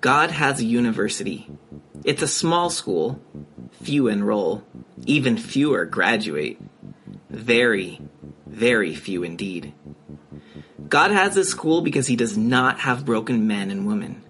God 0.00 0.30
has 0.30 0.60
a 0.60 0.64
university. 0.64 1.48
It's 2.04 2.20
a 2.20 2.28
small 2.28 2.68
school. 2.68 3.18
Few 3.82 4.08
enroll. 4.08 4.62
Even 5.06 5.38
fewer 5.38 5.86
graduate. 5.86 6.58
Very, 7.30 7.98
very 8.46 8.94
few 8.94 9.22
indeed. 9.22 9.72
God 10.86 11.12
has 11.12 11.34
a 11.38 11.44
school 11.44 11.80
because 11.80 12.06
he 12.06 12.16
does 12.16 12.36
not 12.36 12.80
have 12.80 13.06
broken 13.06 13.46
men 13.46 13.70
and 13.70 13.86
women. 13.86 14.22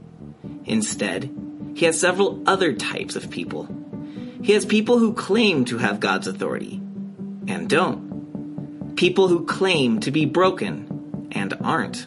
Instead, 0.67 1.29
he 1.75 1.85
has 1.85 1.99
several 1.99 2.43
other 2.47 2.73
types 2.73 3.17
of 3.17 3.31
people. 3.31 3.69
He 4.43 4.53
has 4.53 4.65
people 4.65 4.99
who 4.99 5.15
claim 5.15 5.65
to 5.65 5.79
have 5.79 5.99
God's 5.99 6.29
authority 6.29 6.81
and 7.49 7.69
don't. 7.69 8.95
People 8.95 9.27
who 9.27 9.47
claim 9.47 9.99
to 10.01 10.13
be 10.13 10.27
broken 10.27 11.29
and 11.33 11.55
aren't. 11.61 12.07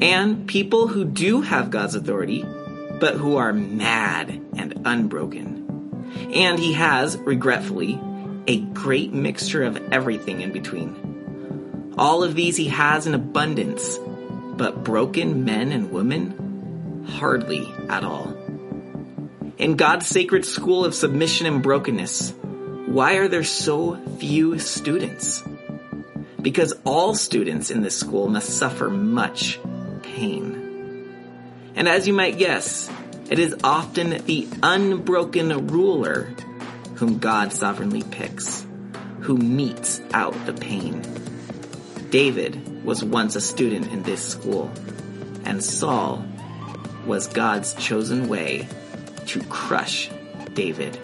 And 0.00 0.46
people 0.46 0.86
who 0.86 1.04
do 1.04 1.40
have 1.40 1.70
God's 1.70 1.94
authority, 1.94 2.44
but 3.00 3.14
who 3.14 3.36
are 3.36 3.52
mad 3.52 4.30
and 4.56 4.82
unbroken. 4.84 5.58
And 6.32 6.58
he 6.58 6.74
has, 6.74 7.16
regretfully, 7.16 8.00
a 8.46 8.60
great 8.60 9.12
mixture 9.12 9.64
of 9.64 9.92
everything 9.92 10.40
in 10.40 10.52
between. 10.52 11.94
All 11.98 12.22
of 12.22 12.34
these 12.34 12.56
he 12.56 12.68
has 12.68 13.06
in 13.06 13.14
abundance, 13.14 13.98
but 14.56 14.84
broken 14.84 15.44
men 15.44 15.72
and 15.72 15.90
women? 15.90 17.04
Hardly 17.08 17.72
at 17.88 18.04
all. 18.04 18.36
In 19.58 19.74
God's 19.76 20.06
sacred 20.06 20.44
school 20.44 20.84
of 20.84 20.94
submission 20.94 21.46
and 21.46 21.62
brokenness, 21.62 22.32
why 22.86 23.14
are 23.14 23.28
there 23.28 23.44
so 23.44 23.96
few 24.18 24.58
students? 24.60 25.42
Because 26.40 26.72
all 26.84 27.14
students 27.14 27.70
in 27.70 27.82
this 27.82 27.98
school 27.98 28.28
must 28.28 28.56
suffer 28.56 28.88
much 28.88 29.58
pain. 30.18 31.12
And 31.76 31.88
as 31.88 32.08
you 32.08 32.12
might 32.12 32.38
guess, 32.38 32.90
it 33.30 33.38
is 33.38 33.54
often 33.62 34.24
the 34.24 34.48
unbroken 34.62 35.68
ruler 35.68 36.34
whom 36.96 37.18
God 37.18 37.52
sovereignly 37.52 38.02
picks, 38.02 38.66
who 39.20 39.36
metes 39.36 40.00
out 40.12 40.34
the 40.44 40.52
pain. 40.52 41.02
David 42.10 42.84
was 42.84 43.04
once 43.04 43.36
a 43.36 43.40
student 43.40 43.92
in 43.92 44.02
this 44.02 44.26
school, 44.26 44.72
and 45.44 45.62
Saul 45.62 46.24
was 47.06 47.28
God's 47.28 47.74
chosen 47.74 48.28
way 48.28 48.66
to 49.26 49.40
crush 49.44 50.10
David. 50.54 50.98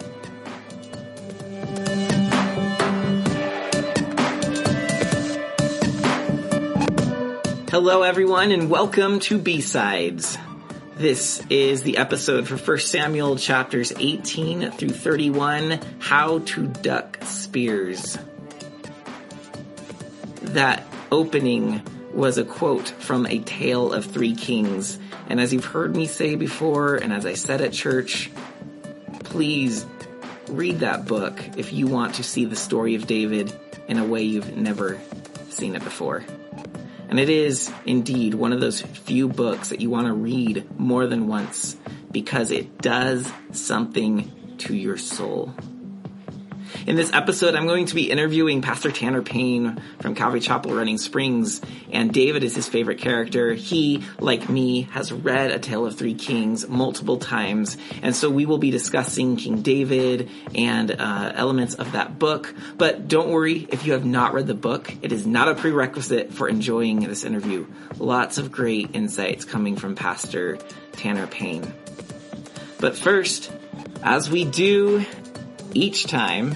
Hello, 7.75 8.03
everyone, 8.03 8.53
and 8.53 8.69
welcome 8.69 9.19
to 9.19 9.37
B-Sides. 9.37 10.37
This 10.95 11.43
is 11.49 11.83
the 11.83 11.97
episode 11.97 12.47
for 12.47 12.55
1 12.55 12.77
Samuel 12.77 13.35
chapters 13.35 13.91
18 13.99 14.71
through 14.71 14.91
31, 14.91 15.81
How 15.99 16.39
to 16.39 16.67
Duck 16.67 17.19
Spears. 17.23 18.17
That 20.41 20.87
opening 21.11 21.81
was 22.13 22.37
a 22.37 22.45
quote 22.45 22.87
from 22.87 23.25
A 23.25 23.39
Tale 23.39 23.91
of 23.91 24.05
Three 24.05 24.35
Kings. 24.35 24.97
And 25.27 25.41
as 25.41 25.51
you've 25.51 25.65
heard 25.65 25.97
me 25.97 26.07
say 26.07 26.35
before, 26.35 26.95
and 26.95 27.11
as 27.11 27.25
I 27.25 27.33
said 27.33 27.59
at 27.59 27.73
church, 27.73 28.31
please 29.25 29.85
read 30.47 30.79
that 30.79 31.07
book 31.07 31.41
if 31.57 31.73
you 31.73 31.87
want 31.87 32.15
to 32.15 32.23
see 32.23 32.45
the 32.45 32.55
story 32.55 32.95
of 32.95 33.05
David 33.05 33.53
in 33.89 33.97
a 33.97 34.05
way 34.05 34.23
you've 34.23 34.55
never 34.55 34.97
seen 35.49 35.75
it 35.75 35.83
before. 35.83 36.23
And 37.09 37.19
it 37.19 37.29
is 37.29 37.71
indeed 37.85 38.33
one 38.33 38.53
of 38.53 38.59
those 38.59 38.81
few 38.81 39.27
books 39.27 39.69
that 39.69 39.81
you 39.81 39.89
want 39.89 40.07
to 40.07 40.13
read 40.13 40.79
more 40.79 41.07
than 41.07 41.27
once 41.27 41.77
because 42.11 42.51
it 42.51 42.79
does 42.79 43.31
something 43.51 44.31
to 44.59 44.75
your 44.75 44.97
soul. 44.97 45.53
In 46.87 46.95
this 46.95 47.11
episode, 47.13 47.55
I'm 47.55 47.65
going 47.65 47.87
to 47.87 47.95
be 47.95 48.11
interviewing 48.11 48.61
Pastor 48.61 48.91
Tanner 48.91 49.21
Payne 49.21 49.81
from 50.01 50.13
Calvary 50.13 50.39
Chapel 50.39 50.75
Running 50.75 50.97
Springs, 50.97 51.61
and 51.91 52.13
David 52.13 52.43
is 52.43 52.53
his 52.53 52.67
favorite 52.67 52.99
character. 52.99 53.53
He, 53.53 54.03
like 54.19 54.49
me, 54.49 54.83
has 54.91 55.11
read 55.11 55.51
A 55.51 55.59
Tale 55.59 55.85
of 55.85 55.95
Three 55.95 56.13
Kings 56.13 56.67
multiple 56.67 57.17
times, 57.17 57.77
and 58.03 58.15
so 58.15 58.29
we 58.29 58.45
will 58.45 58.59
be 58.59 58.69
discussing 58.69 59.35
King 59.35 59.61
David 59.61 60.29
and 60.53 60.91
uh, 60.91 61.31
elements 61.33 61.73
of 61.75 61.93
that 61.93 62.19
book. 62.19 62.53
But 62.77 63.07
don't 63.07 63.29
worry 63.29 63.67
if 63.71 63.85
you 63.85 63.93
have 63.93 64.05
not 64.05 64.33
read 64.33 64.45
the 64.45 64.53
book; 64.53 64.93
it 65.01 65.11
is 65.11 65.25
not 65.25 65.47
a 65.47 65.55
prerequisite 65.55 66.33
for 66.33 66.47
enjoying 66.47 66.99
this 66.99 67.23
interview. 67.23 67.65
Lots 67.97 68.37
of 68.37 68.51
great 68.51 68.91
insights 68.93 69.45
coming 69.45 69.75
from 69.75 69.95
Pastor 69.95 70.59
Tanner 70.91 71.25
Payne. 71.25 71.73
But 72.79 72.95
first, 72.97 73.51
as 74.03 74.29
we 74.29 74.45
do 74.45 75.05
each 75.73 76.05
time, 76.07 76.55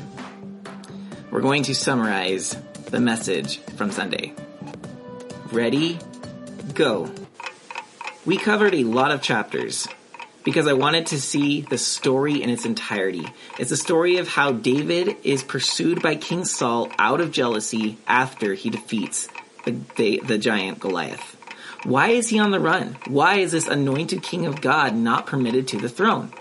we're 1.32 1.42
going 1.42 1.64
to 1.64 1.76
summarize 1.76 2.56
the 2.86 3.00
message 3.00 3.60
from 3.78 3.92
Sunday. 3.92 4.34
Ready? 5.52 6.00
Go. 6.74 7.12
We 8.26 8.38
covered 8.38 8.74
a 8.74 8.84
lot 8.84 9.12
of 9.12 9.22
chapters 9.22 9.88
because 10.44 10.68
I 10.68 10.74
wanted 10.74 11.08
to 11.08 11.22
see 11.22 11.62
the 11.62 11.78
story 11.78 12.42
in 12.42 12.50
its 12.50 12.66
entirety. 12.66 13.28
It's 13.58 13.72
a 13.72 13.78
story 13.78 14.18
of 14.18 14.28
how 14.28 14.52
David 14.52 15.18
is 15.24 15.44
pursued 15.44 16.02
by 16.02 16.16
King 16.16 16.46
Saul 16.46 16.92
out 16.98 17.22
of 17.22 17.32
jealousy 17.32 17.98
after 18.08 18.54
he 18.54 18.70
defeats 18.70 19.28
the, 19.66 19.78
the, 19.96 20.22
the 20.26 20.38
giant 20.38 20.80
Goliath. 20.80 21.36
Why 21.84 22.10
is 22.10 22.28
he 22.28 22.40
on 22.40 22.52
the 22.52 22.60
run? 22.60 22.98
Why 23.08 23.36
is 23.36 23.52
this 23.52 23.68
anointed 23.68 24.22
king 24.22 24.46
of 24.46 24.62
God 24.62 24.96
not 24.96 25.28
permitted 25.28 25.68
to 25.70 25.78
the 25.78 25.90
throne? 25.90 26.32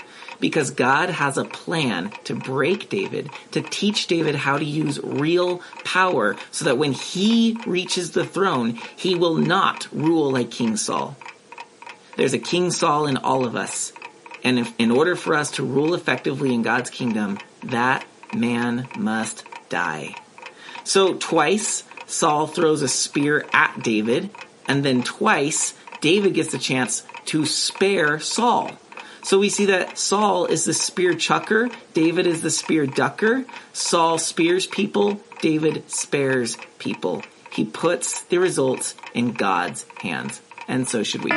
Because 0.41 0.71
God 0.71 1.10
has 1.10 1.37
a 1.37 1.44
plan 1.44 2.12
to 2.25 2.34
break 2.34 2.88
David, 2.88 3.31
to 3.53 3.60
teach 3.60 4.06
David 4.06 4.34
how 4.34 4.59
to 4.59 4.65
use 4.65 5.00
real 5.03 5.62
power 5.84 6.37
so 6.50 6.65
that 6.65 6.78
when 6.78 6.93
he 6.93 7.56
reaches 7.66 8.12
the 8.12 8.25
throne, 8.25 8.78
he 8.97 9.15
will 9.15 9.34
not 9.34 9.88
rule 9.93 10.31
like 10.31 10.50
King 10.50 10.76
Saul. 10.76 11.16
There's 12.16 12.34
a 12.34 12.38
King 12.38 12.71
Saul 12.71 13.06
in 13.06 13.16
all 13.16 13.44
of 13.44 13.56
us. 13.56 13.93
And 14.44 14.59
if, 14.59 14.72
in 14.78 14.91
order 14.91 15.16
for 15.16 15.34
us 15.34 15.53
to 15.53 15.65
rule 15.65 15.94
effectively 15.94 16.55
in 16.55 16.62
God's 16.62 16.91
kingdom, 16.91 17.38
that 17.65 18.05
man 18.34 18.88
must 18.97 19.44
die. 19.69 20.15
So 20.84 21.15
twice, 21.15 21.84
Saul 22.06 22.47
throws 22.47 22.82
a 22.82 22.88
spear 22.88 23.44
at 23.53 23.82
David, 23.82 24.31
and 24.66 24.84
then 24.84 25.03
twice, 25.03 25.75
David 26.00 26.34
gets 26.34 26.55
a 26.55 26.59
chance 26.59 27.05
to 27.26 27.44
spare 27.44 28.20
Saul. 28.20 28.70
So 29.23 29.39
we 29.39 29.51
see 29.51 29.67
that 29.67 29.99
Saul 29.99 30.47
is 30.47 30.65
the 30.65 30.73
spear 30.73 31.15
chucker, 31.15 31.69
David 31.93 32.27
is 32.27 32.43
the 32.43 32.51
spear 32.51 32.87
ducker. 32.87 33.45
Saul 33.73 34.19
spears 34.19 34.67
people, 34.67 35.21
David 35.41 35.91
spares 35.91 36.56
people. 36.79 37.23
He 37.51 37.65
puts 37.65 38.23
the 38.23 38.39
results 38.39 38.95
in 39.15 39.33
God's 39.33 39.84
hands. 39.99 40.41
And 40.69 40.89
so 40.89 41.03
should 41.03 41.25
we. 41.25 41.31
All 41.31 41.37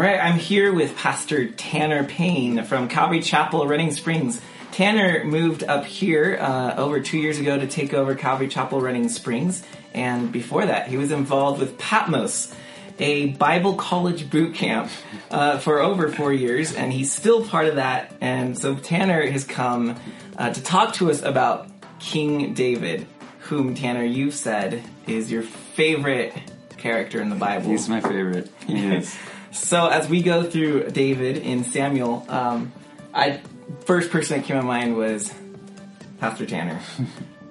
right, 0.00 0.18
I'm 0.20 0.38
here 0.38 0.72
with 0.72 0.96
Pastor 0.96 1.46
Tanner 1.50 2.02
Payne 2.04 2.64
from 2.64 2.88
Calvary 2.88 3.20
Chapel, 3.20 3.66
Running 3.66 3.92
Springs. 3.92 4.40
Tanner 4.74 5.22
moved 5.22 5.62
up 5.62 5.84
here 5.84 6.36
uh, 6.40 6.74
over 6.76 6.98
two 6.98 7.16
years 7.16 7.38
ago 7.38 7.56
to 7.56 7.68
take 7.68 7.94
over 7.94 8.16
Calvary 8.16 8.48
Chapel 8.48 8.80
Running 8.80 9.08
Springs, 9.08 9.62
and 9.94 10.32
before 10.32 10.66
that, 10.66 10.88
he 10.88 10.96
was 10.96 11.12
involved 11.12 11.60
with 11.60 11.78
Patmos, 11.78 12.52
a 12.98 13.26
Bible 13.26 13.74
college 13.74 14.28
boot 14.28 14.56
camp, 14.56 14.90
uh, 15.30 15.58
for 15.58 15.78
over 15.78 16.10
four 16.10 16.32
years, 16.32 16.74
and 16.74 16.92
he's 16.92 17.12
still 17.12 17.44
part 17.44 17.66
of 17.66 17.76
that. 17.76 18.16
And 18.20 18.58
so 18.58 18.74
Tanner 18.74 19.24
has 19.30 19.44
come 19.44 19.94
uh, 20.36 20.52
to 20.52 20.60
talk 20.60 20.94
to 20.94 21.08
us 21.08 21.22
about 21.22 21.68
King 22.00 22.52
David, 22.52 23.06
whom 23.42 23.76
Tanner 23.76 24.02
you've 24.02 24.34
said 24.34 24.82
is 25.06 25.30
your 25.30 25.42
favorite 25.42 26.34
character 26.78 27.20
in 27.20 27.28
the 27.28 27.36
Bible. 27.36 27.70
He's 27.70 27.88
my 27.88 28.00
favorite. 28.00 28.50
He 28.66 28.88
is. 28.88 29.16
so 29.52 29.86
as 29.86 30.08
we 30.08 30.20
go 30.20 30.42
through 30.42 30.90
David 30.90 31.36
in 31.36 31.62
Samuel, 31.62 32.26
um, 32.28 32.72
I 33.14 33.40
first 33.84 34.10
person 34.10 34.38
that 34.38 34.46
came 34.46 34.56
to 34.56 34.62
mind 34.62 34.96
was 34.96 35.32
Pastor 36.18 36.46
Tanner. 36.46 36.80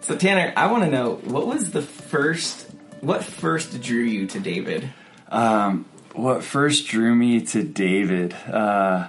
so 0.01 0.15
Tanner, 0.15 0.53
I 0.55 0.71
want 0.71 0.83
to 0.83 0.89
know 0.89 1.15
what 1.15 1.47
was 1.47 1.71
the 1.71 1.81
first, 1.81 2.69
what 3.01 3.23
first 3.23 3.81
drew 3.81 4.03
you 4.03 4.27
to 4.27 4.39
David? 4.39 4.89
Um, 5.29 5.85
what 6.13 6.43
first 6.43 6.87
drew 6.87 7.13
me 7.15 7.41
to 7.47 7.63
David? 7.63 8.33
Uh, 8.33 9.07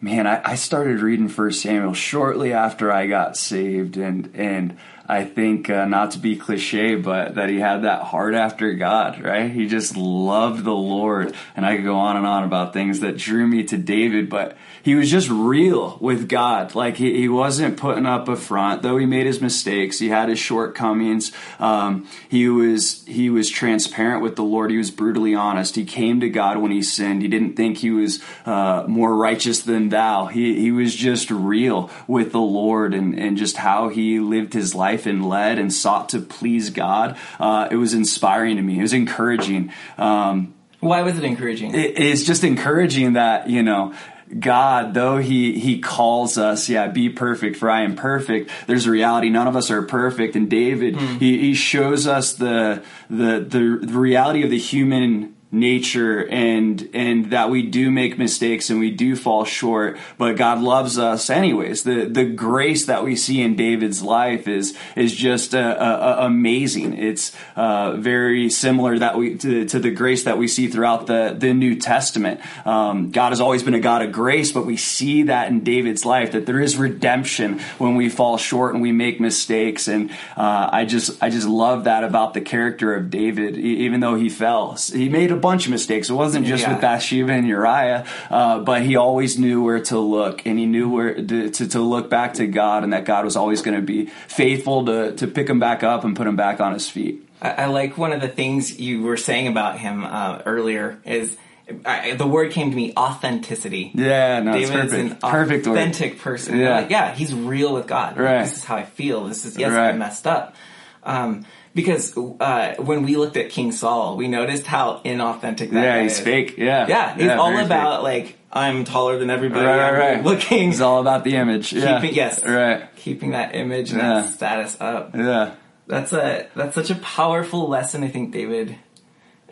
man, 0.00 0.26
I, 0.26 0.52
I, 0.52 0.54
started 0.54 1.00
reading 1.00 1.28
First 1.28 1.60
Samuel 1.60 1.92
shortly 1.92 2.52
after 2.52 2.90
I 2.90 3.06
got 3.06 3.36
saved, 3.36 3.96
and 3.96 4.30
and 4.34 4.78
I 5.10 5.24
think 5.24 5.70
uh, 5.70 5.86
not 5.86 6.10
to 6.10 6.18
be 6.18 6.36
cliche, 6.36 6.94
but 6.94 7.36
that 7.36 7.48
he 7.48 7.60
had 7.60 7.84
that 7.84 8.02
heart 8.02 8.34
after 8.34 8.74
God, 8.74 9.22
right? 9.24 9.50
He 9.50 9.66
just 9.66 9.96
loved 9.96 10.64
the 10.64 10.74
Lord, 10.74 11.34
and 11.56 11.64
I 11.64 11.76
could 11.76 11.86
go 11.86 11.96
on 11.96 12.18
and 12.18 12.26
on 12.26 12.44
about 12.44 12.74
things 12.74 13.00
that 13.00 13.16
drew 13.16 13.46
me 13.46 13.64
to 13.64 13.78
David, 13.78 14.28
but 14.28 14.58
he 14.82 14.94
was 14.94 15.10
just 15.10 15.30
real 15.30 15.96
with 16.02 16.28
God. 16.28 16.74
Like 16.74 16.96
he, 16.96 17.18
he 17.18 17.28
wasn't 17.28 17.78
putting 17.78 18.04
up 18.04 18.28
a 18.28 18.36
front, 18.36 18.82
though 18.82 18.98
he 18.98 19.06
made 19.06 19.24
his 19.24 19.40
mistakes. 19.40 19.98
He 19.98 20.10
had 20.10 20.28
his 20.28 20.38
shortcomings. 20.38 21.32
Um, 21.58 22.06
he 22.28 22.50
was 22.50 23.02
he 23.06 23.30
was 23.30 23.48
transparent 23.48 24.22
with 24.22 24.36
the 24.36 24.44
Lord. 24.44 24.70
He 24.70 24.76
was 24.76 24.90
brutally 24.90 25.34
honest. 25.34 25.76
He 25.76 25.86
came 25.86 26.20
to 26.20 26.28
God 26.28 26.58
when 26.58 26.70
he 26.70 26.82
sinned. 26.82 27.22
He 27.22 27.28
didn't 27.28 27.54
think 27.54 27.78
he 27.78 27.90
was 27.90 28.22
uh, 28.44 28.84
more 28.86 29.16
righteous 29.16 29.60
than 29.60 29.88
thou. 29.88 30.26
He 30.26 30.60
he 30.60 30.70
was 30.70 30.94
just 30.94 31.30
real 31.30 31.90
with 32.06 32.32
the 32.32 32.40
Lord 32.40 32.92
and 32.92 33.18
and 33.18 33.38
just 33.38 33.56
how 33.56 33.88
he 33.88 34.20
lived 34.20 34.52
his 34.52 34.74
life 34.74 34.97
and 35.06 35.28
led 35.28 35.58
and 35.58 35.72
sought 35.72 36.08
to 36.10 36.20
please 36.20 36.70
God. 36.70 37.16
Uh, 37.38 37.68
it 37.70 37.76
was 37.76 37.94
inspiring 37.94 38.56
to 38.56 38.62
me. 38.62 38.78
It 38.78 38.82
was 38.82 38.92
encouraging. 38.92 39.72
Um, 39.96 40.54
Why 40.80 41.02
was 41.02 41.18
it 41.18 41.24
encouraging? 41.24 41.74
it, 41.74 41.98
it's 41.98 42.24
just 42.24 42.44
encouraging 42.44 43.14
that 43.14 43.48
you 43.50 43.62
know 43.62 43.94
God, 44.38 44.92
though 44.92 45.16
he 45.16 45.58
he 45.58 45.80
calls 45.80 46.36
us, 46.36 46.68
yeah, 46.68 46.88
be 46.88 47.08
perfect, 47.08 47.56
for 47.56 47.70
I 47.70 47.82
am 47.82 47.96
perfect. 47.96 48.50
There's 48.66 48.86
a 48.86 48.90
reality; 48.90 49.30
none 49.30 49.46
of 49.46 49.56
us 49.56 49.70
are 49.70 49.82
perfect. 49.82 50.36
And 50.36 50.50
David, 50.50 50.96
he, 50.96 51.38
he 51.38 51.54
shows 51.54 52.06
us 52.06 52.34
the 52.34 52.82
the 53.08 53.40
the 53.40 53.98
reality 53.98 54.42
of 54.42 54.50
the 54.50 54.58
human 54.58 55.34
nature 55.50 56.28
and 56.28 56.90
and 56.92 57.30
that 57.30 57.48
we 57.48 57.62
do 57.62 57.90
make 57.90 58.18
mistakes 58.18 58.68
and 58.68 58.78
we 58.78 58.90
do 58.90 59.16
fall 59.16 59.44
short 59.44 59.96
but 60.18 60.36
God 60.36 60.60
loves 60.60 60.98
us 60.98 61.30
anyways. 61.30 61.84
The 61.84 62.04
the 62.04 62.24
grace 62.24 62.86
that 62.86 63.02
we 63.02 63.16
see 63.16 63.40
in 63.40 63.56
David's 63.56 64.02
life 64.02 64.46
is 64.46 64.76
is 64.96 65.14
just 65.14 65.54
uh, 65.54 65.58
uh, 65.58 66.16
amazing. 66.20 66.98
It's 66.98 67.34
uh, 67.56 67.92
very 67.96 68.50
similar 68.50 68.98
that 68.98 69.16
we 69.16 69.36
to, 69.36 69.64
to, 69.66 69.78
the 69.78 69.90
grace 69.90 70.24
that 70.24 70.36
we 70.36 70.48
see 70.48 70.68
throughout 70.68 71.06
the 71.06 71.34
the 71.38 71.54
New 71.54 71.76
Testament. 71.76 72.40
Um, 72.66 73.10
God 73.10 73.30
has 73.30 73.40
always 73.40 73.62
been 73.62 73.74
a 73.74 73.80
God 73.80 74.02
of 74.02 74.12
grace 74.12 74.52
but 74.52 74.66
we 74.66 74.76
see 74.76 75.24
that 75.24 75.48
in 75.48 75.64
David's 75.64 76.04
life 76.04 76.32
that 76.32 76.46
there 76.46 76.60
is 76.60 76.76
redemption 76.76 77.60
when 77.78 77.94
we 77.96 78.08
fall 78.08 78.36
short 78.36 78.74
and 78.74 78.82
we 78.82 78.92
make 78.92 79.20
mistakes. 79.20 79.88
And 79.88 80.10
uh, 80.36 80.68
I 80.72 80.84
just 80.84 81.22
I 81.22 81.30
just 81.30 81.48
love 81.48 81.84
that 81.84 82.04
about 82.04 82.34
the 82.34 82.40
character 82.40 82.94
of 82.94 83.10
David 83.10 83.56
even 83.56 84.00
though 84.00 84.14
he 84.14 84.28
fell. 84.28 84.74
He 84.74 85.08
made 85.08 85.30
a 85.30 85.36
bunch 85.38 85.66
of 85.66 85.70
mistakes. 85.70 86.10
It 86.10 86.14
wasn't 86.14 86.46
just 86.46 86.64
yeah. 86.64 86.72
with 86.72 86.80
Bathsheba 86.80 87.32
and 87.32 87.46
Uriah, 87.46 88.04
uh, 88.30 88.60
but 88.60 88.82
he 88.82 88.96
always 88.96 89.38
knew 89.38 89.62
where 89.62 89.80
to 89.84 89.98
look, 89.98 90.46
and 90.46 90.58
he 90.58 90.66
knew 90.66 90.88
where 90.88 91.14
to, 91.14 91.50
to, 91.50 91.68
to 91.68 91.80
look 91.80 92.10
back 92.10 92.34
to 92.34 92.46
God, 92.46 92.84
and 92.84 92.92
that 92.92 93.04
God 93.04 93.24
was 93.24 93.36
always 93.36 93.62
going 93.62 93.76
to 93.76 93.82
be 93.82 94.06
faithful 94.26 94.84
to 94.86 95.12
to 95.16 95.26
pick 95.26 95.48
him 95.48 95.58
back 95.60 95.82
up 95.82 96.04
and 96.04 96.16
put 96.16 96.26
him 96.26 96.36
back 96.36 96.60
on 96.60 96.72
his 96.72 96.88
feet. 96.88 97.26
I, 97.40 97.50
I 97.50 97.66
like 97.66 97.96
one 97.96 98.12
of 98.12 98.20
the 98.20 98.28
things 98.28 98.78
you 98.78 99.02
were 99.02 99.16
saying 99.16 99.48
about 99.48 99.78
him 99.78 100.04
uh, 100.04 100.42
earlier 100.44 100.98
is. 101.04 101.36
I, 101.84 102.14
the 102.14 102.26
word 102.26 102.52
came 102.52 102.70
to 102.70 102.76
me 102.76 102.94
authenticity. 102.96 103.90
Yeah, 103.92 104.40
no, 104.40 104.52
David 104.52 104.72
perfect. 104.72 104.92
is 104.94 105.00
an 105.12 105.16
perfect 105.16 105.66
authentic 105.66 106.12
word. 106.12 106.20
person. 106.22 106.58
Yeah. 106.58 106.76
Like, 106.76 106.88
yeah, 106.88 107.14
he's 107.14 107.34
real 107.34 107.74
with 107.74 107.86
God. 107.86 108.16
Right. 108.16 108.42
This 108.44 108.56
is 108.56 108.64
how 108.64 108.76
I 108.76 108.86
feel. 108.86 109.24
This 109.24 109.44
is 109.44 109.58
yes, 109.58 109.70
right. 109.70 109.90
I 109.90 109.92
messed 109.92 110.26
up. 110.26 110.56
Um, 111.04 111.44
because 111.78 112.16
uh, 112.16 112.74
when 112.80 113.04
we 113.04 113.14
looked 113.14 113.36
at 113.36 113.50
King 113.50 113.70
Saul, 113.70 114.16
we 114.16 114.26
noticed 114.26 114.66
how 114.66 115.00
inauthentic 115.04 115.70
that 115.70 115.84
yeah, 115.84 116.02
he's 116.02 116.18
is. 116.18 116.20
fake. 116.20 116.58
Yeah, 116.58 116.88
yeah, 116.88 117.14
he's 117.14 117.26
yeah, 117.26 117.38
all 117.38 117.56
about 117.56 118.02
fake. 118.04 118.24
like 118.24 118.38
I'm 118.52 118.82
taller 118.82 119.16
than 119.16 119.30
everybody. 119.30 119.64
Right, 119.64 119.92
right, 119.92 120.14
right. 120.14 120.24
Looking, 120.24 120.70
it's 120.70 120.80
all 120.80 121.00
about 121.00 121.22
the 121.22 121.36
image. 121.36 121.70
Keeping, 121.70 121.84
yeah. 121.86 122.02
yes, 122.02 122.44
right. 122.44 122.96
Keeping 122.96 123.30
that 123.30 123.54
image 123.54 123.92
and 123.92 124.00
yeah. 124.00 124.22
that 124.22 124.34
status 124.34 124.76
up. 124.80 125.14
Yeah, 125.14 125.54
that's 125.86 126.12
a 126.12 126.48
that's 126.56 126.74
such 126.74 126.90
a 126.90 126.96
powerful 126.96 127.68
lesson. 127.68 128.02
I 128.02 128.08
think 128.08 128.32
David 128.32 128.76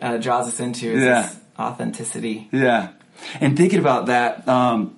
uh, 0.01 0.17
draws 0.17 0.49
us 0.49 0.59
into 0.59 0.91
is 0.91 1.05
yeah. 1.05 1.21
this 1.21 1.39
authenticity. 1.57 2.49
Yeah, 2.51 2.89
and 3.39 3.55
thinking 3.55 3.79
about 3.79 4.07
that. 4.07 4.45
Um, 4.49 4.97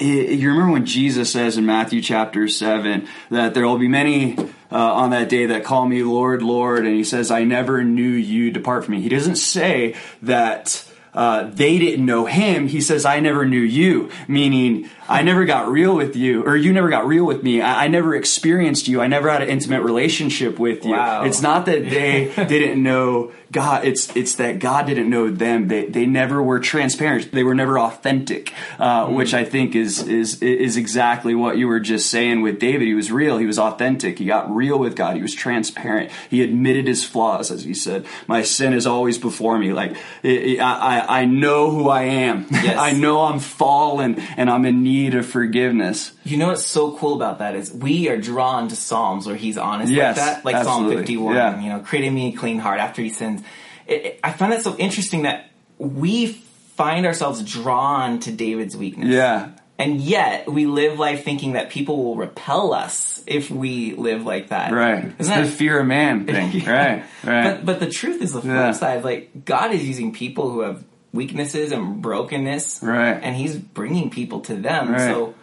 you 0.00 0.50
remember 0.50 0.72
when 0.72 0.84
Jesus 0.84 1.30
says 1.30 1.56
in 1.56 1.64
Matthew 1.64 2.02
chapter 2.02 2.48
7 2.48 3.06
that 3.30 3.54
there 3.54 3.64
will 3.64 3.78
be 3.78 3.86
many 3.86 4.36
uh, 4.72 4.92
on 4.94 5.10
that 5.10 5.28
day 5.28 5.46
that 5.46 5.64
call 5.64 5.86
me 5.86 6.02
Lord, 6.02 6.42
Lord, 6.42 6.86
and 6.86 6.94
he 6.94 7.04
says, 7.04 7.30
I 7.30 7.44
never 7.44 7.84
knew 7.84 8.02
you, 8.02 8.50
depart 8.50 8.84
from 8.84 8.94
me. 8.94 9.02
He 9.02 9.08
doesn't 9.08 9.36
say 9.36 9.94
that 10.22 10.84
uh, 11.14 11.44
they 11.44 11.78
didn't 11.78 12.06
know 12.06 12.24
him. 12.24 12.68
He 12.68 12.80
says, 12.80 13.04
I 13.04 13.20
never 13.20 13.44
knew 13.44 13.60
you, 13.60 14.10
meaning 14.28 14.88
I 15.12 15.22
never 15.22 15.44
got 15.44 15.68
real 15.68 15.94
with 15.94 16.16
you, 16.16 16.42
or 16.44 16.56
you 16.56 16.72
never 16.72 16.88
got 16.88 17.06
real 17.06 17.24
with 17.24 17.42
me. 17.42 17.60
I, 17.60 17.84
I 17.84 17.88
never 17.88 18.14
experienced 18.14 18.88
you. 18.88 19.00
I 19.00 19.06
never 19.06 19.30
had 19.30 19.42
an 19.42 19.48
intimate 19.48 19.82
relationship 19.82 20.58
with 20.58 20.84
you. 20.84 20.92
Wow. 20.92 21.24
It's 21.24 21.42
not 21.42 21.66
that 21.66 21.88
they 21.90 22.32
didn't 22.48 22.82
know 22.82 23.32
God. 23.50 23.84
It's 23.84 24.14
it's 24.16 24.36
that 24.36 24.58
God 24.58 24.86
didn't 24.86 25.10
know 25.10 25.28
them. 25.30 25.68
They 25.68 25.84
they 25.84 26.06
never 26.06 26.42
were 26.42 26.58
transparent. 26.58 27.30
They 27.32 27.44
were 27.44 27.54
never 27.54 27.78
authentic, 27.78 28.54
uh, 28.78 29.06
mm. 29.06 29.14
which 29.14 29.34
I 29.34 29.44
think 29.44 29.76
is 29.76 30.08
is 30.08 30.42
is 30.42 30.78
exactly 30.78 31.34
what 31.34 31.58
you 31.58 31.68
were 31.68 31.80
just 31.80 32.10
saying 32.10 32.40
with 32.40 32.58
David. 32.58 32.86
He 32.86 32.94
was 32.94 33.12
real. 33.12 33.36
He 33.36 33.46
was 33.46 33.58
authentic. 33.58 34.18
He 34.18 34.24
got 34.24 34.50
real 34.50 34.78
with 34.78 34.96
God. 34.96 35.16
He 35.16 35.22
was 35.22 35.34
transparent. 35.34 36.10
He 36.30 36.42
admitted 36.42 36.86
his 36.86 37.04
flaws, 37.04 37.50
as 37.50 37.64
he 37.64 37.74
said. 37.74 38.06
My 38.26 38.42
sin 38.42 38.72
is 38.72 38.86
always 38.86 39.18
before 39.18 39.58
me. 39.58 39.74
Like 39.74 39.96
it, 40.22 40.58
I 40.58 41.20
I 41.20 41.24
know 41.26 41.70
who 41.70 41.90
I 41.90 42.04
am. 42.04 42.46
Yes. 42.50 42.78
I 42.82 42.92
know 42.92 43.22
I'm 43.22 43.40
fallen 43.40 44.18
and 44.36 44.48
I'm 44.48 44.64
in 44.64 44.82
need 44.82 45.01
of 45.10 45.26
forgiveness. 45.26 46.12
You 46.24 46.36
know 46.38 46.48
what's 46.48 46.64
so 46.64 46.96
cool 46.96 47.14
about 47.14 47.40
that 47.40 47.54
is 47.54 47.72
we 47.72 48.08
are 48.08 48.16
drawn 48.16 48.68
to 48.68 48.76
Psalms 48.76 49.26
where 49.26 49.36
he's 49.36 49.58
honest 49.58 49.92
yes, 49.92 50.16
like 50.16 50.26
that, 50.26 50.44
like 50.44 50.54
absolutely. 50.56 50.94
Psalm 50.96 51.04
51. 51.04 51.34
Yeah. 51.34 51.60
You 51.60 51.68
know, 51.70 51.80
creating 51.80 52.14
me 52.14 52.34
a 52.34 52.36
clean 52.36 52.58
heart 52.58 52.80
after 52.80 53.02
he 53.02 53.10
sins. 53.10 53.42
It, 53.86 54.04
it, 54.04 54.20
I 54.22 54.32
find 54.32 54.52
that 54.52 54.62
so 54.62 54.76
interesting 54.76 55.22
that 55.22 55.50
we 55.78 56.28
find 56.76 57.06
ourselves 57.06 57.42
drawn 57.42 58.20
to 58.20 58.32
David's 58.32 58.76
weakness. 58.76 59.08
Yeah. 59.08 59.50
And 59.78 60.00
yet 60.00 60.48
we 60.50 60.66
live 60.66 60.98
life 60.98 61.24
thinking 61.24 61.54
that 61.54 61.70
people 61.70 62.04
will 62.04 62.16
repel 62.16 62.72
us 62.72 63.24
if 63.26 63.50
we 63.50 63.94
live 63.94 64.24
like 64.24 64.48
that. 64.48 64.72
Right. 64.72 64.98
Isn't 64.98 65.14
it's 65.18 65.28
that, 65.28 65.44
the 65.46 65.50
fear 65.50 65.80
of 65.80 65.86
man 65.86 66.24
thing. 66.26 66.52
yeah. 66.52 66.70
Right. 66.70 67.04
Right. 67.24 67.42
But 67.56 67.66
but 67.66 67.80
the 67.80 67.88
truth 67.90 68.22
is 68.22 68.32
the 68.32 68.40
flip 68.40 68.52
Yeah. 68.52 68.72
side. 68.72 69.02
Like 69.02 69.44
God 69.44 69.72
is 69.72 69.86
using 69.86 70.12
people 70.12 70.50
who 70.50 70.60
have 70.60 70.84
weaknesses 71.12 71.72
and 71.72 72.00
brokenness. 72.02 72.80
Right. 72.82 73.12
And 73.14 73.36
He's 73.36 73.56
bringing 73.56 74.10
people 74.10 74.40
to 74.42 74.54
them. 74.56 74.92
Right. 74.92 75.00
So 75.00 75.34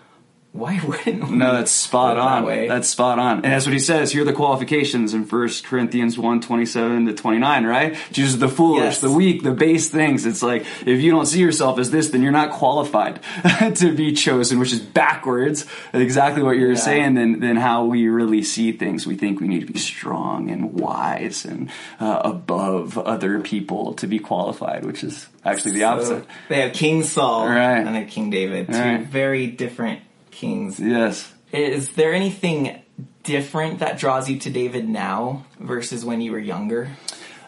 why 0.51 0.79
wouldn't 0.87 1.29
we? 1.29 1.35
No, 1.35 1.53
that's 1.53 1.71
spot 1.71 2.17
live 2.17 2.45
that 2.45 2.51
on. 2.61 2.67
That's 2.67 2.89
spot 2.89 3.19
on. 3.19 3.35
And 3.37 3.45
that's 3.45 3.65
what 3.67 3.73
he 3.73 3.79
says. 3.79 4.11
Here 4.11 4.23
are 4.23 4.25
the 4.25 4.33
qualifications 4.33 5.13
in 5.13 5.23
1 5.25 5.49
Corinthians 5.63 6.17
1, 6.17 6.41
27 6.41 7.05
to 7.05 7.13
29, 7.13 7.65
right? 7.65 7.95
Jesus, 8.11 8.35
the 8.39 8.49
foolish, 8.49 8.83
Yes. 8.83 9.01
the 9.01 9.11
weak, 9.11 9.43
the 9.43 9.51
base 9.51 9.89
things. 9.89 10.25
It's 10.25 10.41
like, 10.41 10.65
if 10.87 11.01
you 11.01 11.11
don't 11.11 11.27
see 11.27 11.39
yourself 11.39 11.77
as 11.77 11.91
this, 11.91 12.09
then 12.09 12.23
you're 12.23 12.31
not 12.31 12.51
qualified 12.51 13.19
to 13.75 13.95
be 13.95 14.13
chosen, 14.13 14.57
which 14.59 14.73
is 14.73 14.79
backwards. 14.79 15.67
Exactly 15.93 16.41
what 16.41 16.57
you're 16.57 16.71
Yeah. 16.71 16.77
saying 16.79 17.13
than, 17.13 17.39
than 17.41 17.55
how 17.55 17.85
we 17.85 18.07
really 18.09 18.41
see 18.41 18.71
things. 18.71 19.05
We 19.05 19.15
think 19.15 19.39
we 19.39 19.47
need 19.47 19.65
to 19.67 19.71
be 19.71 19.77
strong 19.79 20.49
and 20.49 20.73
wise 20.73 21.45
and 21.45 21.69
uh, 21.99 22.21
above 22.23 22.97
other 22.97 23.39
people 23.39 23.93
to 23.93 24.07
be 24.07 24.17
qualified, 24.17 24.83
which 24.83 25.03
is 25.03 25.27
actually 25.45 25.73
the 25.73 25.81
So, 25.81 25.87
opposite. 25.87 26.25
they 26.49 26.61
have 26.61 26.73
King 26.73 27.03
Saul 27.03 27.47
Right. 27.47 27.77
and 27.77 27.95
they 27.95 27.99
have 28.01 28.09
King 28.09 28.31
David. 28.31 28.67
Two 28.67 28.73
Right. 28.73 29.01
very 29.05 29.45
different 29.47 29.99
kings. 30.39 30.79
Yes. 30.79 31.31
Is 31.51 31.91
there 31.93 32.13
anything 32.13 32.81
different 33.23 33.79
that 33.79 33.97
draws 33.97 34.29
you 34.29 34.39
to 34.39 34.49
David 34.49 34.87
now 34.87 35.45
versus 35.59 36.05
when 36.05 36.21
you 36.21 36.31
were 36.31 36.39
younger? 36.39 36.89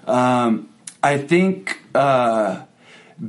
Um, 0.06 0.70
I 1.02 1.18
think 1.18 1.80
uh, 1.96 2.64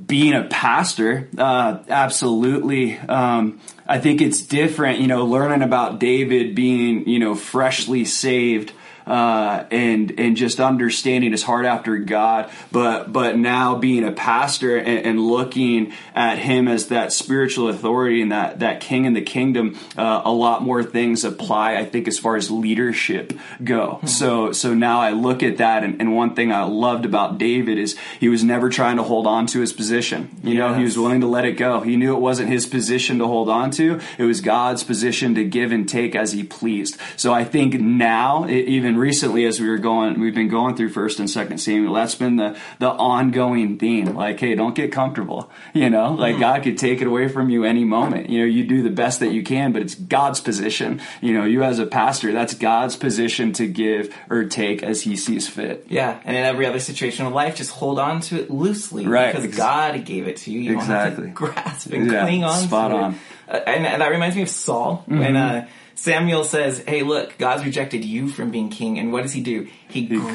being 0.07 0.35
a 0.35 0.45
pastor, 0.45 1.28
uh, 1.37 1.78
absolutely. 1.88 2.99
Um, 2.99 3.61
I 3.87 3.99
think 4.00 4.21
it's 4.21 4.42
different, 4.42 5.00
you 5.00 5.07
know, 5.07 5.25
learning 5.25 5.62
about 5.62 5.99
David 5.99 6.54
being, 6.54 7.09
you 7.09 7.19
know, 7.19 7.35
freshly 7.35 8.04
saved. 8.04 8.73
Uh, 9.06 9.64
and 9.71 10.18
and 10.18 10.37
just 10.37 10.61
understanding 10.61 11.32
his 11.32 11.42
heart 11.42 11.66
after 11.66 11.99
God, 11.99 12.50
but 12.71 13.12
but 13.12 13.37
now 13.37 13.76
being 13.76 14.04
a 14.04 14.12
pastor 14.12 14.76
and, 14.76 15.06
and 15.06 15.21
looking 15.21 15.92
at 16.14 16.38
him 16.38 16.68
as 16.68 16.88
that 16.88 17.12
spiritual 17.12 17.68
authority 17.68 18.23
and 18.23 18.30
that 18.30 18.61
that 18.61 18.80
king 18.80 19.04
in 19.04 19.14
the 19.14 19.23
kingdom, 19.23 19.76
uh, 19.97 20.23
a 20.25 20.32
lot 20.32 20.62
more 20.62 20.85
things 20.85 21.25
apply. 21.25 21.76
I 21.76 21.85
think 21.85 22.06
as 22.06 22.18
far 22.18 22.37
as 22.37 22.50
leadership 22.50 23.32
go. 23.62 24.00
So 24.06 24.52
so 24.52 24.75
now 24.75 25.00
I 25.00 25.11
look 25.11 25.42
at 25.42 25.56
that, 25.56 25.82
and, 25.82 26.00
and 26.00 26.14
one 26.14 26.35
thing 26.35 26.52
I 26.52 26.64
loved 26.64 27.04
about 27.04 27.38
David 27.38 27.78
is 27.78 27.97
he 28.21 28.28
was 28.28 28.44
never 28.44 28.68
trying 28.68 28.97
to 28.97 29.02
hold 29.02 29.26
on 29.26 29.47
to 29.49 29.61
his 29.61 29.73
position. 29.73 30.30
You 30.42 30.54
know, 30.54 30.75
he 30.75 30.85
was 30.85 30.97
willing 30.97 31.21
to 31.23 31.26
let 31.26 31.44
it 31.44 31.52
go. 31.52 31.80
He 31.80 31.97
knew 31.97 32.14
it 32.14 32.21
wasn't 32.21 32.50
his 32.50 32.66
position 32.66 33.18
to 33.18 33.26
hold 33.26 33.49
on 33.49 33.71
to; 33.73 34.00
it 34.18 34.25
was 34.25 34.40
God's 34.40 34.85
position 34.85 35.35
to 35.35 35.44
give 35.44 35.73
and 35.73 35.88
take 35.88 36.14
as 36.14 36.32
he 36.32 36.42
pleased. 36.42 36.97
So 37.16 37.32
I 37.32 37.44
think 37.44 37.75
now, 37.80 38.47
even 38.49 38.91
and 38.92 39.00
recently 39.00 39.46
as 39.46 39.58
we 39.61 39.68
were 39.68 39.78
going, 39.78 40.20
we've 40.20 40.34
been 40.34 40.49
going 40.49 40.76
through 40.76 40.90
First 40.90 41.18
and 41.18 41.28
Second 41.30 41.58
Samuel. 41.58 41.94
That's 41.94 42.14
been 42.14 42.37
the 42.37 42.56
the 42.78 42.88
ongoing 42.90 43.78
theme. 43.78 44.14
Like, 44.14 44.38
hey, 44.40 44.54
don't 44.54 44.75
get 44.75 44.92
comfortable. 44.92 45.50
You 45.72 45.88
know, 45.90 46.12
like 46.12 46.38
God 46.38 46.62
could 46.62 46.78
take 46.78 47.00
it 47.00 47.06
away 47.06 47.28
from 47.28 47.49
you 47.50 47.64
any 47.64 47.84
moment. 47.84 48.28
You 48.30 48.40
know, 48.40 48.44
you 48.46 48.64
do 48.64 48.82
the 48.82 48.90
best 48.90 49.20
that 49.20 49.32
you 49.32 49.42
can, 49.42 49.72
but 49.72 49.82
it's 49.82 49.94
God's 49.94 50.40
position. 50.40 51.00
You 51.20 51.32
know, 51.34 51.44
you 51.44 51.62
as 51.62 51.78
a 51.78 51.87
pastor, 51.87 52.32
that's 52.32 52.54
God's 52.54 52.96
position 52.96 53.52
to 53.54 53.66
give 53.66 54.14
or 54.28 54.44
take 54.44 54.82
as 54.82 55.02
He 55.02 55.16
sees 55.16 55.49
fit. 55.49 55.87
Yeah, 55.88 56.20
and 56.25 56.37
in 56.37 56.42
every 56.44 56.66
other 56.66 56.80
situation 56.80 57.26
of 57.26 57.32
life, 57.32 57.56
just 57.56 57.70
hold 57.70 57.99
on 57.99 58.20
to 58.22 58.40
it 58.40 58.50
loosely, 58.50 59.06
Right. 59.06 59.34
Because 59.34 59.56
God 59.56 60.04
gave 60.04 60.26
it 60.28 60.37
to 60.38 60.50
you. 60.52 60.61
You 60.61 60.76
Exactly. 60.78 61.26
don't 61.26 61.37
have 61.37 61.46
to 61.46 61.52
grasp 61.54 61.92
and 61.92 62.11
Yeah, 62.11 62.22
cling 62.22 62.44
on. 62.44 62.58
spot 62.62 62.90
to 62.90 62.96
on. 62.96 63.12
It. 63.14 63.18
Uh, 63.49 63.56
and, 63.66 63.87
and 63.87 64.00
that 64.02 64.11
reminds 64.11 64.37
me 64.37 64.42
of 64.42 64.49
Saul 64.49 65.02
when 65.06 65.37
uh, 65.37 65.66
Samuel 66.02 66.42
says, 66.42 66.82
"Hey, 66.85 67.04
look, 67.04 67.38
God's 67.38 67.64
rejected 67.64 68.04
you 68.04 68.26
from 68.26 68.50
being 68.50 68.71
king." 68.71 68.99
And 68.99 69.12
what 69.12 69.23
does 69.23 69.35
he 69.35 69.40
do? 69.40 69.68
He, 69.92 70.06
grabs, 70.06 70.34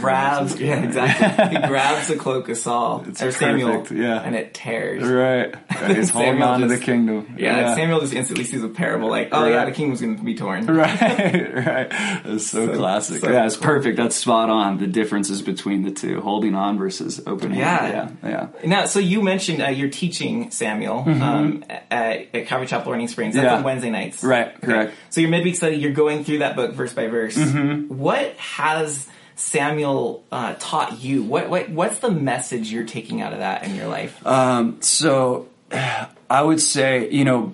grabs 0.55 0.59
yeah, 0.61 0.83
exactly. 0.83 1.59
he 1.61 1.67
grabs 1.67 2.07
the 2.07 2.15
cloak 2.19 2.47
of 2.49 2.57
Saul 2.57 3.03
It's 3.07 3.21
or 3.21 3.31
Samuel, 3.31 3.79
perfect, 3.81 3.99
yeah. 3.99 4.21
and 4.21 4.35
it 4.35 4.53
tears. 4.53 5.03
Right. 5.03 5.55
He's 5.95 6.09
holding 6.09 6.41
on 6.41 6.61
to 6.61 6.67
the 6.67 6.77
kingdom. 6.77 7.35
Yeah, 7.37 7.75
Samuel 7.75 7.99
just 8.01 8.13
instantly 8.13 8.43
sees 8.45 8.63
a 8.63 8.69
parable, 8.69 9.09
like, 9.09 9.29
"Oh 9.31 9.45
yeah, 9.47 9.65
the 9.65 9.71
king 9.71 9.89
was 9.89 10.01
going 10.01 10.17
to 10.17 10.23
be 10.23 10.35
torn." 10.35 10.65
Right, 10.67 11.01
right. 11.55 11.89
That's 11.89 12.47
so, 12.47 12.67
So- 12.67 12.75
classic. 12.77 13.21
so 13.21 13.31
yeah, 13.31 13.45
it's 13.45 13.55
cool. 13.55 13.65
perfect. 13.65 13.97
That's 13.97 14.15
spot 14.15 14.49
on. 14.49 14.77
The 14.77 14.87
differences 14.87 15.41
between 15.41 15.81
the 15.83 15.91
two, 15.91 16.21
holding 16.21 16.53
on 16.55 16.77
versus 16.77 17.21
opening. 17.25 17.57
Yeah. 17.59 17.87
yeah, 18.23 18.29
yeah. 18.29 18.47
Now, 18.67 18.85
so 18.85 18.99
you 18.99 19.21
mentioned 19.21 19.61
uh, 19.63 19.67
you're 19.69 19.89
teaching 19.89 20.51
Samuel 20.51 20.99
um, 21.07 21.63
at, 21.69 22.27
at 22.35 22.45
Calvary 22.47 22.67
Chapel 22.67 22.91
Running 22.91 23.07
Springs. 23.07 23.33
That's 23.35 23.45
Mm-hmm. 23.47 23.53
Yeah. 23.53 23.57
on 23.59 23.63
Wednesday 23.63 23.89
nights, 23.91 24.23
Right, 24.23 24.59
correct. 24.61 24.93
So 25.09 25.21
your 25.21 25.29
midweek 25.29 25.55
study, 25.55 25.77
you're 25.77 25.93
going 25.93 26.23
through 26.25 26.39
that 26.39 26.55
book 26.55 26.73
verse 26.73 26.91
by 26.93 27.07
verse. 27.07 27.37
Mm-hmm. 27.37 27.95
What 27.97 28.33
has 28.35 29.07
Samuel 29.37 30.25
uh, 30.31 30.55
taught 30.59 30.99
you? 30.99 31.23
What, 31.23 31.47
what 31.47 31.69
what's 31.69 31.99
the 31.99 32.11
message 32.11 32.71
you're 32.71 32.85
taking 32.85 33.21
out 33.21 33.33
of 33.33 33.39
that 33.39 33.63
in 33.63 33.75
your 33.75 33.87
life? 33.87 34.25
Um, 34.25 34.81
so 34.81 35.47
I 36.29 36.41
would 36.41 36.59
say, 36.59 37.09
you 37.11 37.23
know, 37.23 37.53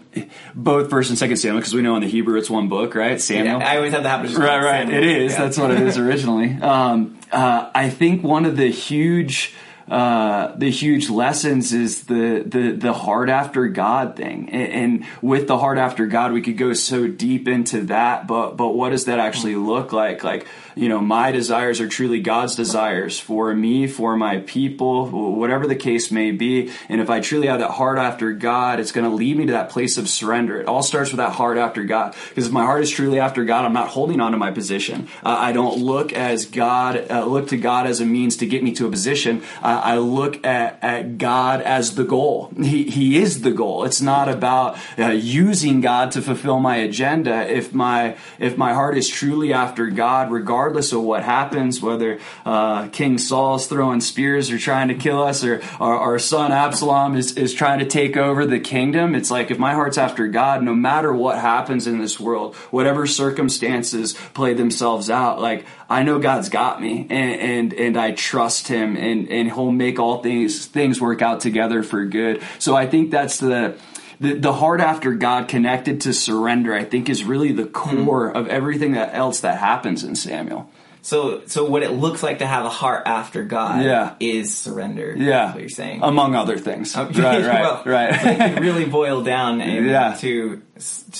both 0.55 0.89
First 0.89 1.09
and 1.09 1.19
Second 1.19 1.35
Samuel, 1.37 1.59
because 1.59 1.73
we 1.73 1.81
know 1.81 1.95
in 1.95 2.01
the 2.01 2.07
Hebrew 2.07 2.37
it's 2.37 2.49
one 2.49 2.69
book, 2.69 2.95
right? 2.95 3.19
Samuel. 3.19 3.59
Yeah, 3.59 3.67
I 3.67 3.75
always 3.75 3.91
have 3.91 4.03
the 4.03 4.09
habit 4.09 4.31
of 4.31 4.37
right, 4.37 4.63
right. 4.63 4.87
Samuel. 4.87 5.03
It 5.03 5.21
is. 5.23 5.33
Yeah. 5.33 5.39
That's 5.39 5.57
what 5.57 5.71
it 5.71 5.81
is 5.81 5.97
originally. 5.99 6.53
Um, 6.53 7.19
uh, 7.31 7.69
I 7.75 7.89
think 7.89 8.23
one 8.23 8.45
of 8.45 8.57
the 8.57 8.69
huge. 8.69 9.53
Uh, 9.85 10.55
the 10.55 10.71
huge 10.71 11.09
lessons 11.09 11.73
is 11.73 12.05
the, 12.05 12.41
the, 12.45 12.71
the 12.71 12.93
heart 12.93 13.29
after 13.29 13.67
God 13.67 14.15
thing. 14.15 14.49
And, 14.49 14.71
and 14.71 15.05
with 15.21 15.47
the 15.47 15.57
heart 15.57 15.77
after 15.77 16.07
God, 16.07 16.31
we 16.31 16.41
could 16.41 16.57
go 16.57 16.71
so 16.71 17.05
deep 17.05 17.49
into 17.49 17.81
that, 17.81 18.25
but, 18.25 18.55
but 18.55 18.69
what 18.69 18.91
does 18.91 19.05
that 19.05 19.19
actually 19.19 19.57
look 19.57 19.91
like? 19.91 20.23
Like, 20.23 20.47
you 20.75 20.89
know, 20.89 20.99
my 20.99 21.31
desires 21.31 21.79
are 21.79 21.87
truly 21.87 22.19
God's 22.19 22.55
desires 22.55 23.19
for 23.19 23.53
me, 23.53 23.87
for 23.87 24.15
my 24.15 24.39
people, 24.39 25.07
whatever 25.35 25.67
the 25.67 25.75
case 25.75 26.11
may 26.11 26.31
be. 26.31 26.71
And 26.89 27.01
if 27.01 27.09
I 27.09 27.19
truly 27.19 27.47
have 27.47 27.59
that 27.59 27.71
heart 27.71 27.97
after 27.97 28.31
God, 28.33 28.79
it's 28.79 28.91
going 28.91 29.09
to 29.09 29.15
lead 29.15 29.37
me 29.37 29.45
to 29.45 29.53
that 29.53 29.69
place 29.69 29.97
of 29.97 30.09
surrender. 30.09 30.59
It 30.59 30.67
all 30.67 30.83
starts 30.83 31.11
with 31.11 31.17
that 31.17 31.33
heart 31.33 31.57
after 31.57 31.83
God. 31.83 32.15
Because 32.29 32.47
if 32.47 32.51
my 32.51 32.63
heart 32.63 32.81
is 32.81 32.89
truly 32.89 33.19
after 33.19 33.45
God, 33.45 33.65
I'm 33.65 33.73
not 33.73 33.89
holding 33.89 34.19
on 34.19 34.31
to 34.31 34.37
my 34.37 34.51
position. 34.51 35.07
Uh, 35.23 35.37
I 35.39 35.51
don't 35.51 35.77
look 35.79 36.13
as 36.13 36.45
God, 36.45 37.09
uh, 37.09 37.25
look 37.25 37.49
to 37.49 37.57
God 37.57 37.87
as 37.87 38.01
a 38.01 38.05
means 38.05 38.37
to 38.37 38.45
get 38.45 38.63
me 38.63 38.73
to 38.73 38.87
a 38.87 38.89
position. 38.89 39.43
Uh, 39.61 39.81
I 39.83 39.97
look 39.97 40.45
at, 40.45 40.83
at 40.83 41.17
God 41.17 41.61
as 41.61 41.95
the 41.95 42.03
goal. 42.03 42.51
He, 42.57 42.83
he 42.83 43.17
is 43.17 43.41
the 43.41 43.51
goal. 43.51 43.83
It's 43.83 44.01
not 44.01 44.29
about 44.29 44.77
uh, 44.97 45.09
using 45.09 45.81
God 45.81 46.11
to 46.11 46.21
fulfill 46.21 46.59
my 46.59 46.77
agenda. 46.77 47.49
If 47.49 47.73
my, 47.73 48.17
if 48.39 48.57
my 48.57 48.73
heart 48.73 48.97
is 48.97 49.07
truly 49.07 49.53
after 49.53 49.87
God, 49.87 50.31
regardless 50.31 50.62
of 50.69 51.01
what 51.01 51.23
happens, 51.23 51.81
whether 51.81 52.19
uh, 52.45 52.87
King 52.89 53.17
Saul's 53.17 53.67
throwing 53.67 54.01
spears 54.01 54.51
or 54.51 54.57
trying 54.57 54.87
to 54.87 54.95
kill 54.95 55.21
us, 55.21 55.43
or 55.43 55.61
our, 55.79 55.97
our 55.97 56.19
son 56.19 56.51
Absalom 56.51 57.15
is, 57.15 57.33
is 57.37 57.53
trying 57.53 57.79
to 57.79 57.85
take 57.85 58.17
over 58.17 58.45
the 58.45 58.59
kingdom, 58.59 59.15
it's 59.15 59.31
like 59.31 59.51
if 59.51 59.59
my 59.59 59.73
heart's 59.73 59.97
after 59.97 60.27
God, 60.27 60.63
no 60.63 60.73
matter 60.73 61.13
what 61.13 61.39
happens 61.39 61.87
in 61.87 61.99
this 61.99 62.19
world, 62.19 62.55
whatever 62.71 63.05
circumstances 63.07 64.13
play 64.33 64.53
themselves 64.53 65.09
out, 65.09 65.41
like 65.41 65.65
I 65.89 66.03
know 66.03 66.19
God's 66.19 66.49
got 66.49 66.81
me, 66.81 67.07
and 67.09 67.41
and, 67.41 67.73
and 67.73 67.97
I 67.97 68.11
trust 68.11 68.67
Him, 68.67 68.95
and 68.95 69.29
and 69.29 69.51
He'll 69.51 69.71
make 69.71 69.99
all 69.99 70.23
things 70.23 70.65
things 70.65 70.99
work 70.99 71.21
out 71.21 71.39
together 71.39 71.83
for 71.83 72.05
good. 72.05 72.41
So 72.59 72.75
I 72.75 72.87
think 72.87 73.11
that's 73.11 73.39
the 73.39 73.77
the, 74.23 74.33
the 74.35 74.53
heart 74.53 74.79
after 74.81 75.13
God 75.13 75.47
connected 75.47 76.01
to 76.01 76.13
surrender, 76.13 76.73
I 76.73 76.83
think, 76.85 77.09
is 77.09 77.23
really 77.23 77.51
the 77.51 77.65
core 77.65 78.29
of 78.29 78.47
everything 78.47 78.93
that 78.93 79.13
else 79.13 79.41
that 79.41 79.59
happens 79.59 80.03
in 80.03 80.15
Samuel. 80.15 80.69
So, 81.01 81.41
so 81.47 81.65
what 81.65 81.83
it 81.83 81.91
looks 81.91 82.23
like 82.23 82.39
to 82.39 82.45
have 82.47 82.65
a 82.65 82.69
heart 82.69 83.03
after 83.05 83.43
God 83.43 83.83
Yeah. 83.83 84.15
is 84.21 84.55
surrender. 84.55 85.13
Yeah, 85.17 85.51
what 85.51 85.59
you're 85.59 85.67
saying. 85.69 85.99
among 86.01 86.33
other 86.33 86.57
things. 86.57 86.95
Okay, 86.97 87.21
Right, 87.21 87.45
right, 87.45 87.61
well, 87.61 87.83
right. 87.85 88.11
it 88.57 88.61
really 88.61 88.85
boil 88.85 89.21
down 89.21 89.59
Yeah. 89.59 90.15
to 90.21 90.61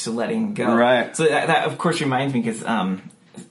to 0.04 0.12
letting 0.12 0.54
go. 0.54 0.74
Right. 0.74 1.14
So 1.16 1.26
that, 1.26 1.48
that 1.48 1.68
of 1.68 1.78
course 1.78 2.00
reminds 2.00 2.34
me 2.34 2.40
because 2.40 2.64
um, 2.64 3.02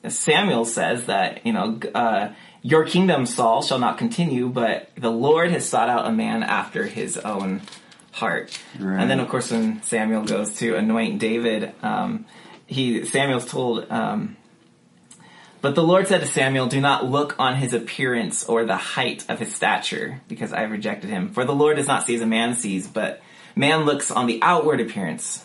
Samuel 0.09 0.65
says 0.65 1.05
that 1.07 1.45
you 1.47 1.53
know 1.53 1.79
uh, 1.95 2.29
your 2.63 2.85
kingdom, 2.87 3.27
Saul, 3.27 3.61
shall 3.63 3.79
not 3.79 3.99
continue, 3.99 4.49
but 4.49 4.89
the 4.97 5.11
Lord 5.11 5.51
has 5.51 5.69
sought 5.69 5.91
out 5.91 6.07
a 6.07 6.13
man 6.13 6.43
after 6.43 6.85
His 6.85 7.19
own 7.19 7.61
heart. 8.13 8.59
Right. 8.79 9.01
And 9.01 9.11
then 9.11 9.21
of 9.21 9.29
course 9.29 9.51
when 9.51 9.83
Samuel 9.83 10.25
goes 10.25 10.57
to 10.59 10.77
anoint 10.77 11.19
David, 11.19 11.75
um, 11.83 12.27
he 12.67 13.05
Samuel's 13.05 13.47
told. 13.47 13.91
Um, 13.91 14.37
but 15.63 15.77
the 15.77 15.83
Lord 15.83 16.09
said 16.09 16.21
to 16.21 16.27
Samuel, 16.27 16.67
Do 16.67 16.81
not 16.81 17.09
look 17.09 17.37
on 17.39 17.55
his 17.55 17.73
appearance 17.73 18.45
or 18.45 18.65
the 18.65 18.77
height 18.77 19.25
of 19.29 19.39
his 19.39 19.55
stature, 19.55 20.21
because 20.27 20.53
I 20.53 20.63
have 20.63 20.73
rejected 20.73 21.09
him. 21.09 21.29
For 21.31 21.45
the 21.45 21.55
Lord 21.55 21.77
does 21.77 21.87
not 21.87 22.05
see 22.05 22.17
as 22.17 22.21
a 22.21 22.27
man 22.27 22.55
sees, 22.55 22.89
but 22.89 23.23
man 23.55 23.85
looks 23.85 24.11
on 24.11 24.27
the 24.27 24.41
outward 24.43 24.81
appearance, 24.81 25.45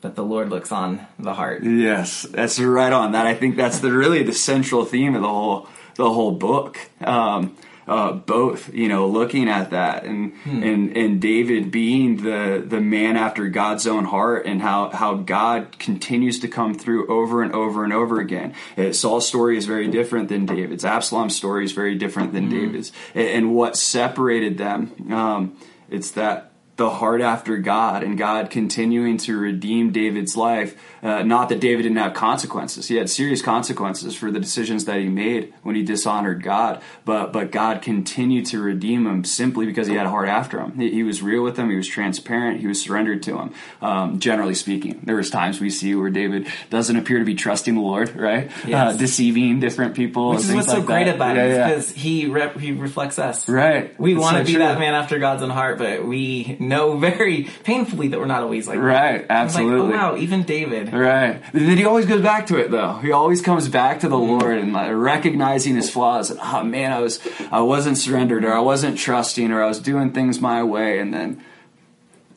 but 0.00 0.16
the 0.16 0.24
Lord 0.24 0.48
looks 0.48 0.72
on 0.72 1.06
the 1.18 1.34
heart. 1.34 1.62
Yes, 1.62 2.22
that's 2.22 2.58
right 2.58 2.92
on. 2.92 3.12
That 3.12 3.26
I 3.26 3.34
think 3.34 3.56
that's 3.56 3.80
the 3.80 3.92
really 3.92 4.22
the 4.22 4.32
central 4.32 4.86
theme 4.86 5.14
of 5.14 5.20
the 5.20 5.28
whole 5.28 5.68
the 5.96 6.10
whole 6.10 6.32
book. 6.32 6.78
Um, 7.02 7.54
uh, 7.86 8.12
both, 8.12 8.72
you 8.72 8.88
know, 8.88 9.06
looking 9.06 9.48
at 9.48 9.70
that 9.70 10.04
and 10.04 10.32
and 10.44 10.96
and 10.96 11.20
David 11.20 11.70
being 11.70 12.18
the 12.18 12.64
the 12.64 12.80
man 12.80 13.16
after 13.16 13.48
God's 13.48 13.86
own 13.86 14.04
heart, 14.04 14.46
and 14.46 14.62
how 14.62 14.90
how 14.90 15.14
God 15.14 15.78
continues 15.78 16.40
to 16.40 16.48
come 16.48 16.74
through 16.74 17.08
over 17.08 17.42
and 17.42 17.52
over 17.52 17.84
and 17.84 17.92
over 17.92 18.20
again. 18.20 18.54
Uh, 18.76 18.92
Saul's 18.92 19.26
story 19.26 19.56
is 19.56 19.66
very 19.66 19.88
different 19.88 20.28
than 20.28 20.46
David's. 20.46 20.84
Absalom's 20.84 21.36
story 21.36 21.64
is 21.64 21.72
very 21.72 21.96
different 21.96 22.32
than 22.32 22.48
David's, 22.48 22.92
and, 23.14 23.28
and 23.28 23.54
what 23.54 23.76
separated 23.76 24.58
them, 24.58 25.12
um, 25.12 25.56
it's 25.90 26.12
that 26.12 26.51
the 26.76 26.88
heart 26.88 27.20
after 27.20 27.58
God 27.58 28.02
and 28.02 28.16
God 28.16 28.48
continuing 28.50 29.18
to 29.18 29.36
redeem 29.38 29.92
David's 29.92 30.36
life. 30.36 30.74
Uh, 31.02 31.22
not 31.22 31.48
that 31.48 31.60
David 31.60 31.82
didn't 31.82 31.98
have 31.98 32.14
consequences; 32.14 32.88
he 32.88 32.96
had 32.96 33.10
serious 33.10 33.42
consequences 33.42 34.14
for 34.14 34.30
the 34.30 34.38
decisions 34.40 34.84
that 34.84 34.98
he 35.00 35.08
made 35.08 35.52
when 35.62 35.74
he 35.74 35.82
dishonored 35.82 36.42
God. 36.42 36.80
But 37.04 37.32
but 37.32 37.50
God 37.50 37.82
continued 37.82 38.46
to 38.46 38.60
redeem 38.62 39.06
him 39.06 39.24
simply 39.24 39.66
because 39.66 39.88
he 39.88 39.94
had 39.94 40.06
a 40.06 40.10
heart 40.10 40.28
after 40.28 40.60
him. 40.60 40.78
He, 40.78 40.90
he 40.92 41.02
was 41.02 41.20
real 41.20 41.42
with 41.42 41.58
him. 41.58 41.68
He 41.70 41.76
was 41.76 41.88
transparent. 41.88 42.60
He 42.60 42.66
was 42.68 42.80
surrendered 42.80 43.22
to 43.24 43.36
him. 43.38 43.54
Um, 43.80 44.20
generally 44.20 44.54
speaking, 44.54 45.00
there 45.02 45.16
was 45.16 45.28
times 45.28 45.60
we 45.60 45.70
see 45.70 45.94
where 45.94 46.10
David 46.10 46.46
doesn't 46.70 46.96
appear 46.96 47.18
to 47.18 47.24
be 47.24 47.34
trusting 47.34 47.74
the 47.74 47.80
Lord, 47.80 48.14
right? 48.16 48.50
Yes. 48.66 48.94
Uh, 48.94 48.96
deceiving 48.96 49.58
different 49.60 49.94
people. 49.96 50.30
Which 50.30 50.40
is 50.44 50.52
what's 50.52 50.68
so 50.68 50.82
great 50.82 51.04
that. 51.06 51.16
about 51.16 51.36
Yeah, 51.36 51.44
him, 51.46 51.50
yeah. 51.52 51.68
because 51.68 51.90
he 51.90 52.26
rep- 52.28 52.58
he 52.58 52.72
reflects 52.72 53.18
us. 53.18 53.48
Right. 53.48 53.98
We 53.98 54.14
want 54.14 54.38
to 54.38 54.44
be 54.44 54.52
true. 54.52 54.60
that 54.62 54.78
man 54.78 54.94
after 54.94 55.18
God's 55.18 55.42
own 55.42 55.50
heart, 55.50 55.78
but 55.78 56.06
we 56.06 56.56
know 56.62 56.96
very 56.96 57.44
painfully 57.64 58.08
that 58.08 58.18
we're 58.18 58.26
not 58.26 58.42
always 58.42 58.66
like 58.66 58.78
that. 58.78 58.84
Right, 58.84 59.14
It's 59.20 59.28
like, 59.28 59.30
absolutely. 59.30 59.94
oh 59.94 59.96
wow, 59.96 60.16
even 60.16 60.42
David. 60.44 60.92
Right. 60.92 61.42
Then 61.52 61.76
he 61.76 61.84
always 61.84 62.06
goes 62.06 62.22
back 62.22 62.46
to 62.46 62.56
it 62.56 62.70
though. 62.70 62.94
He 62.94 63.12
always 63.12 63.42
comes 63.42 63.68
back 63.68 64.00
to 64.00 64.08
the 64.08 64.18
Lord 64.18 64.58
and 64.58 64.72
like, 64.72 64.90
recognizing 64.92 65.76
his 65.76 65.90
flaws. 65.90 66.30
And, 66.30 66.40
oh 66.42 66.62
man, 66.64 66.92
I 66.92 67.00
was, 67.00 67.20
I 67.50 67.60
wasn't 67.60 67.98
surrendered 67.98 68.44
or 68.44 68.52
I 68.52 68.60
wasn't 68.60 68.98
trusting 68.98 69.50
or 69.52 69.62
I 69.62 69.66
was 69.66 69.80
doing 69.80 70.12
things 70.12 70.40
my 70.40 70.62
way. 70.62 70.98
And 70.98 71.12
then 71.12 71.44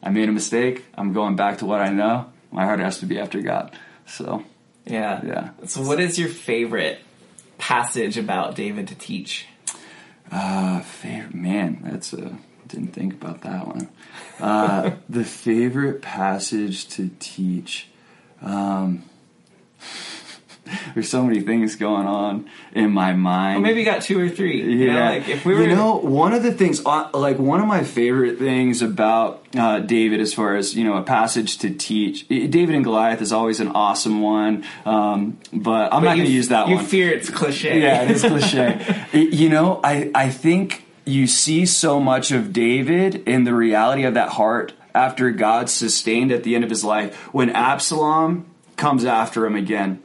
I 0.04 0.10
made 0.10 0.30
a 0.30 0.32
mistake. 0.32 0.86
I'm 0.96 1.14
going 1.14 1.36
back 1.36 1.60
to 1.60 1.66
what 1.66 1.82
I 1.82 1.90
know. 1.90 2.32
My 2.52 2.66
heart 2.66 2.80
has 2.80 3.00
to 3.00 3.06
be 3.06 3.20
after 3.20 3.42
God. 3.42 3.78
So 4.06 4.44
Yeah. 4.86 5.22
Yeah. 5.26 5.50
So, 5.66 5.82
what 5.82 6.00
is 6.00 6.20
your 6.20 6.30
favorite 6.30 7.00
passage 7.58 8.18
about 8.18 8.56
David 8.56 8.88
to 8.90 8.96
teach? 8.96 9.48
Uh, 10.32 10.82
favorite 10.82 11.36
man, 11.36 11.80
that's 11.84 12.12
a 12.14 12.38
didn't 12.68 12.94
think 12.94 13.14
about 13.14 13.42
that 13.42 13.68
one. 13.68 13.90
Uh, 14.40 14.92
the 15.10 15.24
favorite 15.24 16.02
passage 16.02 16.88
to 16.90 17.10
teach. 17.20 17.88
Um, 18.42 19.04
there's 20.94 21.10
so 21.10 21.24
many 21.24 21.42
things 21.42 21.76
going 21.76 22.08
on 22.08 22.50
in 22.74 22.92
my 22.92 23.14
mind. 23.14 23.56
Well, 23.62 23.64
maybe 23.70 23.82
you 23.82 23.86
got 23.86 24.02
two 24.02 24.20
or 24.20 24.30
three. 24.30 24.62
You 24.62 24.88
yeah, 24.88 24.94
know, 24.94 25.06
like 25.18 25.30
if 25.30 25.46
we 25.46 25.54
were, 25.54 25.62
you 25.62 25.68
know, 25.68 25.98
one 25.98 26.34
of 26.34 26.44
the 26.44 26.52
things, 26.52 26.82
uh, 26.86 27.10
like 27.14 27.38
one 27.38 27.60
of 27.62 27.68
my 27.68 27.84
favorite 27.84 28.40
things 28.40 28.82
about 28.82 29.46
uh, 29.56 29.80
David, 29.80 30.20
as 30.20 30.34
far 30.34 30.56
as 30.56 30.76
you 30.76 30.84
know, 30.84 30.98
a 30.98 31.04
passage 31.04 31.60
to 31.60 31.70
teach. 31.70 32.28
David 32.28 32.76
and 32.76 32.84
Goliath 32.84 33.22
is 33.22 33.32
always 33.32 33.60
an 33.60 33.70
awesome 33.70 34.22
one, 34.22 34.66
um, 34.86 35.38
but 35.54 35.94
I'm 35.94 36.02
but 36.02 36.10
not 36.10 36.16
going 36.16 36.26
to 36.28 36.32
use 36.32 36.50
that 36.50 36.68
You 36.68 36.76
one. 36.78 36.86
fear 36.86 37.12
it's 37.12 37.30
cliche. 37.30 37.82
Yeah, 37.82 38.04
it 38.04 38.12
is 38.12 38.22
cliche. 38.22 39.06
You 39.14 39.50
know, 39.50 39.80
I, 39.84 40.12
I 40.14 40.30
think 40.30 40.85
you 41.06 41.28
see 41.28 41.66
so 41.66 42.00
much 42.00 42.32
of 42.32 42.52
David 42.52 43.28
in 43.28 43.44
the 43.44 43.54
reality 43.54 44.04
of 44.04 44.16
that 44.16 44.30
heart 44.30 44.74
after 44.94 45.32
God 45.32 45.70
sustained 45.70 46.32
at 46.32 46.44
the 46.44 46.56
end 46.56 46.64
of 46.64 46.70
his 46.70 46.84
life 46.84 47.16
when 47.34 47.50
Absalom 47.50 48.46
comes 48.76 49.06
after 49.06 49.46
him 49.46 49.56
again. 49.56 50.02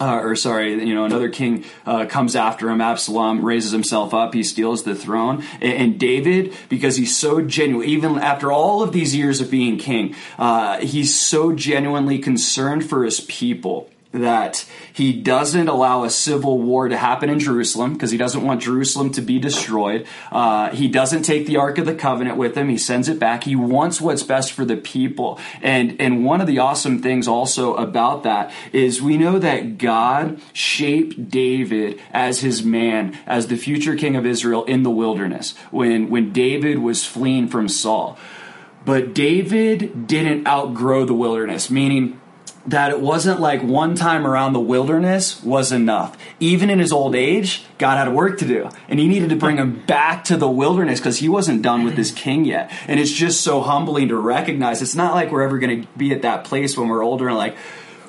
Uh, 0.00 0.18
or 0.18 0.34
sorry, 0.34 0.84
you 0.84 0.94
know, 0.94 1.04
another 1.04 1.28
king 1.28 1.64
uh, 1.86 2.06
comes 2.06 2.34
after 2.34 2.68
him. 2.68 2.80
Absalom 2.80 3.44
raises 3.44 3.70
himself 3.70 4.12
up. 4.12 4.34
He 4.34 4.42
steals 4.42 4.82
the 4.82 4.96
throne. 4.96 5.44
And, 5.60 5.72
and 5.72 6.00
David, 6.00 6.54
because 6.68 6.96
he's 6.96 7.16
so 7.16 7.40
genuine, 7.40 7.88
even 7.88 8.18
after 8.18 8.50
all 8.50 8.82
of 8.82 8.92
these 8.92 9.14
years 9.14 9.40
of 9.40 9.48
being 9.50 9.78
king, 9.78 10.16
uh, 10.38 10.78
he's 10.78 11.14
so 11.14 11.52
genuinely 11.52 12.18
concerned 12.18 12.84
for 12.88 13.04
his 13.04 13.20
people 13.20 13.91
that 14.12 14.66
he 14.92 15.12
doesn't 15.12 15.68
allow 15.68 16.04
a 16.04 16.10
civil 16.10 16.60
war 16.60 16.88
to 16.88 16.96
happen 16.96 17.30
in 17.30 17.38
Jerusalem 17.38 17.94
because 17.94 18.10
he 18.10 18.18
doesn't 18.18 18.42
want 18.42 18.62
Jerusalem 18.62 19.10
to 19.12 19.22
be 19.22 19.38
destroyed. 19.38 20.06
Uh, 20.30 20.70
he 20.70 20.86
doesn't 20.88 21.22
take 21.22 21.46
the 21.46 21.56
Ark 21.56 21.78
of 21.78 21.86
the 21.86 21.94
Covenant 21.94 22.36
with 22.36 22.56
him. 22.56 22.68
He 22.68 22.78
sends 22.78 23.08
it 23.08 23.18
back. 23.18 23.44
He 23.44 23.56
wants 23.56 24.00
what's 24.00 24.22
best 24.22 24.52
for 24.52 24.64
the 24.64 24.76
people. 24.76 25.40
And 25.62 26.00
and 26.00 26.24
one 26.24 26.40
of 26.40 26.46
the 26.46 26.58
awesome 26.58 27.00
things 27.00 27.26
also 27.26 27.74
about 27.74 28.22
that 28.24 28.52
is 28.72 29.00
we 29.00 29.16
know 29.16 29.38
that 29.38 29.78
God 29.78 30.40
shaped 30.52 31.30
David 31.30 32.00
as 32.12 32.40
his 32.40 32.62
man, 32.62 33.18
as 33.26 33.46
the 33.46 33.56
future 33.56 33.96
king 33.96 34.14
of 34.16 34.26
Israel 34.26 34.64
in 34.64 34.82
the 34.82 34.90
wilderness 34.90 35.54
when 35.70 36.10
when 36.10 36.32
David 36.32 36.78
was 36.78 37.04
fleeing 37.04 37.48
from 37.48 37.68
Saul. 37.68 38.18
But 38.84 39.14
David 39.14 40.08
didn't 40.08 40.46
outgrow 40.46 41.04
the 41.04 41.14
wilderness, 41.14 41.70
meaning 41.70 42.20
that 42.66 42.90
it 42.90 43.00
wasn't 43.00 43.40
like 43.40 43.62
one 43.62 43.94
time 43.94 44.26
around 44.26 44.52
the 44.52 44.60
wilderness 44.60 45.42
was 45.42 45.72
enough. 45.72 46.16
Even 46.38 46.70
in 46.70 46.78
his 46.78 46.92
old 46.92 47.14
age, 47.14 47.64
God 47.78 47.96
had 47.96 48.12
work 48.14 48.38
to 48.38 48.46
do. 48.46 48.68
And 48.88 49.00
he 49.00 49.08
needed 49.08 49.30
to 49.30 49.36
bring 49.36 49.56
him 49.56 49.84
back 49.86 50.24
to 50.24 50.36
the 50.36 50.48
wilderness 50.48 51.00
because 51.00 51.18
he 51.18 51.28
wasn't 51.28 51.62
done 51.62 51.84
with 51.84 51.94
his 51.94 52.12
king 52.12 52.44
yet. 52.44 52.70
And 52.86 53.00
it's 53.00 53.10
just 53.10 53.40
so 53.40 53.60
humbling 53.60 54.08
to 54.08 54.16
recognize 54.16 54.80
it's 54.80 54.94
not 54.94 55.14
like 55.14 55.32
we're 55.32 55.42
ever 55.42 55.58
going 55.58 55.82
to 55.82 55.88
be 55.96 56.12
at 56.12 56.22
that 56.22 56.44
place 56.44 56.76
when 56.76 56.88
we're 56.88 57.02
older 57.02 57.28
and 57.28 57.36
like, 57.36 57.56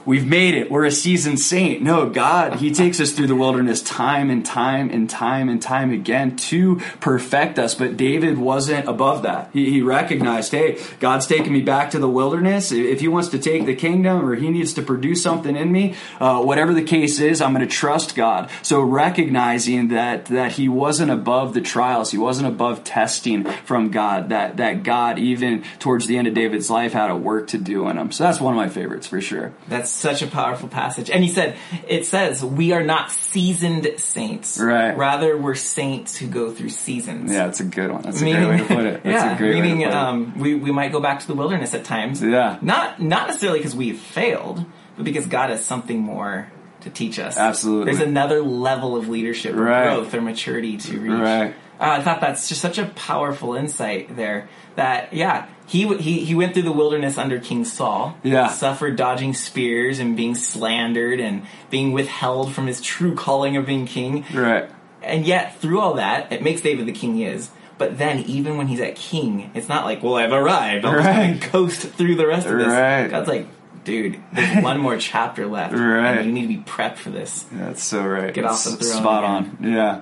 We've 0.05 0.27
made 0.27 0.55
it. 0.55 0.69
We're 0.69 0.85
a 0.85 0.91
seasoned 0.91 1.39
saint. 1.39 1.81
No, 1.81 2.09
God, 2.09 2.55
He 2.55 2.73
takes 2.73 2.99
us 2.99 3.11
through 3.11 3.27
the 3.27 3.35
wilderness 3.35 3.81
time 3.81 4.29
and 4.29 4.45
time 4.45 4.89
and 4.89 5.09
time 5.09 5.49
and 5.49 5.61
time 5.61 5.91
again 5.91 6.35
to 6.35 6.77
perfect 6.99 7.57
us. 7.57 7.73
But 7.73 7.95
David 7.95 8.37
wasn't 8.37 8.87
above 8.87 9.23
that. 9.23 9.49
He, 9.53 9.69
he 9.71 9.81
recognized, 9.81 10.51
hey, 10.51 10.79
God's 10.99 11.27
taking 11.27 11.53
me 11.53 11.61
back 11.61 11.91
to 11.91 11.99
the 11.99 12.09
wilderness. 12.09 12.71
If 12.71 12.99
He 12.99 13.07
wants 13.07 13.29
to 13.29 13.39
take 13.39 13.65
the 13.65 13.75
kingdom 13.75 14.25
or 14.25 14.35
He 14.35 14.49
needs 14.49 14.73
to 14.73 14.81
produce 14.81 15.23
something 15.23 15.55
in 15.55 15.71
me, 15.71 15.95
uh, 16.19 16.41
whatever 16.43 16.73
the 16.73 16.83
case 16.83 17.19
is, 17.19 17.41
I'm 17.41 17.53
going 17.53 17.67
to 17.67 17.73
trust 17.73 18.15
God. 18.15 18.49
So 18.61 18.81
recognizing 18.81 19.89
that 19.89 20.25
that 20.25 20.53
He 20.53 20.67
wasn't 20.67 21.11
above 21.11 21.53
the 21.53 21.61
trials, 21.61 22.11
He 22.11 22.17
wasn't 22.17 22.47
above 22.47 22.83
testing 22.83 23.45
from 23.45 23.89
God. 23.91 24.29
That 24.29 24.57
that 24.57 24.83
God, 24.83 25.17
even 25.19 25.63
towards 25.79 26.07
the 26.07 26.17
end 26.17 26.27
of 26.27 26.33
David's 26.33 26.69
life, 26.69 26.93
had 26.93 27.09
a 27.09 27.15
work 27.15 27.47
to 27.47 27.57
do 27.57 27.87
in 27.87 27.97
him. 27.97 28.11
So 28.11 28.23
that's 28.25 28.41
one 28.41 28.53
of 28.53 28.57
my 28.57 28.69
favorites 28.69 29.07
for 29.07 29.21
sure. 29.21 29.53
That's 29.67 29.92
such 29.93 30.21
a 30.21 30.27
powerful 30.27 30.67
passage. 30.67 31.09
And 31.09 31.23
he 31.23 31.29
said, 31.29 31.55
it 31.87 32.05
says, 32.05 32.43
we 32.43 32.73
are 32.73 32.83
not 32.83 33.11
seasoned 33.11 33.87
saints. 33.97 34.59
Right. 34.59 34.97
Rather, 34.97 35.37
we're 35.37 35.55
saints 35.55 36.17
who 36.17 36.27
go 36.27 36.51
through 36.51 36.69
seasons. 36.69 37.31
Yeah, 37.31 37.45
that's 37.45 37.59
a 37.59 37.65
good 37.65 37.91
one. 37.91 38.01
That's 38.01 38.21
a 38.21 38.25
great 38.25 38.47
way 38.47 38.57
to 38.57 38.65
put 38.65 38.85
it. 38.85 39.03
That's 39.03 39.23
yeah, 39.23 39.35
a 39.35 39.37
great 39.37 39.55
meaning 39.55 39.79
way 39.79 39.85
to 39.85 39.89
put 39.91 39.95
it. 39.95 39.97
um, 39.97 40.39
we, 40.39 40.55
we 40.55 40.71
might 40.71 40.91
go 40.91 40.99
back 40.99 41.19
to 41.21 41.27
the 41.27 41.35
wilderness 41.35 41.73
at 41.73 41.85
times. 41.85 42.21
Yeah. 42.21 42.57
Not, 42.61 43.01
not 43.01 43.27
necessarily 43.27 43.59
because 43.59 43.75
we've 43.75 43.99
failed, 43.99 44.65
but 44.95 45.05
because 45.05 45.25
God 45.27 45.49
has 45.49 45.63
something 45.65 45.99
more 45.99 46.51
to 46.81 46.89
teach 46.89 47.17
us. 47.19 47.37
Absolutely. 47.37 47.93
There's 47.93 48.05
another 48.05 48.41
level 48.41 48.97
of 48.97 49.07
leadership 49.07 49.55
Right. 49.55 49.85
growth 49.85 50.13
or 50.13 50.21
maturity 50.21 50.77
to 50.77 50.99
reach. 50.99 51.11
Right. 51.11 51.55
Uh, 51.83 51.97
I 51.99 52.01
thought 52.01 52.21
that's 52.21 52.47
just 52.49 52.61
such 52.61 52.77
a 52.77 52.85
powerful 52.85 53.53
insight 53.55 54.15
there. 54.15 54.47
That 54.75 55.13
yeah, 55.13 55.47
he 55.67 55.87
he 55.97 56.25
he 56.25 56.33
went 56.35 56.53
through 56.53 56.63
the 56.63 56.71
wilderness 56.71 57.17
under 57.17 57.39
King 57.39 57.65
Saul. 57.65 58.17
Yeah. 58.23 58.47
suffered 58.47 58.95
dodging 58.95 59.33
spears 59.33 59.99
and 59.99 60.15
being 60.17 60.33
slandered 60.35 61.19
and 61.19 61.45
being 61.69 61.91
withheld 61.91 62.53
from 62.53 62.67
his 62.67 62.81
true 62.81 63.13
calling 63.15 63.55
of 63.57 63.65
being 63.65 63.85
king. 63.85 64.25
Right. 64.33 64.69
And 65.03 65.25
yet, 65.25 65.57
through 65.59 65.79
all 65.81 65.95
that, 65.95 66.31
it 66.31 66.41
makes 66.41 66.61
David 66.61 66.85
the 66.85 66.91
king 66.93 67.15
he 67.15 67.25
is. 67.25 67.51
But 67.77 67.97
then, 67.97 68.19
even 68.19 68.55
when 68.57 68.67
he's 68.67 68.79
at 68.79 68.95
king, 68.95 69.51
it's 69.53 69.67
not 69.67 69.83
like, 69.83 70.01
well, 70.01 70.15
I've 70.15 70.31
arrived. 70.31 70.85
I'll 70.85 70.93
just 70.93 71.05
Right. 71.05 71.31
kinda 71.33 71.47
coast 71.47 71.81
through 71.81 72.15
the 72.15 72.25
rest 72.25 72.47
of 72.47 72.57
this. 72.57 72.67
Right. 72.67 73.07
God's 73.09 73.27
like, 73.27 73.47
dude, 73.83 74.19
there's 74.31 74.63
one 74.63 74.79
more 74.79 74.97
chapter 74.97 75.45
left. 75.45 75.73
Right. 75.73 76.17
And 76.19 76.25
you 76.25 76.31
need 76.31 76.43
to 76.43 76.47
be 76.47 76.57
prepped 76.63 76.95
for 76.97 77.09
this. 77.09 77.45
That's 77.51 77.83
so 77.83 78.05
right. 78.05 78.33
Get 78.33 78.45
off 78.45 78.63
the 78.63 78.71
throne, 78.71 79.01
Spot 79.01 79.23
man. 79.23 79.57
on. 79.61 79.73
Yeah. 79.73 80.01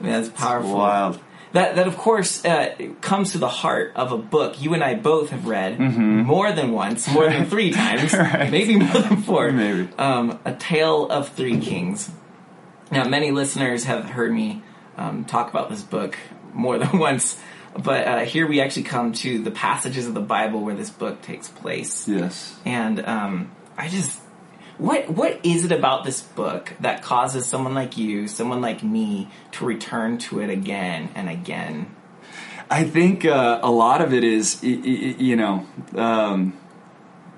I 0.00 0.02
mean, 0.02 0.12
that's 0.12 0.28
powerful. 0.30 0.74
Wild. 0.78 1.20
That, 1.52 1.74
that 1.76 1.88
of 1.88 1.96
course, 1.96 2.44
uh, 2.44 2.74
comes 3.00 3.32
to 3.32 3.38
the 3.38 3.48
heart 3.48 3.92
of 3.96 4.12
a 4.12 4.16
book 4.18 4.62
you 4.62 4.72
and 4.72 4.84
I 4.84 4.94
both 4.94 5.30
have 5.30 5.46
read 5.48 5.80
more 5.80 6.52
than 6.52 6.70
once, 6.72 7.10
more 7.12 7.28
than 7.28 7.46
three 7.46 7.72
times, 7.82 8.12
Mm-hmm. 8.12 8.36
Right. 8.36 8.50
maybe 8.50 8.76
more 8.76 9.02
than 9.02 9.22
four. 9.22 9.50
Maybe. 9.50 9.88
Um, 9.98 10.38
A 10.44 10.54
Tale 10.54 11.08
of 11.08 11.30
Three 11.30 11.58
Kings. 11.58 12.08
Now, 12.92 13.04
many 13.08 13.30
listeners 13.32 13.84
have 13.84 14.04
heard 14.04 14.32
me 14.32 14.62
um, 14.96 15.24
talk 15.24 15.50
about 15.50 15.70
this 15.70 15.82
book 15.82 16.16
more 16.54 16.78
than 16.82 16.98
once, 17.00 17.36
but 17.76 18.06
uh, 18.06 18.18
here 18.20 18.46
we 18.46 18.60
actually 18.60 18.84
come 18.84 19.12
to 19.14 19.42
the 19.42 19.50
passages 19.50 20.06
of 20.06 20.14
the 20.14 20.20
Bible 20.20 20.60
where 20.60 20.74
this 20.76 20.90
book 20.90 21.20
takes 21.22 21.48
place. 21.48 22.06
Yes. 22.06 22.56
And 22.64 23.04
um, 23.04 23.50
I 23.76 23.88
just, 23.88 24.19
what 24.80 25.10
what 25.10 25.40
is 25.44 25.64
it 25.64 25.72
about 25.72 26.04
this 26.04 26.22
book 26.22 26.72
that 26.80 27.02
causes 27.02 27.46
someone 27.46 27.74
like 27.74 27.98
you, 27.98 28.26
someone 28.26 28.60
like 28.60 28.82
me, 28.82 29.28
to 29.52 29.64
return 29.64 30.18
to 30.18 30.40
it 30.40 30.50
again 30.50 31.10
and 31.14 31.28
again? 31.28 31.94
I 32.70 32.84
think 32.84 33.24
uh, 33.24 33.60
a 33.62 33.70
lot 33.70 34.00
of 34.00 34.14
it 34.14 34.24
is, 34.24 34.62
you 34.62 35.36
know, 35.36 35.66
um, 35.96 36.56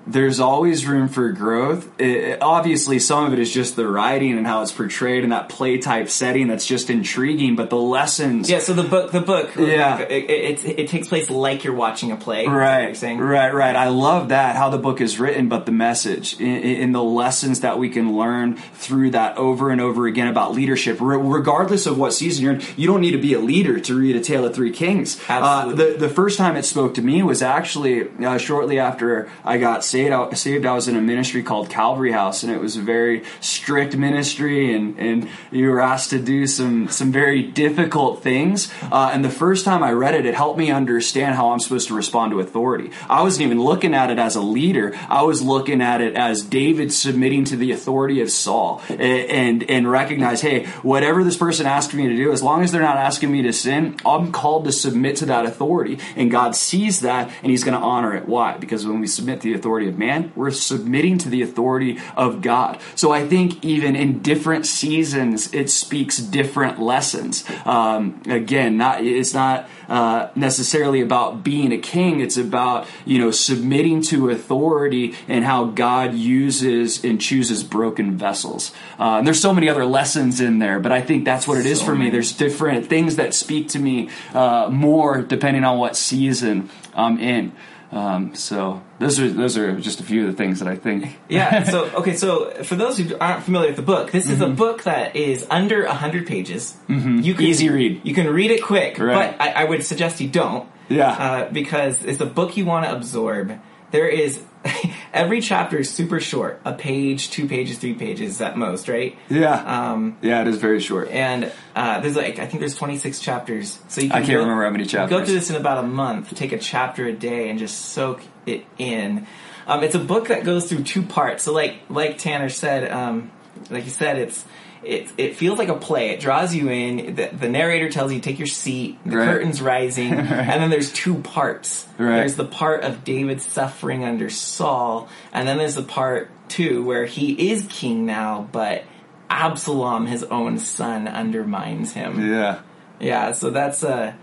there's 0.05 0.39
always 0.39 0.85
room 0.85 1.07
for 1.07 1.31
growth. 1.31 1.89
It, 1.99 2.41
obviously, 2.41 2.99
some 2.99 3.25
of 3.25 3.33
it 3.33 3.39
is 3.39 3.51
just 3.51 3.75
the 3.75 3.87
writing 3.87 4.37
and 4.37 4.45
how 4.45 4.61
it's 4.61 4.71
portrayed 4.71 5.23
in 5.23 5.29
that 5.29 5.49
play 5.49 5.77
type 5.77 6.09
setting 6.09 6.47
that's 6.47 6.65
just 6.65 6.89
intriguing. 6.89 7.55
But 7.55 7.69
the 7.69 7.77
lessons, 7.77 8.49
Yeah. 8.49 8.59
So 8.59 8.73
the 8.73 8.83
book, 8.83 9.11
the 9.11 9.21
book, 9.21 9.55
Yeah. 9.55 9.99
it, 9.99 10.29
it, 10.29 10.79
it, 10.79 10.87
takes 10.89 11.07
place 11.07 11.29
like 11.29 11.63
you're 11.63 11.73
watching 11.73 12.11
a 12.11 12.15
play. 12.17 12.41
is 12.41 12.45
that 12.47 12.51
what 12.51 12.57
Right, 12.59 12.97
saying? 12.97 13.19
right, 13.19 13.53
right. 13.53 13.75
I 13.75 13.87
love 13.89 14.29
that 14.29 14.55
how 14.55 14.69
the 14.69 14.77
book 14.77 14.99
is 15.01 15.19
written, 15.19 15.47
but 15.49 15.65
the 15.65 15.71
message 15.71 16.39
in, 16.39 16.47
in 16.47 16.91
the 16.91 17.03
lessons 17.03 17.61
that 17.61 17.79
we 17.79 17.89
can 17.89 18.17
learn 18.17 18.55
through 18.73 19.11
that 19.11 19.37
over 19.37 19.69
and 19.69 19.79
over 19.81 20.05
again 20.07 20.27
about 20.27 20.53
leadership, 20.53 20.99
Re- 20.99 21.17
regardless 21.17 21.85
of 21.85 21.97
what 21.97 22.13
season 22.13 22.43
you're 22.43 22.53
in. 22.55 22.61
You 22.75 22.87
don't 22.87 23.01
need 23.01 23.11
to 23.11 23.17
be 23.21 23.33
a 23.33 23.39
leader 23.39 23.79
to 23.79 23.97
read 23.97 24.15
A 24.15 24.21
Tale 24.21 24.45
of 24.45 24.53
Three 24.53 24.71
Kings. 24.71 25.19
Absolutely. 25.29 25.73
Uh, 25.85 25.91
the 25.93 25.97
the 25.97 26.09
first 26.09 26.37
time 26.37 26.55
it 26.55 26.63
spoke 26.63 26.93
to 26.95 27.01
me 27.01 27.23
was 27.23 27.41
actually 27.41 28.09
uh, 28.25 28.37
shortly 28.37 28.79
after 28.79 29.29
I 29.45 29.57
got 29.57 29.83
saved. 29.93 30.11
I, 30.11 30.33
saved. 30.33 30.65
I 30.65 30.73
was 30.73 30.87
in 30.87 30.95
a 30.95 31.01
ministry 31.01 31.43
called 31.43 31.69
Calvary 31.69 32.11
House, 32.11 32.41
and 32.41 32.51
it 32.51 32.59
was 32.59 32.75
a 32.75 32.81
very 32.81 33.23
strict 33.39 33.95
ministry, 33.95 34.73
and 34.73 34.97
and 34.97 35.29
you 35.51 35.69
were 35.69 35.79
asked 35.79 36.09
to 36.09 36.19
do 36.19 36.47
some 36.47 36.87
some 36.89 37.11
very 37.11 37.43
difficult 37.43 38.23
things. 38.23 38.73
Uh, 38.91 39.11
and 39.13 39.23
the 39.23 39.29
first 39.29 39.65
time 39.65 39.83
I 39.83 39.91
read 39.91 40.15
it, 40.15 40.25
it 40.25 40.33
helped 40.33 40.57
me 40.57 40.71
understand 40.71 41.35
how 41.35 41.51
I'm 41.51 41.59
supposed 41.59 41.87
to 41.89 41.93
respond 41.93 42.31
to 42.31 42.39
authority. 42.39 42.89
I 43.07 43.21
wasn't 43.21 43.45
even 43.45 43.61
looking 43.61 43.93
at 43.93 44.09
it 44.09 44.17
as 44.17 44.35
a 44.35 44.41
leader. 44.41 44.95
I 45.09 45.21
was 45.21 45.43
looking 45.43 45.81
at 45.81 46.01
it 46.01 46.15
as 46.15 46.41
David 46.41 46.91
submitting 46.91 47.45
to 47.45 47.55
the 47.55 47.71
authority 47.71 48.19
of 48.21 48.31
Saul, 48.31 48.81
and 48.89 49.01
and, 49.43 49.69
and 49.69 49.91
recognize, 49.91 50.41
hey, 50.41 50.65
whatever 50.81 51.23
this 51.23 51.37
person 51.37 51.67
asked 51.67 51.93
me 51.93 52.07
to 52.07 52.15
do, 52.15 52.31
as 52.31 52.41
long 52.41 52.63
as 52.63 52.71
they're 52.71 52.81
not 52.81 52.97
asking 52.97 53.31
me 53.31 53.43
to 53.43 53.53
sin, 53.53 53.97
I'm 54.03 54.31
called 54.31 54.65
to 54.65 54.71
submit 54.71 55.17
to 55.17 55.27
that 55.27 55.45
authority. 55.45 55.99
And 56.15 56.31
God 56.31 56.55
sees 56.55 57.01
that, 57.01 57.29
and 57.43 57.51
He's 57.51 57.63
going 57.63 57.77
to 57.79 57.85
honor 57.85 58.15
it. 58.15 58.27
Why? 58.27 58.57
Because 58.57 58.87
when 58.87 58.99
we 58.99 59.07
submit 59.07 59.41
to 59.41 59.49
the 59.49 59.53
authority 59.53 59.82
of 59.87 59.97
man, 59.97 60.31
we're 60.35 60.51
submitting 60.51 61.17
to 61.19 61.29
the 61.29 61.41
authority 61.41 61.99
of 62.15 62.41
God. 62.41 62.79
So 62.95 63.11
I 63.11 63.27
think 63.27 63.63
even 63.63 63.95
in 63.95 64.19
different 64.19 64.65
seasons, 64.65 65.53
it 65.53 65.69
speaks 65.69 66.17
different 66.17 66.79
lessons. 66.79 67.43
Um, 67.65 68.21
again, 68.27 68.77
not 68.77 69.03
it's 69.03 69.33
not 69.33 69.69
uh, 69.87 70.29
necessarily 70.35 71.01
about 71.01 71.43
being 71.43 71.71
a 71.71 71.77
king. 71.77 72.19
It's 72.19 72.37
about 72.37 72.87
you 73.05 73.19
know 73.19 73.31
submitting 73.31 74.01
to 74.03 74.29
authority 74.29 75.15
and 75.27 75.43
how 75.43 75.65
God 75.65 76.13
uses 76.13 77.03
and 77.03 77.19
chooses 77.19 77.63
broken 77.63 78.17
vessels. 78.17 78.71
Uh, 78.99 79.17
and 79.17 79.27
there's 79.27 79.41
so 79.41 79.53
many 79.53 79.69
other 79.69 79.85
lessons 79.85 80.39
in 80.39 80.59
there, 80.59 80.79
but 80.79 80.91
I 80.91 81.01
think 81.01 81.25
that's 81.25 81.47
what 81.47 81.57
it 81.57 81.65
is 81.65 81.79
So 81.79 81.85
for 81.85 81.95
me. 81.95 82.09
There's 82.09 82.31
different 82.31 82.87
things 82.87 83.15
that 83.17 83.33
speak 83.33 83.69
to 83.69 83.79
me 83.79 84.09
uh, 84.33 84.69
more 84.71 85.21
depending 85.21 85.63
on 85.63 85.77
what 85.77 85.95
season 85.95 86.69
I'm 86.95 87.19
in. 87.19 87.51
Um, 87.93 88.33
so 88.33 88.81
those 88.99 89.19
are 89.19 89.29
those 89.29 89.55
are 89.57 89.79
just 89.79 89.99
a 89.99 90.03
few 90.03 90.21
of 90.25 90.31
the 90.31 90.37
things 90.37 90.59
that 90.59 90.67
I 90.67 90.75
think. 90.75 91.17
yeah. 91.29 91.63
So 91.69 91.85
okay. 91.97 92.15
So 92.15 92.49
for 92.63 92.75
those 92.75 92.97
who 92.97 93.15
aren't 93.19 93.43
familiar 93.43 93.67
with 93.67 93.75
the 93.77 93.83
book, 93.83 94.11
this 94.11 94.27
is 94.29 94.41
a 94.41 94.47
book 94.49 94.83
that 94.83 95.15
is 95.15 95.45
under 95.49 95.85
hundred 95.87 96.25
pages. 96.25 96.75
Mm-hmm. 96.89 97.19
You 97.19 97.33
can, 97.35 97.43
Easy 97.45 97.69
read. 97.69 98.01
You 98.03 98.13
can 98.15 98.27
read 98.33 98.49
it 98.51 98.63
quick, 98.63 98.97
Right. 98.97 99.37
but 99.37 99.41
I, 99.41 99.61
I 99.61 99.63
would 99.65 99.83
suggest 99.85 100.19
you 100.21 100.27
don't. 100.29 100.67
Yeah. 100.89 101.11
Uh, 101.11 101.49
because 101.51 102.03
it's 102.03 102.19
a 102.19 102.25
book 102.25 102.57
you 102.57 102.65
want 102.65 102.85
to 102.85 102.91
absorb. 102.95 103.59
There 103.93 104.07
is 104.07 104.41
every 105.13 105.39
chapter 105.39 105.77
is 105.77 105.89
super 105.89 106.19
short, 106.19 106.59
a 106.65 106.73
page, 106.73 107.29
two 107.29 107.47
pages, 107.47 107.77
three 107.77 107.93
pages 107.93 108.41
at 108.41 108.57
most, 108.57 108.89
right? 108.89 109.15
Yeah. 109.29 109.53
Um, 109.53 110.17
yeah, 110.23 110.41
it 110.41 110.47
is 110.47 110.57
very 110.57 110.79
short. 110.79 111.09
and 111.09 111.51
uh, 111.75 111.99
there's 111.99 112.15
like 112.15 112.39
I 112.39 112.47
think 112.47 112.59
there's 112.59 112.75
26 112.75 113.19
chapters, 113.19 113.77
so 113.89 114.01
you 114.01 114.09
can 114.09 114.17
I 114.17 114.21
can't 114.21 114.33
go- 114.33 114.39
remember 114.39 114.63
how 114.63 114.71
many 114.71 114.85
Go 114.85 115.07
through 115.23 115.35
this 115.35 115.51
in 115.51 115.57
about 115.57 115.77
a 115.77 115.87
month. 115.87 116.33
Take 116.35 116.53
a 116.53 116.57
chapter 116.57 117.05
a 117.05 117.13
day 117.13 117.51
and 117.51 117.59
just 117.59 117.93
soak 117.93 118.23
it 118.47 118.65
in. 118.79 119.27
Um, 119.67 119.83
it's 119.83 119.95
a 119.95 119.99
book 119.99 120.29
that 120.29 120.43
goes 120.43 120.67
through 120.67 120.85
two 120.85 121.03
parts. 121.03 121.43
So 121.43 121.53
like 121.53 121.75
like 121.87 122.17
Tanner 122.17 122.49
said, 122.49 122.91
um, 122.91 123.29
like 123.69 123.85
you 123.85 123.91
said, 123.91 124.17
it's 124.17 124.43
it 124.85 125.11
it 125.17 125.35
feels 125.35 125.57
like 125.59 125.69
a 125.69 125.75
play. 125.75 126.09
It 126.09 126.19
draws 126.19 126.53
you 126.53 126.69
in. 126.69 127.15
The, 127.15 127.27
the 127.27 127.49
narrator 127.49 127.89
tells 127.89 128.11
you 128.13 128.19
take 128.19 128.39
your 128.39 128.47
seat. 128.47 128.97
The 129.05 129.17
Right. 129.17 129.25
curtain's 129.27 129.61
rising, 129.61 130.13
and 130.13 130.61
then 130.61 130.69
there's 130.69 130.91
two 130.91 131.15
parts. 131.15 131.87
Right. 131.97 132.17
There's 132.17 132.35
the 132.35 132.45
part 132.45 132.83
of 132.83 133.03
David 133.03 133.41
suffering 133.41 134.03
under 134.03 134.29
Saul, 134.29 135.09
and 135.31 135.47
then 135.47 135.57
there's 135.57 135.75
the 135.75 135.83
part 135.83 136.29
two 136.49 136.83
where 136.83 137.05
he 137.05 137.51
is 137.51 137.65
king 137.69 138.05
now, 138.05 138.47
but 138.51 138.83
Absalom, 139.29 140.05
his 140.05 140.23
own 140.25 140.59
son, 140.59 141.07
undermines 141.07 141.93
him. 141.93 142.29
Yeah. 142.31 142.59
Yeah, 142.99 143.31
so 143.31 143.49
that's 143.49 143.83
uh 143.83 144.13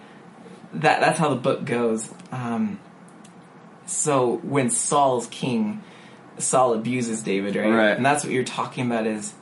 that 0.75 1.01
that's 1.01 1.19
how 1.19 1.31
the 1.31 1.37
book 1.37 1.65
goes. 1.65 2.09
Um 2.31 2.79
so 3.87 4.37
when 4.45 4.71
Saul's 4.71 5.27
king, 5.27 5.83
Saul 6.39 6.75
abuses 6.75 7.23
David, 7.23 7.57
right? 7.57 7.71
Right. 7.71 7.97
And 7.97 8.05
that's 8.07 8.23
what 8.25 8.33
you're 8.33 8.45
talking 8.45 8.87
about 8.87 9.07
is 9.07 9.35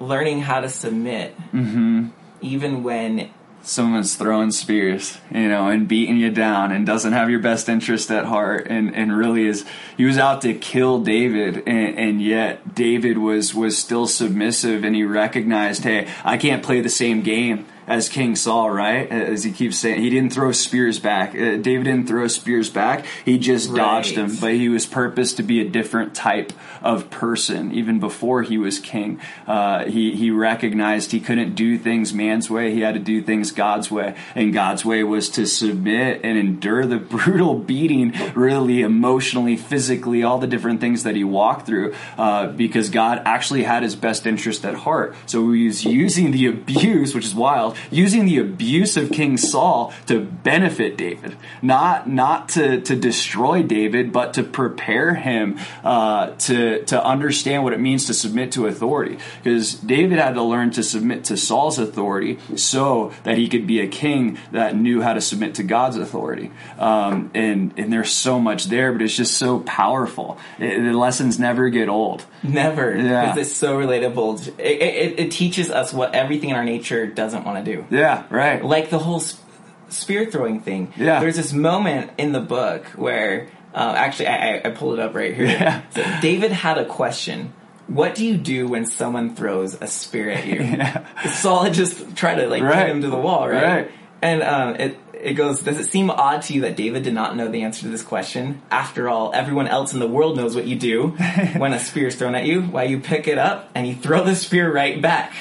learning 0.00 0.40
how 0.42 0.60
to 0.60 0.68
submit 0.68 1.36
Mm-hmm. 1.52 2.08
even 2.40 2.82
when 2.82 3.30
Someone's 3.62 4.14
throwing 4.14 4.52
spears, 4.52 5.18
you 5.28 5.48
know, 5.48 5.66
and 5.66 5.88
beating 5.88 6.18
you 6.18 6.30
down 6.30 6.70
and 6.70 6.86
doesn't 6.86 7.14
have 7.14 7.28
your 7.30 7.40
best 7.40 7.68
interest 7.68 8.12
at 8.12 8.24
heart 8.24 8.68
and, 8.70 8.94
and 8.94 9.16
really 9.16 9.44
is 9.44 9.64
he 9.96 10.04
was 10.04 10.18
out 10.18 10.40
to 10.42 10.54
kill 10.54 11.00
David 11.00 11.64
and, 11.66 11.98
and 11.98 12.22
yet 12.22 12.76
David 12.76 13.18
was 13.18 13.56
was 13.56 13.76
still 13.76 14.06
submissive 14.06 14.84
and 14.84 14.94
he 14.94 15.02
recognized, 15.02 15.82
hey, 15.82 16.06
I 16.24 16.36
can't 16.36 16.62
play 16.62 16.80
the 16.80 16.88
same 16.88 17.22
game 17.22 17.66
as 17.86 18.08
King 18.08 18.36
Saul, 18.36 18.70
right? 18.70 19.10
As 19.10 19.44
he 19.44 19.52
keeps 19.52 19.78
saying, 19.78 20.00
he 20.00 20.10
didn't 20.10 20.32
throw 20.32 20.52
spears 20.52 20.98
back. 20.98 21.34
Uh, 21.34 21.56
David 21.56 21.84
didn't 21.84 22.06
throw 22.06 22.26
spears 22.28 22.70
back. 22.70 23.06
He 23.24 23.38
just 23.38 23.74
dodged 23.74 24.16
them, 24.16 24.36
but 24.40 24.52
he 24.52 24.68
was 24.68 24.86
purposed 24.86 25.36
to 25.36 25.42
be 25.42 25.60
a 25.60 25.68
different 25.68 26.14
type 26.14 26.52
of 26.82 27.10
person 27.10 27.72
even 27.72 27.98
before 27.98 28.42
he 28.42 28.58
was 28.58 28.78
king. 28.78 29.20
Uh, 29.46 29.84
he 29.84 30.14
he 30.14 30.30
recognized 30.30 31.12
he 31.12 31.20
couldn't 31.20 31.54
do 31.54 31.78
things 31.78 32.12
man's 32.12 32.50
way. 32.50 32.72
He 32.72 32.80
had 32.80 32.94
to 32.94 33.00
do 33.00 33.22
things 33.22 33.52
God's 33.52 33.90
way, 33.90 34.16
and 34.34 34.52
God's 34.52 34.84
way 34.84 35.02
was 35.04 35.28
to 35.30 35.46
submit 35.46 36.20
and 36.24 36.38
endure 36.38 36.86
the 36.86 36.96
brutal 37.16 37.58
beating, 37.58 38.14
really 38.34 38.82
emotionally, 38.82 39.56
physically, 39.56 40.22
all 40.22 40.38
the 40.38 40.46
different 40.46 40.80
things 40.80 41.02
that 41.04 41.16
he 41.16 41.24
walked 41.24 41.66
through, 41.66 41.94
uh, 42.18 42.48
because 42.48 42.90
God 42.90 43.22
actually 43.24 43.62
had 43.62 43.82
his 43.82 43.96
best 43.96 44.26
interest 44.26 44.64
at 44.64 44.74
heart. 44.74 45.14
So 45.26 45.52
he 45.52 45.66
was 45.66 45.84
using 45.84 46.30
the 46.30 46.46
abuse, 46.46 47.14
which 47.14 47.24
is 47.24 47.34
wild, 47.34 47.75
using 47.90 48.26
the 48.26 48.38
abuse 48.38 48.96
of 48.96 49.10
King 49.10 49.36
Saul 49.36 49.92
to 50.06 50.20
benefit 50.20 50.96
David, 50.96 51.36
not 51.62 52.08
not 52.08 52.50
to 52.50 52.80
to 52.80 52.96
destroy 52.96 53.62
David, 53.62 54.12
but 54.12 54.34
to 54.34 54.42
prepare 54.42 55.14
him 55.14 55.58
uh, 55.84 56.30
to 56.30 56.84
to 56.84 57.04
understand 57.04 57.64
what 57.64 57.72
it 57.72 57.80
means 57.80 58.06
to 58.06 58.14
submit 58.14 58.52
to 58.52 58.66
authority. 58.66 59.18
Because 59.42 59.74
David 59.74 60.18
had 60.18 60.34
to 60.34 60.42
learn 60.42 60.70
to 60.72 60.82
submit 60.82 61.24
to 61.24 61.36
Saul's 61.36 61.78
authority 61.78 62.38
so 62.56 63.12
that 63.24 63.38
he 63.38 63.48
could 63.48 63.66
be 63.66 63.80
a 63.80 63.88
king 63.88 64.38
that 64.52 64.76
knew 64.76 65.00
how 65.00 65.14
to 65.14 65.20
submit 65.20 65.56
to 65.56 65.62
God's 65.62 65.96
authority. 65.96 66.50
Um, 66.78 67.30
and 67.34 67.74
and 67.76 67.92
there's 67.92 68.12
so 68.12 68.38
much 68.38 68.66
there, 68.66 68.92
but 68.92 69.02
it's 69.02 69.16
just 69.16 69.36
so 69.36 69.60
powerful. 69.60 70.38
It, 70.58 70.82
the 70.82 70.96
lessons 70.96 71.38
never 71.38 71.68
get 71.68 71.88
old. 71.88 72.24
never 72.42 72.96
Yeah. 72.96 73.36
it's 73.36 73.52
so 73.52 73.78
relatable. 73.78 74.48
It, 74.58 74.82
it, 74.82 75.20
it 75.20 75.30
teaches 75.30 75.70
us 75.70 75.92
what 75.92 76.14
everything 76.14 76.50
in 76.50 76.56
our 76.56 76.64
nature 76.64 77.06
doesn't 77.06 77.44
want 77.44 77.64
to 77.64 77.65
do. 77.66 77.84
Yeah, 77.90 78.24
right. 78.30 78.64
like 78.64 78.90
the 78.90 78.98
whole 78.98 79.20
sp- 79.20 79.42
spear 79.88 80.26
throwing 80.30 80.60
thing. 80.60 80.92
Yeah. 80.96 81.20
There's 81.20 81.36
this 81.36 81.52
moment 81.52 82.10
in 82.18 82.32
the 82.32 82.40
book 82.40 82.84
where, 82.96 83.48
uh, 83.74 83.94
actually, 83.96 84.28
I, 84.28 84.54
I, 84.56 84.62
I 84.66 84.70
pulled 84.70 84.94
it 84.98 85.00
up 85.00 85.14
right 85.14 85.34
here. 85.34 85.46
Yeah. 85.46 85.82
So 85.90 86.02
David 86.20 86.52
had 86.52 86.78
a 86.78 86.84
question. 86.86 87.52
What 87.88 88.14
do 88.16 88.24
you 88.26 88.36
do 88.36 88.66
when 88.66 88.84
someone 88.86 89.36
throws 89.36 89.80
a 89.80 89.86
spear 89.86 90.30
at 90.30 90.46
you? 90.46 91.30
Saul 91.30 91.62
had 91.64 91.74
just 91.74 92.16
tried 92.16 92.36
to 92.36 92.48
like 92.48 92.62
Right. 92.62 92.86
pin 92.86 92.96
him 92.96 93.02
to 93.02 93.08
the 93.10 93.16
wall, 93.16 93.48
right? 93.48 93.62
Right. 93.62 93.90
And 94.22 94.42
um, 94.42 94.74
it 94.76 94.98
it 95.12 95.34
goes. 95.34 95.62
Does 95.62 95.78
it 95.78 95.90
seem 95.90 96.10
odd 96.10 96.42
to 96.42 96.52
you 96.54 96.62
that 96.62 96.74
David 96.76 97.04
did 97.04 97.14
not 97.14 97.36
know 97.36 97.48
the 97.48 97.62
answer 97.62 97.82
to 97.82 97.88
this 97.88 98.02
question? 98.02 98.60
After 98.72 99.08
all, 99.08 99.30
everyone 99.34 99.68
else 99.68 99.92
in 99.94 100.00
the 100.00 100.06
world 100.08 100.36
knows 100.36 100.54
what 100.56 100.66
you 100.66 100.74
do 100.76 101.08
when 101.56 101.72
a 101.72 101.78
spear 101.78 102.08
is 102.08 102.16
thrown 102.16 102.34
at 102.34 102.44
you. 102.44 102.62
Why 102.62 102.84
you 102.84 102.98
pick 102.98 103.28
it 103.28 103.38
up 103.38 103.70
and 103.74 103.86
you 103.86 103.94
throw 103.94 104.24
the 104.24 104.34
spear 104.34 104.72
right 104.72 105.00
back. 105.00 105.32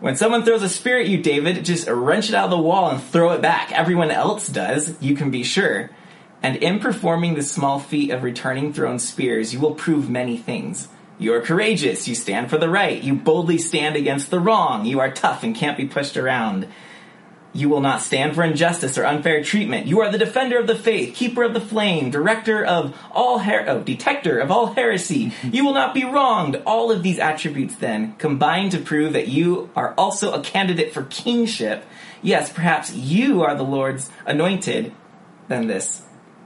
When 0.00 0.14
someone 0.14 0.44
throws 0.44 0.62
a 0.62 0.68
spear 0.68 1.00
at 1.00 1.08
you, 1.08 1.20
David, 1.20 1.64
just 1.64 1.88
wrench 1.88 2.28
it 2.28 2.34
out 2.36 2.44
of 2.44 2.50
the 2.50 2.58
wall 2.58 2.88
and 2.88 3.02
throw 3.02 3.32
it 3.32 3.42
back. 3.42 3.72
Everyone 3.72 4.12
else 4.12 4.46
does, 4.46 4.94
you 5.02 5.16
can 5.16 5.32
be 5.32 5.42
sure. 5.42 5.90
And 6.40 6.54
in 6.56 6.78
performing 6.78 7.34
the 7.34 7.42
small 7.42 7.80
feat 7.80 8.12
of 8.12 8.22
returning 8.22 8.72
thrown 8.72 9.00
spears, 9.00 9.52
you 9.52 9.58
will 9.58 9.74
prove 9.74 10.08
many 10.08 10.36
things. 10.36 10.86
You 11.18 11.34
are 11.34 11.40
courageous, 11.40 12.06
you 12.06 12.14
stand 12.14 12.48
for 12.48 12.58
the 12.58 12.68
right, 12.68 13.02
you 13.02 13.16
boldly 13.16 13.58
stand 13.58 13.96
against 13.96 14.30
the 14.30 14.38
wrong, 14.38 14.86
you 14.86 15.00
are 15.00 15.10
tough 15.10 15.42
and 15.42 15.52
can't 15.52 15.76
be 15.76 15.86
pushed 15.86 16.16
around. 16.16 16.68
You 17.54 17.68
will 17.70 17.80
not 17.80 18.02
stand 18.02 18.34
for 18.34 18.44
injustice 18.44 18.98
or 18.98 19.06
unfair 19.06 19.42
treatment. 19.42 19.86
You 19.86 20.00
are 20.00 20.12
the 20.12 20.18
defender 20.18 20.58
of 20.58 20.66
the 20.66 20.74
faith, 20.76 21.14
keeper 21.14 21.42
of 21.42 21.54
the 21.54 21.60
flame, 21.60 22.10
director 22.10 22.62
of 22.64 22.94
all 23.10 23.38
her- 23.38 23.64
oh, 23.66 23.80
detector 23.80 24.38
of 24.38 24.50
all 24.50 24.66
heresy. 24.74 25.32
You 25.42 25.64
will 25.64 25.72
not 25.72 25.94
be 25.94 26.04
wronged. 26.04 26.60
All 26.66 26.90
of 26.92 27.02
these 27.02 27.18
attributes 27.18 27.74
then 27.76 28.14
combine 28.18 28.68
to 28.70 28.78
prove 28.78 29.14
that 29.14 29.28
you 29.28 29.70
are 29.74 29.94
also 29.96 30.32
a 30.32 30.40
candidate 30.42 30.92
for 30.92 31.04
kingship. 31.04 31.84
Yes, 32.20 32.52
perhaps 32.52 32.94
you 32.94 33.42
are 33.42 33.54
the 33.54 33.64
Lord's 33.64 34.10
anointed. 34.26 34.92
Then 35.48 35.68
this, 35.68 36.02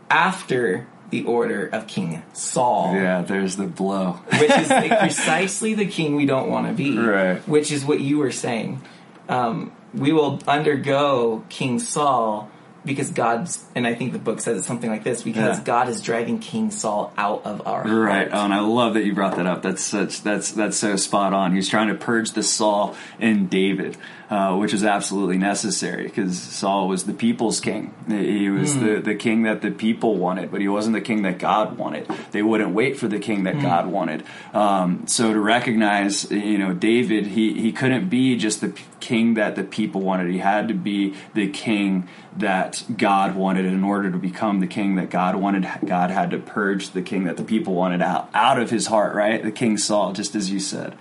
after 0.08 0.86
the 1.10 1.24
order 1.24 1.66
of 1.66 1.86
King 1.88 2.22
Saul 2.32 2.94
Yeah, 2.94 3.22
there's 3.22 3.56
the 3.56 3.66
blow. 3.66 4.20
which 4.38 4.50
is 4.50 4.70
like 4.70 4.98
precisely 5.00 5.74
the 5.74 5.86
king 5.86 6.14
we 6.16 6.26
don't 6.26 6.48
want 6.48 6.68
to 6.68 6.72
be. 6.72 6.96
Right. 6.96 7.36
Which 7.48 7.70
is 7.72 7.84
what 7.84 8.00
you 8.00 8.18
were 8.18 8.30
saying. 8.30 8.80
Um, 9.28 9.72
we 9.94 10.12
will 10.12 10.40
undergo 10.48 11.44
King 11.48 11.78
Saul 11.78 12.50
because 12.84 13.10
God's, 13.10 13.64
and 13.76 13.86
I 13.86 13.94
think 13.94 14.12
the 14.12 14.18
book 14.18 14.40
says 14.40 14.58
it 14.58 14.64
something 14.64 14.90
like 14.90 15.04
this, 15.04 15.22
because 15.22 15.58
Yeah. 15.58 15.64
God 15.64 15.88
is 15.88 16.00
driving 16.02 16.40
King 16.40 16.72
Saul 16.72 17.12
out 17.16 17.42
of 17.44 17.64
our 17.64 17.84
Right. 17.84 18.28
heart. 18.28 18.30
Oh, 18.32 18.44
and 18.44 18.52
I 18.52 18.58
love 18.58 18.94
that 18.94 19.04
you 19.04 19.14
brought 19.14 19.36
that 19.36 19.46
up. 19.46 19.62
That's 19.62 19.84
such 19.84 20.22
that's 20.22 20.50
that's 20.50 20.76
so 20.78 20.96
spot 20.96 21.32
on. 21.32 21.54
He's 21.54 21.68
trying 21.68 21.88
to 21.88 21.94
purge 21.94 22.32
the 22.32 22.42
Saul 22.42 22.96
in 23.20 23.46
David, 23.46 23.96
uh, 24.32 24.56
which 24.56 24.72
is 24.72 24.82
absolutely 24.82 25.36
necessary 25.36 26.04
because 26.04 26.40
Saul 26.40 26.88
was 26.88 27.04
the 27.04 27.12
people's 27.12 27.60
king. 27.60 27.92
He 28.08 28.48
was 28.48 28.78
the 28.78 28.98
the 28.98 29.14
king 29.14 29.42
that 29.42 29.60
the 29.60 29.70
people 29.70 30.16
wanted, 30.16 30.50
but 30.50 30.62
he 30.62 30.68
wasn't 30.68 30.94
the 30.94 31.02
king 31.02 31.20
that 31.24 31.38
God 31.38 31.76
wanted. 31.76 32.08
They 32.30 32.40
wouldn't 32.40 32.72
wait 32.72 32.96
for 32.96 33.08
the 33.08 33.18
king 33.18 33.44
that 33.44 33.60
God 33.60 33.88
wanted. 33.88 34.24
Um, 34.54 35.06
so 35.06 35.34
to 35.34 35.38
recognize, 35.38 36.30
you 36.30 36.56
know, 36.56 36.72
David, 36.72 37.26
he 37.26 37.60
he 37.60 37.72
couldn't 37.72 38.08
be 38.08 38.38
just 38.38 38.62
the 38.62 38.70
p- 38.70 38.82
king 39.00 39.34
that 39.34 39.54
the 39.54 39.64
people 39.64 40.00
wanted. 40.00 40.30
He 40.30 40.38
had 40.38 40.66
to 40.68 40.74
be 40.74 41.14
the 41.34 41.48
king 41.48 42.08
that 42.34 42.84
God 42.96 43.36
wanted. 43.36 43.66
In 43.66 43.84
order 43.84 44.10
to 44.10 44.16
become 44.16 44.60
the 44.60 44.66
king 44.66 44.94
that 44.94 45.10
God 45.10 45.36
wanted, 45.36 45.68
God 45.84 46.10
had 46.10 46.30
to 46.30 46.38
purge 46.38 46.92
the 46.92 47.02
king 47.02 47.24
that 47.24 47.36
the 47.36 47.44
people 47.44 47.74
wanted 47.74 48.00
out 48.00 48.30
out 48.32 48.58
of 48.58 48.70
his 48.70 48.86
heart. 48.86 49.14
Right, 49.14 49.42
the 49.42 49.52
King 49.52 49.76
Saul, 49.76 50.14
just 50.14 50.34
as 50.34 50.50
you 50.50 50.58
said. 50.58 50.96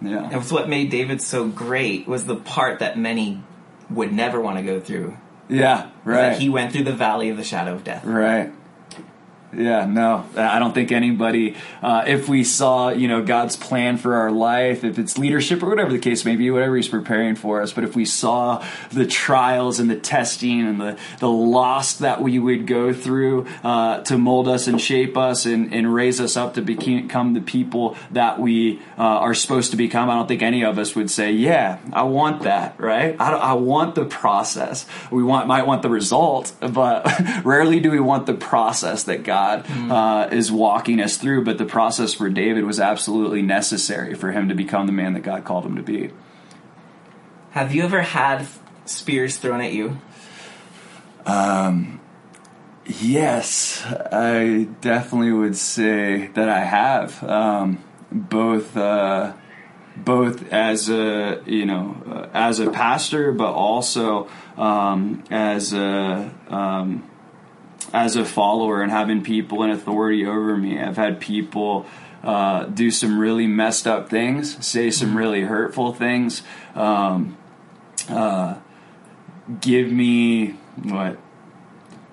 Yeah, 0.00 0.30
It 0.30 0.36
was 0.36 0.52
what 0.52 0.68
made 0.68 0.90
David 0.90 1.20
so 1.20 1.48
great 1.48 2.06
was 2.06 2.24
the 2.26 2.36
part 2.36 2.78
that 2.78 2.96
many 2.98 3.42
would 3.90 4.12
never 4.12 4.40
want 4.40 4.58
to 4.58 4.62
go 4.62 4.78
through. 4.80 5.16
yeah, 5.48 5.90
right. 6.04 6.30
That 6.30 6.40
he 6.40 6.48
went 6.48 6.72
through 6.72 6.84
the 6.84 6.92
valley 6.92 7.30
of 7.30 7.36
the 7.36 7.44
shadow 7.44 7.74
of 7.74 7.84
death. 7.84 8.04
Right. 8.04 8.52
Yeah, 9.56 9.86
no, 9.86 10.26
I 10.36 10.58
don't 10.58 10.74
think 10.74 10.92
anybody, 10.92 11.56
uh, 11.80 12.04
if 12.06 12.28
we 12.28 12.44
saw, 12.44 12.90
you 12.90 13.08
know, 13.08 13.22
God's 13.24 13.56
plan 13.56 13.96
for 13.96 14.14
our 14.14 14.30
life, 14.30 14.84
if 14.84 14.98
it's 14.98 15.16
leadership 15.16 15.62
or 15.62 15.70
whatever 15.70 15.90
the 15.90 15.98
case 15.98 16.26
may 16.26 16.36
be, 16.36 16.50
whatever 16.50 16.76
He's 16.76 16.88
preparing 16.88 17.34
for 17.34 17.62
us, 17.62 17.72
but 17.72 17.82
if 17.82 17.96
we 17.96 18.04
saw 18.04 18.62
the 18.90 19.06
trials 19.06 19.80
and 19.80 19.90
the 19.90 19.96
testing 19.96 20.66
and 20.68 20.78
the, 20.78 20.98
the 21.20 21.30
loss 21.30 21.94
that 21.94 22.20
we 22.20 22.38
would 22.38 22.66
go 22.66 22.92
through 22.92 23.46
uh, 23.64 24.02
to 24.02 24.18
mold 24.18 24.48
us 24.48 24.66
and 24.66 24.78
shape 24.78 25.16
us 25.16 25.46
and, 25.46 25.72
and 25.72 25.94
raise 25.94 26.20
us 26.20 26.36
up 26.36 26.52
to 26.54 26.60
become 26.60 27.32
the 27.32 27.40
people 27.40 27.96
that 28.10 28.38
we 28.38 28.80
uh, 28.98 29.02
are 29.02 29.34
supposed 29.34 29.70
to 29.70 29.78
become, 29.78 30.10
I 30.10 30.14
don't 30.14 30.28
think 30.28 30.42
any 30.42 30.62
of 30.62 30.78
us 30.78 30.94
would 30.94 31.10
say, 31.10 31.32
yeah, 31.32 31.78
I 31.94 32.02
want 32.02 32.42
that, 32.42 32.78
right? 32.78 33.16
I, 33.18 33.32
I 33.32 33.52
want 33.54 33.94
the 33.94 34.04
process. 34.04 34.84
We 35.10 35.22
want 35.22 35.46
might 35.46 35.66
want 35.66 35.80
the 35.80 35.88
result, 35.88 36.52
but 36.60 37.10
rarely 37.44 37.80
do 37.80 37.90
we 37.90 38.00
want 38.00 38.26
the 38.26 38.34
process 38.34 39.04
that 39.04 39.22
God 39.22 39.37
God 39.38 39.90
uh, 39.90 40.28
is 40.34 40.50
walking 40.50 41.00
us 41.00 41.16
through. 41.16 41.44
But 41.44 41.58
the 41.58 41.64
process 41.64 42.14
for 42.14 42.28
David 42.28 42.64
was 42.64 42.80
absolutely 42.80 43.42
necessary 43.42 44.14
for 44.14 44.32
him 44.32 44.48
to 44.48 44.54
become 44.54 44.86
the 44.86 44.92
man 44.92 45.14
that 45.14 45.22
God 45.22 45.44
called 45.44 45.64
him 45.64 45.76
to 45.76 45.82
be. 45.82 46.10
Have 47.50 47.74
you 47.74 47.82
ever 47.82 48.02
had 48.02 48.46
spears 48.84 49.36
thrown 49.36 49.60
at 49.60 49.72
you? 49.72 49.98
Um, 51.26 51.98
Yes, 52.88 53.84
I 53.84 54.66
definitely 54.80 55.32
would 55.32 55.56
say 55.56 56.28
that 56.28 56.48
I 56.48 56.60
have 56.64 57.22
um, 57.22 57.84
both 58.10 58.74
uh, 58.78 59.34
both 59.94 60.50
as 60.50 60.88
a 60.88 61.42
you 61.44 61.66
know 61.66 61.96
uh, 62.10 62.28
as 62.32 62.60
a 62.60 62.70
pastor, 62.70 63.32
but 63.32 63.52
also 63.52 64.28
um, 64.56 65.22
as 65.30 65.74
a 65.74 66.32
um, 66.48 67.07
as 67.92 68.16
a 68.16 68.24
follower 68.24 68.82
and 68.82 68.90
having 68.90 69.22
people 69.22 69.62
in 69.62 69.70
authority 69.70 70.26
over 70.26 70.56
me. 70.56 70.80
I've 70.80 70.96
had 70.96 71.20
people. 71.20 71.86
Uh, 72.20 72.64
do 72.64 72.90
some 72.90 73.16
really 73.16 73.46
messed 73.46 73.86
up 73.86 74.10
things, 74.10 74.66
say 74.66 74.90
some 74.90 75.16
really 75.16 75.42
hurtful 75.42 75.92
things, 75.92 76.42
um, 76.74 77.38
uh, 78.08 78.56
give 79.60 79.92
me 79.92 80.48
what 80.82 81.16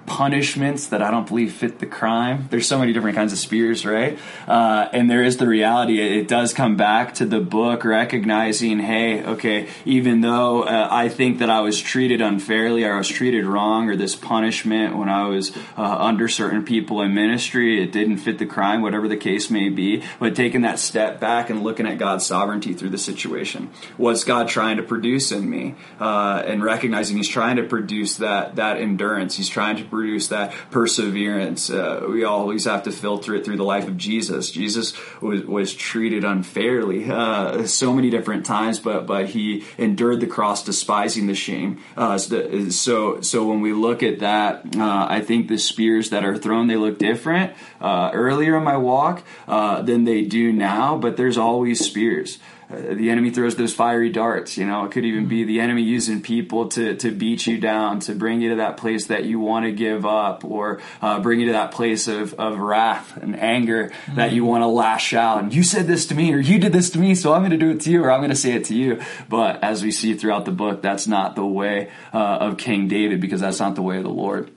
punishments 0.05 0.87
that 0.87 1.01
I 1.01 1.09
don't 1.11 1.27
believe 1.27 1.53
fit 1.53 1.79
the 1.79 1.85
crime. 1.85 2.47
There's 2.49 2.67
so 2.67 2.77
many 2.77 2.93
different 2.93 3.15
kinds 3.15 3.33
of 3.33 3.39
spears, 3.39 3.85
right? 3.85 4.19
Uh, 4.47 4.87
and 4.93 5.09
there 5.09 5.23
is 5.23 5.37
the 5.37 5.47
reality. 5.47 5.99
It, 5.99 6.25
does 6.25 6.53
come 6.53 6.75
back 6.75 7.13
to 7.15 7.25
the 7.25 7.39
book 7.39 7.85
recognizing, 7.85 8.79
hey, 8.79 9.23
okay, 9.23 9.69
even 9.85 10.21
though 10.21 10.63
uh, 10.63 10.87
I 10.89 11.07
think 11.07 11.37
that 11.37 11.51
I 11.51 11.61
was 11.61 11.79
treated 11.79 12.19
unfairly 12.19 12.83
or 12.83 12.95
I 12.95 12.97
was 12.97 13.07
treated 13.07 13.45
wrong 13.45 13.89
or 13.89 13.95
this 13.95 14.15
punishment 14.15 14.97
when 14.97 15.07
I 15.07 15.27
was 15.27 15.55
uh, 15.77 15.81
under 15.83 16.27
certain 16.27 16.65
people 16.65 17.01
in 17.01 17.13
ministry, 17.13 17.81
it 17.81 17.91
didn't 17.91 18.17
fit 18.17 18.39
the 18.39 18.47
crime, 18.47 18.81
whatever 18.81 19.07
the 19.07 19.17
case 19.17 19.51
may 19.51 19.69
be. 19.69 20.03
But 20.19 20.35
taking 20.35 20.61
that 20.61 20.79
step 20.79 21.19
back 21.19 21.51
and 21.51 21.63
looking 21.63 21.85
at 21.85 21.99
God's 21.99 22.25
sovereignty 22.25 22.73
through 22.73 22.89
the 22.89 22.97
situation. 22.97 23.69
What's 23.97 24.23
God 24.23 24.47
trying 24.47 24.77
to 24.77 24.83
produce 24.83 25.31
in 25.31 25.47
me? 25.47 25.75
Uh, 25.99 26.43
and 26.45 26.63
recognizing 26.63 27.17
He's 27.17 27.29
trying 27.29 27.57
to 27.57 27.63
produce 27.63 28.17
that, 28.17 28.55
that 28.55 28.77
endurance. 28.77 29.37
He's 29.37 29.49
trying 29.49 29.77
to 29.77 29.85
produce 29.95 30.27
that 30.29 30.53
perseverance. 30.71 31.69
Uh, 31.69 32.05
we 32.09 32.23
always 32.23 32.65
have 32.65 32.83
to 32.83 32.91
filter 32.91 33.35
it 33.35 33.45
through 33.45 33.57
the 33.57 33.63
life 33.63 33.87
of 33.87 33.97
Jesus. 33.97 34.51
Jesus 34.51 34.93
was, 35.21 35.43
was 35.45 35.73
treated 35.73 36.23
unfairly 36.23 37.09
uh, 37.09 37.65
so 37.65 37.93
many 37.93 38.09
different 38.09 38.45
times, 38.45 38.79
but 38.79 39.07
but 39.07 39.27
he 39.27 39.63
endured 39.77 40.19
the 40.19 40.27
cross, 40.27 40.63
despising 40.63 41.27
the 41.27 41.35
shame. 41.35 41.81
Uh, 41.95 42.17
so 42.17 43.21
so 43.21 43.47
when 43.47 43.61
we 43.61 43.73
look 43.73 44.03
at 44.03 44.19
that, 44.19 44.75
uh, 44.75 45.07
I 45.09 45.21
think 45.21 45.47
the 45.47 45.57
spears 45.57 46.09
that 46.09 46.23
are 46.23 46.37
thrown 46.37 46.67
they 46.67 46.75
look 46.75 46.99
different 46.99 47.53
uh, 47.81 48.11
earlier 48.13 48.57
in 48.57 48.63
my 48.63 48.77
walk 48.77 49.23
uh, 49.47 49.81
than 49.81 50.03
they 50.03 50.23
do 50.23 50.51
now, 50.51 50.97
but 50.97 51.17
there's 51.17 51.37
always 51.37 51.83
spears. 51.83 52.39
Uh, 52.69 52.95
the 52.95 53.09
enemy 53.09 53.29
throws 53.29 53.55
those 53.55 53.73
fiery 53.73 54.09
darts. 54.09 54.57
You 54.57 54.65
know, 54.65 54.85
it 54.85 54.91
could 54.91 55.05
even 55.05 55.27
be 55.27 55.43
the 55.43 55.59
enemy 55.59 55.83
using 55.83 56.21
people 56.21 56.69
to, 56.69 56.95
to 56.95 57.11
beat 57.11 57.45
you 57.45 57.59
down, 57.59 57.99
to 58.01 58.15
bring 58.15 58.41
you 58.41 58.49
to 58.49 58.55
that 58.55 58.77
place 58.77 59.07
that 59.07 59.25
you 59.25 59.39
want 59.39 59.65
to 59.65 59.71
give 59.71 60.05
up, 60.05 60.43
or 60.43 60.81
uh, 61.01 61.19
bring 61.19 61.39
you 61.39 61.47
to 61.47 61.51
that 61.53 61.71
place 61.71 62.07
of, 62.07 62.33
of 62.35 62.57
wrath 62.57 63.17
and 63.17 63.39
anger 63.39 63.89
mm-hmm. 63.89 64.15
that 64.15 64.31
you 64.31 64.45
want 64.45 64.63
to 64.63 64.67
lash 64.67 65.13
out. 65.13 65.43
And 65.43 65.53
you 65.53 65.63
said 65.63 65.85
this 65.85 66.07
to 66.07 66.15
me, 66.15 66.33
or 66.33 66.39
you 66.39 66.57
did 66.57 66.73
this 66.73 66.89
to 66.91 66.99
me, 66.99 67.15
so 67.15 67.33
I'm 67.33 67.41
going 67.41 67.51
to 67.51 67.57
do 67.57 67.69
it 67.69 67.81
to 67.81 67.91
you, 67.91 68.03
or 68.03 68.11
I'm 68.11 68.19
going 68.19 68.29
to 68.31 68.35
say 68.35 68.53
it 68.53 68.65
to 68.65 68.75
you. 68.75 69.01
But 69.29 69.63
as 69.63 69.83
we 69.83 69.91
see 69.91 70.15
throughout 70.15 70.45
the 70.45 70.51
book, 70.51 70.81
that's 70.81 71.07
not 71.07 71.35
the 71.35 71.45
way 71.45 71.91
uh, 72.13 72.17
of 72.17 72.57
King 72.57 72.87
David, 72.87 73.21
because 73.21 73.41
that's 73.41 73.59
not 73.59 73.75
the 73.75 73.81
way 73.81 73.97
of 73.97 74.03
the 74.03 74.09
Lord. 74.09 74.51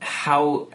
How 0.00 0.68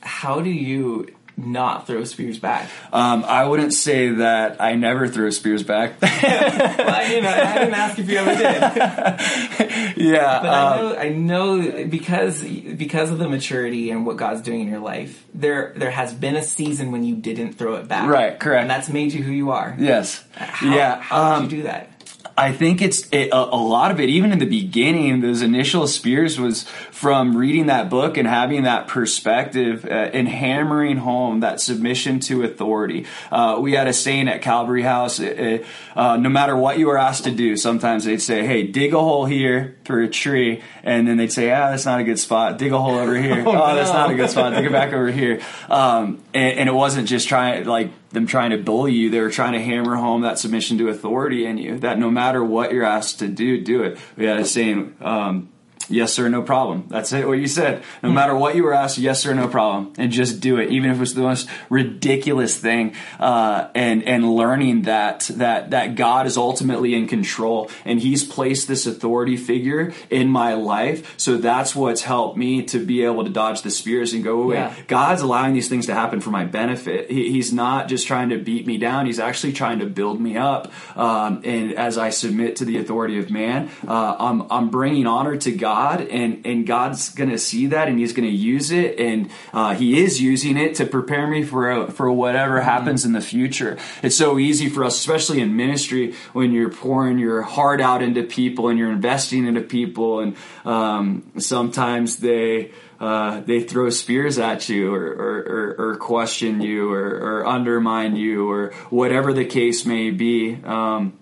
how 0.00 0.40
do 0.40 0.50
you 0.50 1.08
not 1.38 1.86
throw 1.86 2.04
spears 2.04 2.38
back? 2.38 2.68
Um, 2.92 3.24
I 3.24 3.46
wouldn't 3.46 3.72
say 3.72 4.10
that 4.10 4.60
I 4.60 4.74
never 4.74 5.08
throw 5.08 5.30
spears 5.30 5.62
back. 5.62 5.94
well, 6.02 7.10
you 7.10 7.22
know, 7.22 7.28
I 7.28 7.58
didn't 7.58 7.74
ask 7.74 7.98
if 7.98 8.10
you 8.10 8.18
ever 8.18 8.30
did. 8.30 9.96
yeah, 9.96 10.40
but 10.42 10.48
um, 10.48 10.98
I 10.98 11.08
know, 11.08 11.60
I 11.60 11.62
know 11.62 11.86
because 11.86 12.42
because 12.42 13.10
of 13.10 13.18
the 13.18 13.28
maturity 13.28 13.90
and 13.90 14.04
what 14.04 14.16
God's 14.16 14.42
doing 14.42 14.60
in 14.60 14.68
your 14.68 14.80
life, 14.80 15.24
there 15.32 15.72
there 15.76 15.90
has 15.90 16.12
been 16.12 16.36
a 16.36 16.42
season 16.42 16.92
when 16.92 17.04
you 17.04 17.16
didn't 17.16 17.52
throw 17.52 17.76
it 17.76 17.88
back. 17.88 18.08
Right, 18.08 18.38
correct, 18.38 18.62
and 18.62 18.70
that's 18.70 18.88
made 18.88 19.12
you 19.12 19.22
who 19.22 19.32
you 19.32 19.50
are. 19.52 19.76
Yes. 19.78 20.24
How, 20.32 20.74
yeah. 20.74 21.00
How 21.00 21.34
um, 21.34 21.42
did 21.42 21.52
you 21.52 21.58
do 21.58 21.62
that? 21.64 21.97
I 22.38 22.52
think 22.52 22.80
it's 22.80 23.08
it, 23.10 23.30
a, 23.30 23.36
a, 23.36 23.58
lot 23.58 23.90
of 23.90 23.98
it, 23.98 24.08
even 24.08 24.30
in 24.30 24.38
the 24.38 24.46
beginning, 24.46 25.22
those 25.22 25.42
initial 25.42 25.88
spears 25.88 26.38
was 26.38 26.62
from 26.92 27.36
reading 27.36 27.66
that 27.66 27.90
book 27.90 28.16
and 28.16 28.28
having 28.28 28.62
that 28.62 28.86
perspective 28.86 29.84
uh, 29.84 29.88
and 29.88 30.28
hammering 30.28 30.98
home 30.98 31.40
that 31.40 31.60
submission 31.60 32.20
to 32.20 32.44
authority. 32.44 33.06
Uh, 33.32 33.58
we 33.60 33.72
had 33.72 33.88
a 33.88 33.92
saying 33.92 34.28
at 34.28 34.40
Calvary 34.40 34.82
House: 34.82 35.18
uh, 35.18 35.64
uh 35.96 36.16
no 36.16 36.28
matter 36.28 36.56
what 36.56 36.78
you 36.78 36.86
were 36.86 36.96
asked 36.96 37.24
to 37.24 37.32
do, 37.32 37.56
sometimes 37.56 38.04
they'd 38.04 38.22
say, 38.22 38.46
"Hey, 38.46 38.62
dig 38.62 38.94
a 38.94 39.00
hole 39.00 39.26
here 39.26 39.76
for 39.82 40.00
a 40.00 40.08
tree," 40.08 40.62
and 40.84 41.08
then 41.08 41.16
they'd 41.16 41.32
say, 41.32 41.50
"Ah, 41.50 41.70
that's 41.70 41.86
not 41.86 41.98
a 41.98 42.04
good 42.04 42.20
spot. 42.20 42.56
Dig 42.56 42.70
a 42.70 42.78
hole 42.78 42.94
over 42.94 43.20
here. 43.20 43.42
oh, 43.46 43.50
oh 43.50 43.52
no. 43.52 43.74
that's 43.74 43.92
not 43.92 44.12
a 44.12 44.14
good 44.14 44.30
spot. 44.30 44.54
Dig 44.54 44.64
it 44.64 44.70
back 44.70 44.92
over 44.92 45.10
here." 45.10 45.40
Um, 45.68 46.22
and, 46.32 46.60
and 46.60 46.68
it 46.68 46.74
wasn't 46.74 47.08
just 47.08 47.26
trying 47.26 47.64
like 47.64 47.90
them 48.10 48.26
trying 48.26 48.50
to 48.50 48.58
bully 48.58 48.92
you. 48.92 49.10
They 49.10 49.20
were 49.20 49.30
trying 49.30 49.52
to 49.52 49.60
hammer 49.60 49.96
home 49.96 50.22
that 50.22 50.38
submission 50.38 50.78
to 50.78 50.88
authority 50.88 51.44
in 51.44 51.58
you. 51.58 51.78
That 51.78 51.98
no 51.98 52.10
matter 52.10 52.42
what 52.42 52.72
you're 52.72 52.84
asked 52.84 53.18
to 53.20 53.28
do, 53.28 53.60
do 53.62 53.82
it. 53.82 53.98
We 54.16 54.26
had 54.26 54.38
a 54.38 54.44
saying, 54.44 54.96
um, 55.00 55.50
yes 55.88 56.12
sir, 56.12 56.28
no 56.28 56.42
problem. 56.42 56.86
That's 56.88 57.12
it. 57.12 57.26
What 57.26 57.38
you 57.38 57.46
said. 57.46 57.82
No 58.02 58.10
matter 58.10 58.34
what 58.34 58.54
you 58.56 58.64
were 58.64 58.74
asked, 58.74 58.98
yes 58.98 59.22
sir, 59.22 59.34
no 59.34 59.48
problem, 59.48 59.92
and 59.98 60.12
just 60.12 60.40
do 60.40 60.58
it, 60.58 60.70
even 60.70 60.90
if 60.90 60.96
it 60.96 61.00
was 61.00 61.14
the 61.14 61.22
most 61.22 61.48
ridiculous 61.70 62.58
thing. 62.58 62.94
Uh, 63.18 63.68
and 63.74 64.02
and 64.02 64.34
learning 64.34 64.82
that 64.82 65.30
that 65.34 65.70
that 65.70 65.94
God 65.94 66.26
is 66.26 66.36
ultimately 66.36 66.94
in 66.94 67.06
control, 67.08 67.70
and 67.84 68.00
He's 68.00 68.24
placed 68.24 68.68
this 68.68 68.86
authority 68.86 69.36
figure 69.36 69.92
in 70.10 70.28
my 70.28 70.54
life. 70.54 71.14
So 71.16 71.36
that's 71.36 71.74
what's 71.74 72.02
helped 72.02 72.36
me 72.36 72.62
to 72.64 72.84
be 72.84 73.04
able 73.04 73.24
to 73.24 73.30
dodge 73.30 73.62
the 73.62 73.70
spears 73.70 74.12
and 74.12 74.24
go 74.24 74.42
away. 74.42 74.56
Yeah. 74.56 74.74
God's 74.86 75.22
allowing 75.22 75.54
these 75.54 75.68
things 75.68 75.86
to 75.86 75.94
happen 75.94 76.20
for 76.20 76.30
my 76.30 76.44
benefit. 76.44 77.10
He, 77.10 77.32
he's 77.32 77.52
not 77.52 77.88
just 77.88 78.06
trying 78.06 78.30
to 78.30 78.38
beat 78.38 78.66
me 78.66 78.78
down. 78.78 79.06
He's 79.06 79.20
actually 79.20 79.52
trying 79.52 79.78
to 79.78 79.86
build 79.86 80.20
me 80.20 80.36
up. 80.36 80.72
Um, 80.96 81.42
and 81.44 81.72
as 81.74 81.98
I 81.98 82.10
submit 82.10 82.56
to 82.56 82.64
the 82.64 82.78
authority 82.78 83.18
of 83.18 83.30
man, 83.30 83.70
uh, 83.86 84.16
I'm 84.18 84.50
I'm 84.50 84.70
bringing 84.70 85.06
honor 85.06 85.36
to 85.36 85.52
God 85.52 85.67
God, 85.68 86.00
and 86.08 86.46
and 86.46 86.66
God's 86.66 87.10
going 87.10 87.28
to 87.28 87.38
see 87.38 87.66
that, 87.68 87.88
and 87.88 87.98
He's 87.98 88.14
going 88.14 88.28
to 88.28 88.34
use 88.34 88.70
it, 88.70 88.98
and 88.98 89.30
uh, 89.52 89.74
He 89.74 90.00
is 90.02 90.18
using 90.18 90.56
it 90.56 90.76
to 90.76 90.86
prepare 90.86 91.26
me 91.26 91.42
for 91.44 91.88
for 91.90 92.10
whatever 92.10 92.56
mm-hmm. 92.56 92.70
happens 92.72 93.04
in 93.04 93.12
the 93.12 93.20
future. 93.20 93.76
It's 94.02 94.16
so 94.16 94.38
easy 94.38 94.70
for 94.70 94.82
us, 94.84 94.96
especially 94.96 95.40
in 95.42 95.56
ministry, 95.56 96.14
when 96.32 96.52
you're 96.52 96.70
pouring 96.70 97.18
your 97.18 97.42
heart 97.42 97.82
out 97.82 98.02
into 98.02 98.22
people 98.22 98.68
and 98.68 98.78
you're 98.78 98.90
investing 98.90 99.46
into 99.46 99.60
people, 99.60 100.20
and 100.20 100.36
um, 100.64 101.32
sometimes 101.38 102.16
they. 102.16 102.72
Uh, 103.00 103.38
they 103.42 103.60
throw 103.60 103.88
spears 103.90 104.40
at 104.40 104.68
you 104.68 104.92
or, 104.92 105.06
or, 105.06 105.36
or, 105.54 105.64
or 105.78 105.96
question 105.98 106.60
you 106.60 106.92
or, 106.92 107.06
or, 107.06 107.46
undermine 107.46 108.16
you 108.16 108.50
or 108.50 108.72
whatever 108.90 109.32
the 109.32 109.44
case 109.44 109.86
may 109.86 110.10
be. 110.10 110.58
Um, 110.64 111.12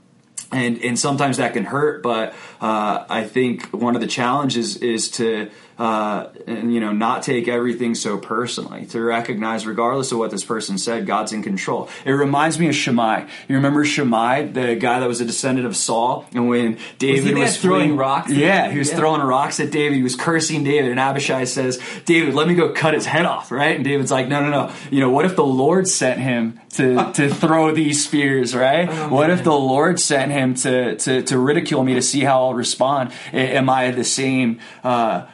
and 0.53 0.83
and 0.83 0.99
sometimes 0.99 1.39
that 1.39 1.53
can 1.55 1.65
hurt. 1.65 2.03
But 2.03 2.35
uh, 2.61 3.05
I 3.09 3.25
think 3.25 3.71
one 3.73 3.95
of 3.95 4.01
the 4.01 4.07
challenges 4.07 4.77
is 4.77 5.11
to 5.13 5.51
uh, 5.79 6.29
and 6.47 6.73
you 6.73 6.81
know 6.81 6.93
not 6.93 7.23
take 7.23 7.49
everything 7.49 7.95
so 7.95 8.17
personally 8.19 8.87
to 8.87 9.01
recognize 9.01 9.67
regardless 9.67 10.13
of 10.13 10.19
what 10.19 10.31
this 10.31 10.45
person 10.45 10.79
said 10.79 11.07
god's 11.07 11.33
in 11.33 11.43
control. 11.43 11.89
It 12.05 12.13
reminds 12.13 12.59
me 12.59 12.69
of 12.69 12.75
Shimei 12.75 13.27
you 13.49 13.57
remember 13.57 13.85
Shimei 13.85 14.47
the 14.47 14.77
guy 14.77 15.01
that 15.01 15.09
was 15.09 15.21
a 15.21 15.25
descendant 15.25 15.67
of 15.67 15.77
Saul? 15.77 16.27
And 16.33 16.49
when 16.49 16.79
David 16.99 17.35
was, 17.35 17.51
was 17.51 17.57
throwing 17.59 17.83
fleeing, 17.83 17.97
rocks? 17.97 18.33
Yeah 18.33 18.71
he 18.71 18.79
was 18.79 18.91
yeah. 18.91 18.97
throwing 18.97 19.21
rocks 19.21 19.61
at 19.61 19.71
David. 19.71 19.97
He 19.97 20.03
was 20.03 20.17
cursing 20.17 20.65
David. 20.65 20.91
And 20.91 21.01
Abishai 21.01 21.45
says 21.45 21.81
David 22.05 22.35
let 22.35 22.49
me 22.49 22.55
go 22.55 22.73
cut 22.73 22.95
his 22.95 23.07
head 23.07 23.27
off 23.27 23.51
right? 23.51 23.77
And 23.77 23.85
David's 23.85 24.11
like 24.11 24.29
no 24.29 24.43
no 24.43 24.51
no. 24.51 24.75
You 24.91 25.01
know 25.01 25.11
what 25.11 25.25
if 25.25 25.37
the 25.37 25.45
Lord 25.45 25.89
sent 25.89 26.21
him 26.21 26.61
to 26.71 27.13
to 27.13 27.29
throw 27.29 27.75
these 27.75 28.05
spears 28.05 28.55
right? 28.55 28.89
Oh, 28.89 29.09
what 29.09 29.31
if 29.31 29.45
the 29.45 29.53
Lord 29.53 30.01
sent 30.01 30.33
him 30.33 30.55
to, 30.55 30.97
to 30.97 31.23
to 31.23 31.39
ridicule 31.39 31.83
me 31.85 31.95
to 31.95 32.03
see 32.03 32.21
how 32.21 32.47
I'll 32.47 32.55
respond? 32.55 33.13
Am 33.33 33.69
I 33.69 33.91
the 33.91 34.05
same 34.05 34.61
uh, 34.83 35.27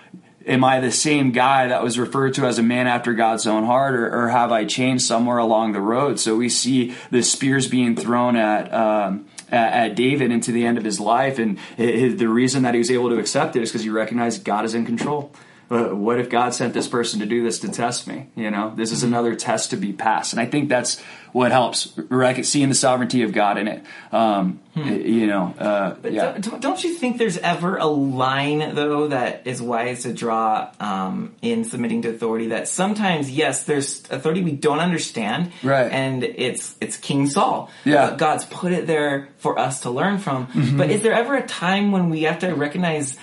am 0.47 0.65
I 0.65 0.81
the 0.81 0.93
same 0.93 1.33
guy 1.33 1.69
that 1.69 1.83
was 1.83 1.99
referred 1.99 2.35
to 2.35 2.47
as 2.47 2.59
a 2.59 2.63
man 2.63 2.87
after 2.87 3.15
God's 3.15 3.47
own 3.47 3.65
heart, 3.65 3.95
or, 3.95 4.25
or 4.25 4.29
have 4.29 4.53
I 4.53 4.65
changed 4.65 5.05
somewhere 5.05 5.39
along 5.39 5.73
the 5.73 5.81
road? 5.81 6.21
So 6.21 6.37
we 6.37 6.49
see 6.49 6.95
the 7.11 7.23
spears 7.23 7.69
being 7.69 7.97
thrown 7.97 8.37
at. 8.37 8.73
Um, 8.73 9.27
at 9.53 9.95
David 9.95 10.33
into 10.33 10.51
the 10.51 10.65
end 10.65 10.79
of 10.79 10.85
his 10.85 10.99
life, 10.99 11.39
and 11.39 11.59
the 11.77 12.27
reason 12.27 12.63
that 12.63 12.73
he 12.73 12.79
was 12.79 12.91
able 12.91 13.11
to 13.11 13.19
accept 13.19 13.55
it 13.55 13.63
is 13.63 13.69
because 13.69 13.83
he 13.83 13.91
recognized 13.91 14.45
God 14.45 14.65
is 14.65 14.75
in 14.75 14.87
control. 14.87 15.31
But 15.73 15.97
what 15.97 16.21
if 16.21 16.29
God 16.29 16.53
sent 16.53 16.75
this 16.75 16.87
person 16.87 17.21
to 17.21 17.27
do 17.27 17.43
this 17.43 17.61
to 17.61 17.69
test 17.71 18.07
me? 18.07 18.27
You 18.37 18.51
know, 18.51 18.75
this 18.77 18.93
is 18.93 18.99
Mm-hmm. 19.03 19.15
another 19.15 19.35
test 19.37 19.71
to 19.71 19.77
be 19.79 19.95
passed. 19.95 20.35
And 20.35 20.41
I 20.41 20.45
think 20.45 20.69
that's 20.69 21.01
what 21.33 21.51
helps, 21.51 21.93
rec- 22.11 22.45
seeing 22.45 22.69
the 22.69 22.75
sovereignty 22.75 23.23
of 23.23 23.33
God 23.33 23.57
in 23.57 23.67
it. 23.69 23.83
Um, 24.13 24.61
You 24.77 25.27
know, 25.27 25.55
uh, 25.59 25.95
But 26.03 26.13
yeah. 26.13 26.37
don't, 26.39 26.61
don't 26.61 26.85
you 26.85 26.93
think 26.93 27.17
there's 27.17 27.39
ever 27.39 27.79
a 27.79 27.87
line, 27.87 28.75
though, 28.75 29.09
that 29.09 29.47
is 29.47 29.63
wise 29.63 30.03
to 30.03 30.13
draw 30.13 30.69
um, 30.79 31.35
in 31.41 31.65
submitting 31.65 32.03
to 32.03 32.11
authority? 32.11 32.49
That 32.49 32.69
sometimes, 32.69 33.31
yes, 33.31 33.65
there's 33.65 34.03
authority 34.11 34.43
we 34.43 34.53
don't 34.53 34.81
understand, 34.81 35.53
Right. 35.63 35.91
And 35.91 36.23
it's 36.25 36.77
it's 36.83 36.97
King 36.99 37.29
Saul. 37.29 37.71
Yeah. 37.85 38.09
Mm-hmm. 38.09 38.17
God's 38.17 38.45
put 38.45 38.73
it 38.73 38.87
there 38.87 39.29
for 39.39 39.59
us 39.59 39.81
to 39.81 39.91
learn 39.91 40.19
from. 40.19 40.49
But 40.77 40.91
is 40.91 41.01
there 41.03 41.15
ever 41.15 41.35
a 41.35 41.47
time 41.47 41.93
when 41.93 42.11
we 42.11 42.23
have 42.29 42.41
to 42.41 42.53
recognize? 42.53 43.17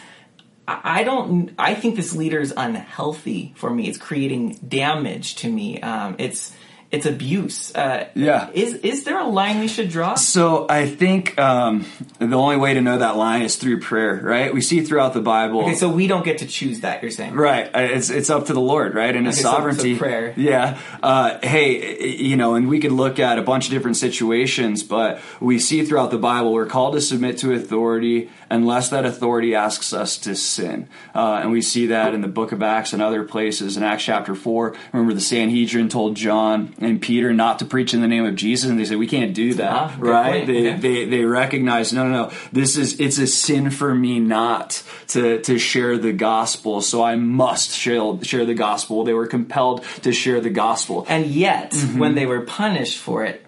I 0.83 1.03
don't. 1.03 1.51
I 1.57 1.73
think 1.75 1.95
this 1.95 2.15
leader 2.15 2.39
is 2.39 2.53
unhealthy 2.55 3.53
for 3.55 3.69
me. 3.69 3.87
It's 3.87 3.97
creating 3.97 4.59
damage 4.67 5.35
to 5.37 5.49
me. 5.51 5.81
Um, 5.81 6.15
it's 6.19 6.51
it's 6.91 7.05
abuse. 7.05 7.75
Uh, 7.75 8.07
Yeah. 8.15 8.49
Is 8.51 8.73
is 8.73 9.03
there 9.03 9.19
a 9.19 9.27
line 9.27 9.59
we 9.59 9.67
should 9.67 9.89
draw? 9.91 10.15
So 10.15 10.65
I 10.67 10.87
think 10.87 11.37
um, 11.37 11.85
the 12.17 12.33
only 12.35 12.57
way 12.57 12.73
to 12.73 12.81
know 12.81 12.97
that 12.97 13.15
line 13.15 13.43
is 13.43 13.57
through 13.57 13.79
prayer, 13.81 14.19
right? 14.23 14.51
We 14.51 14.61
see 14.61 14.81
throughout 14.81 15.13
the 15.13 15.21
Bible. 15.21 15.61
Okay, 15.61 15.75
so 15.75 15.87
we 15.87 16.07
don't 16.07 16.25
get 16.25 16.39
to 16.39 16.47
choose 16.47 16.79
that. 16.79 17.03
You're 17.03 17.11
saying, 17.11 17.35
Right, 17.35 17.69
it's 17.75 18.09
it's 18.09 18.31
up 18.31 18.47
to 18.47 18.53
the 18.53 18.59
Lord, 18.59 18.95
right, 18.95 19.15
and 19.15 19.27
His 19.27 19.35
Okay, 19.35 19.43
so- 19.43 19.51
so 19.51 19.55
sovereignty. 19.57 19.97
prayer. 19.99 20.33
Yeah. 20.35 20.79
Uh, 21.03 21.37
hey, 21.43 22.17
you 22.17 22.35
know, 22.35 22.55
and 22.55 22.67
we 22.67 22.79
could 22.79 22.91
look 22.91 23.19
at 23.19 23.37
a 23.37 23.43
bunch 23.43 23.65
of 23.67 23.71
different 23.71 23.97
situations, 23.97 24.81
but 24.81 25.21
we 25.39 25.59
see 25.59 25.85
throughout 25.85 26.09
the 26.09 26.17
Bible 26.17 26.53
we're 26.53 26.65
called 26.65 26.95
to 26.95 27.01
submit 27.01 27.37
to 27.39 27.53
authority 27.53 28.31
unless 28.49 28.89
that 28.89 29.05
authority 29.05 29.55
asks 29.55 29.93
us 29.93 30.17
to 30.19 30.35
sin, 30.35 30.87
uh, 31.15 31.39
and 31.41 31.51
we 31.51 31.61
see 31.61 31.87
that 31.87 32.13
in 32.13 32.21
the 32.21 32.27
Book 32.27 32.51
of 32.51 32.61
Acts 32.63 32.93
and 32.93 33.01
other 33.01 33.23
places. 33.23 33.77
In 33.77 33.83
Acts 33.83 34.03
chapter 34.03 34.35
four, 34.35 34.75
remember 34.93 35.13
the 35.13 35.21
Sanhedrin 35.21 35.89
told 35.89 36.15
John 36.15 36.73
and 36.79 37.01
Peter 37.01 37.33
not 37.33 37.59
to 37.59 37.65
preach 37.65 37.93
in 37.93 38.01
the 38.01 38.07
name 38.07 38.25
of 38.25 38.35
Jesus, 38.35 38.69
and 38.69 38.79
they 38.79 38.85
said 38.85 38.97
we 38.97 39.07
can't 39.07 39.33
do 39.33 39.53
that, 39.55 39.71
Ah, 39.71 39.95
good 39.99 40.09
right? 40.09 40.47
They, 40.47 40.69
Okay. 40.69 40.77
they 40.77 41.05
they 41.05 41.23
recognize 41.25 41.93
no 41.93 42.07
no 42.07 42.23
no. 42.25 42.31
This 42.51 42.77
is 42.77 42.99
it's 42.99 43.17
a 43.17 43.27
sin 43.27 43.69
for 43.71 43.93
me 43.93 44.19
not 44.19 44.83
to 45.09 45.41
to 45.41 45.57
share 45.59 45.97
the 45.97 46.13
gospel. 46.13 46.81
So 46.81 47.03
i 47.03 47.15
must 47.15 47.71
share 47.71 47.99
share 48.23 48.45
the 48.45 48.53
gospel. 48.53 49.03
They 49.03 49.13
were 49.13 49.27
compelled 49.27 49.83
to 50.03 50.11
share 50.11 50.41
the 50.41 50.49
gospel. 50.49 51.05
And 51.09 51.25
yet, 51.27 51.73
when 51.95 52.15
they 52.15 52.25
were 52.25 52.41
punished 52.41 52.97
for 52.97 53.23
it, 53.25 53.45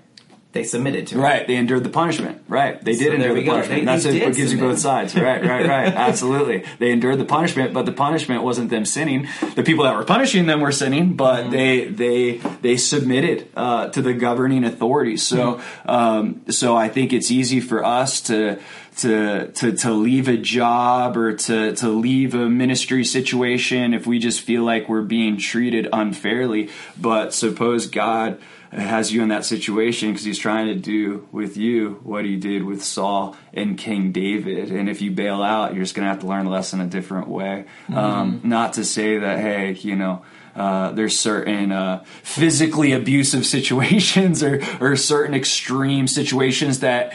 they 0.53 0.63
submitted 0.63 1.07
to 1.07 1.15
it. 1.17 1.21
Right, 1.21 1.47
they 1.47 1.55
endured 1.55 1.83
the 1.83 1.89
punishment. 1.89 2.43
Right, 2.47 2.83
they 2.83 2.91
did 2.93 3.07
So 3.07 3.13
endure 3.13 3.33
the 3.33 3.43
go. 3.43 3.51
punishment. 3.51 3.81
They- 3.81 3.85
That's 3.85 4.03
they 4.03 4.21
it. 4.21 4.25
What 4.25 4.35
gives 4.35 4.51
you 4.53 4.59
both 4.59 4.79
sides. 4.79 5.15
Right, 5.15 5.41
right, 5.45 5.65
right. 5.67 5.93
Absolutely, 6.09 6.63
they 6.79 6.91
endured 6.91 7.19
the 7.19 7.25
punishment, 7.25 7.73
but 7.73 7.85
the 7.85 7.91
punishment 7.93 8.43
wasn't 8.43 8.69
them 8.69 8.85
sinning. 8.85 9.27
The 9.55 9.63
people 9.63 9.85
that 9.85 9.95
were 9.95 10.03
punishing 10.03 10.47
them 10.47 10.59
were 10.61 10.71
sinning, 10.71 11.13
but 11.15 11.43
Mm-hmm. 11.45 11.51
they 11.51 11.85
they 11.85 12.37
they 12.61 12.77
submitted 12.77 13.47
uh, 13.55 13.87
to 13.89 14.01
the 14.01 14.13
governing 14.13 14.63
authorities. 14.63 15.23
So 15.25 15.55
Mm-hmm. 15.55 15.89
um, 15.89 16.41
so 16.49 16.75
I 16.75 16.89
think 16.89 17.13
it's 17.13 17.31
easy 17.31 17.59
for 17.61 17.83
us 17.85 18.21
to. 18.21 18.59
To, 18.97 19.47
to, 19.53 19.71
to 19.77 19.91
leave 19.93 20.27
a 20.27 20.35
job 20.35 21.15
or 21.15 21.33
to, 21.33 21.73
to 21.77 21.87
leave 21.89 22.35
a 22.35 22.49
ministry 22.49 23.05
situation 23.05 23.93
if 23.93 24.05
we 24.05 24.19
just 24.19 24.41
feel 24.41 24.63
like 24.63 24.89
we're 24.89 25.01
being 25.01 25.37
treated 25.37 25.87
unfairly. 25.93 26.69
But 26.99 27.33
suppose 27.33 27.87
God 27.87 28.37
has 28.71 29.11
you 29.11 29.21
in 29.21 29.29
that 29.29 29.43
situation 29.45 30.11
because 30.11 30.23
he's 30.23 30.39
trying 30.39 30.67
to 30.67 30.75
do 30.75 31.27
with 31.31 31.57
you 31.57 31.99
what 32.03 32.23
he 32.23 32.37
did 32.37 32.63
with 32.63 32.83
Saul 32.83 33.35
and 33.53 33.77
King 33.77 34.11
David. 34.11 34.71
And 34.71 34.89
if 34.89 35.01
you 35.01 35.11
bail 35.11 35.43
out, 35.43 35.73
you're 35.73 35.83
just 35.83 35.93
going 35.93 36.05
to 36.05 36.09
have 36.09 36.21
to 36.21 36.27
learn 36.27 36.45
the 36.45 36.51
lesson 36.51 36.79
a 36.79 36.87
different 36.87 37.27
way. 37.27 37.65
Um, 37.93 38.41
not 38.43 38.73
to 38.73 38.85
say 38.85 39.17
that, 39.17 39.39
hey, 39.39 39.73
you 39.73 39.95
know, 39.95 40.23
uh, 40.55 40.91
there's 40.91 41.17
certain 41.17 41.71
uh, 41.71 42.03
physically 42.23 42.93
abusive 42.93 43.45
situations 43.57 44.43
or, 44.43 44.61
or 44.79 44.95
certain 44.95 45.33
extreme 45.33 46.07
situations 46.07 46.79
that 46.79 47.13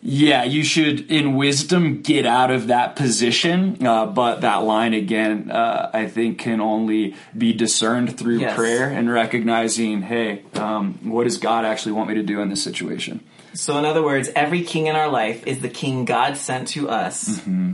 yeah, 0.00 0.44
you 0.44 0.62
should, 0.64 1.10
in 1.10 1.34
wisdom, 1.36 2.02
get 2.02 2.24
out 2.26 2.50
of 2.50 2.68
that 2.68 2.94
position. 2.96 3.84
Uh, 3.84 4.06
but 4.06 4.40
that 4.42 4.58
line 4.62 4.94
again, 4.94 5.50
uh, 5.50 5.90
I 5.92 6.06
think, 6.06 6.38
can 6.38 6.60
only 6.60 7.14
be 7.36 7.52
discerned 7.52 8.16
through 8.18 8.38
Yes. 8.38 8.54
prayer 8.56 8.88
and 8.88 9.10
recognizing, 9.10 10.02
hey, 10.02 10.42
um, 10.54 10.98
what 11.02 11.24
does 11.24 11.38
God 11.38 11.64
actually 11.64 11.92
want 11.92 12.08
me 12.08 12.14
to 12.14 12.22
do 12.22 12.40
in 12.40 12.48
this 12.48 12.62
situation? 12.62 13.20
So, 13.54 13.76
in 13.78 13.84
other 13.84 14.02
words, 14.04 14.30
every 14.36 14.62
king 14.62 14.86
in 14.86 14.94
our 14.94 15.08
life 15.08 15.46
is 15.46 15.60
the 15.60 15.68
king 15.68 16.04
God 16.04 16.36
sent 16.36 16.68
to 16.68 16.88
us, 16.88 17.28
Mm-hmm. 17.40 17.72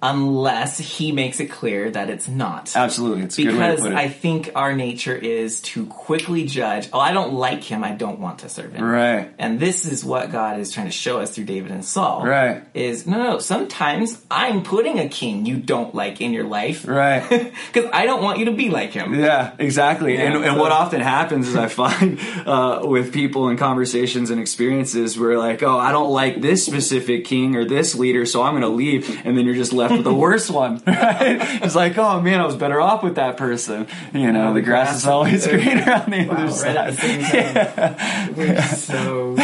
Unless 0.00 0.78
he 0.78 1.12
makes 1.12 1.40
it 1.40 1.46
clear 1.46 1.90
that 1.90 2.08
it's 2.08 2.28
not. 2.28 2.74
Absolutely, 2.76 3.24
it's 3.24 3.38
a 3.38 3.42
good 3.42 3.56
way 3.56 3.76
to 3.76 3.82
Because. 3.82 3.94
I 3.94 4.08
think 4.08 4.50
our 4.54 4.74
nature 4.74 5.16
is 5.16 5.60
to 5.62 5.86
quickly 5.86 6.44
judge. 6.44 6.88
Oh, 6.92 7.00
I 7.00 7.12
don't 7.12 7.34
like 7.34 7.64
him. 7.64 7.82
I 7.82 7.92
don't 7.92 8.20
want 8.20 8.40
to 8.40 8.48
serve 8.48 8.72
him. 8.72 8.84
right, 8.84 9.32
And 9.38 9.58
this 9.58 9.84
is 9.84 10.04
what 10.04 10.30
God 10.30 10.60
is 10.60 10.72
trying 10.72 10.86
to 10.86 10.92
show 10.92 11.20
us 11.20 11.34
through 11.34 11.44
David 11.44 11.72
and 11.72 11.84
Saul. 11.84 12.24
Right. 12.24 12.62
Is 12.74 13.06
no, 13.06 13.22
no. 13.22 13.38
Sometimes 13.38 14.24
I'm 14.30 14.62
putting 14.62 14.98
a 14.98 15.08
king 15.08 15.46
you 15.46 15.56
don't 15.56 15.94
like 15.94 16.20
in 16.20 16.32
your 16.32 16.44
life. 16.44 16.86
right. 16.86 17.52
Because 17.72 17.90
I 17.92 18.06
don't 18.06 18.22
want 18.22 18.38
you 18.38 18.46
to 18.46 18.52
be 18.52 18.70
like 18.70 18.92
him. 18.92 19.14
Yeah, 19.14 19.54
exactly. 19.58 20.14
Yeah, 20.14 20.32
and, 20.32 20.44
and 20.44 20.58
what 20.58 20.72
often 20.72 21.00
happens 21.00 21.48
is 21.48 21.56
I 21.56 21.68
find 21.68 22.18
uh, 22.46 22.80
with 22.84 23.12
people 23.12 23.48
and 23.48 23.58
conversations 23.58 24.30
and 24.30 24.40
experiences 24.40 25.18
where 25.18 25.38
like, 25.38 25.62
oh, 25.62 25.78
I 25.78 25.92
don't 25.92 26.10
like 26.10 26.40
this 26.40 26.64
specific 26.64 27.24
king 27.24 27.56
or 27.56 27.64
this 27.64 27.94
leader, 27.94 28.24
so 28.26 28.42
I'm 28.42 28.52
going 28.52 28.62
to 28.62 28.68
leave, 28.68 29.24
and 29.26 29.36
then 29.36 29.44
you're 29.44 29.54
just 29.54 29.72
left 29.72 29.87
with 29.90 30.04
the 30.04 30.14
worst 30.14 30.50
one. 30.50 30.82
Right? 30.86 31.38
It's 31.62 31.74
like, 31.74 31.96
oh 31.98 32.20
man, 32.20 32.40
I 32.40 32.46
was 32.46 32.56
better 32.56 32.80
off 32.80 33.02
with 33.02 33.16
that 33.16 33.36
person. 33.36 33.86
You 34.12 34.32
know, 34.32 34.52
the 34.54 34.62
grass 34.62 34.96
is 34.96 35.06
always 35.06 35.46
greener 35.46 35.90
on 35.92 36.10
the 36.10 36.28
other 36.30 36.44
right 36.44 36.52
side. 36.52 36.76
at 36.76 36.96
the 36.96 37.00
same 37.00 37.22
time. 37.22 38.34
We're 38.36 38.62
so 38.62 39.36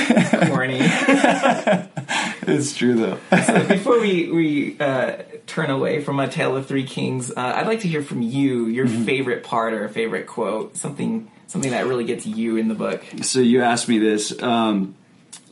corny. 0.49 0.81
It's 2.47 2.75
true 2.77 2.95
though. 2.95 3.19
So 3.43 3.67
before 3.67 4.01
we 4.01 4.31
we 4.31 4.77
uh, 4.79 5.23
turn 5.47 5.71
away 5.71 6.03
from 6.03 6.21
a 6.21 6.29
tale 6.29 6.55
of 6.57 6.67
three 6.67 6.85
kings, 6.85 7.31
uh, 7.31 7.35
I'd 7.37 7.67
like 7.67 7.81
to 7.81 7.89
hear 7.89 8.03
from 8.03 8.21
you 8.21 8.67
your 8.67 8.85
Mm-hmm. 8.87 9.05
favorite 9.05 9.45
part 9.45 9.73
or 9.73 9.89
favorite 9.89 10.27
quote, 10.27 10.77
something 10.77 11.31
something 11.47 11.71
that 11.71 11.87
really 11.87 12.05
gets 12.05 12.27
you 12.27 12.57
in 12.59 12.69
the 12.69 12.75
book. 12.75 13.03
so 13.23 13.41
you 13.41 13.63
asked 13.63 13.89
me 13.89 13.99
this. 13.99 14.43
Um, 14.43 14.95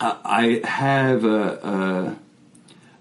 I, 0.00 0.60
I 0.62 0.66
have 0.68 1.24
a, 1.24 2.16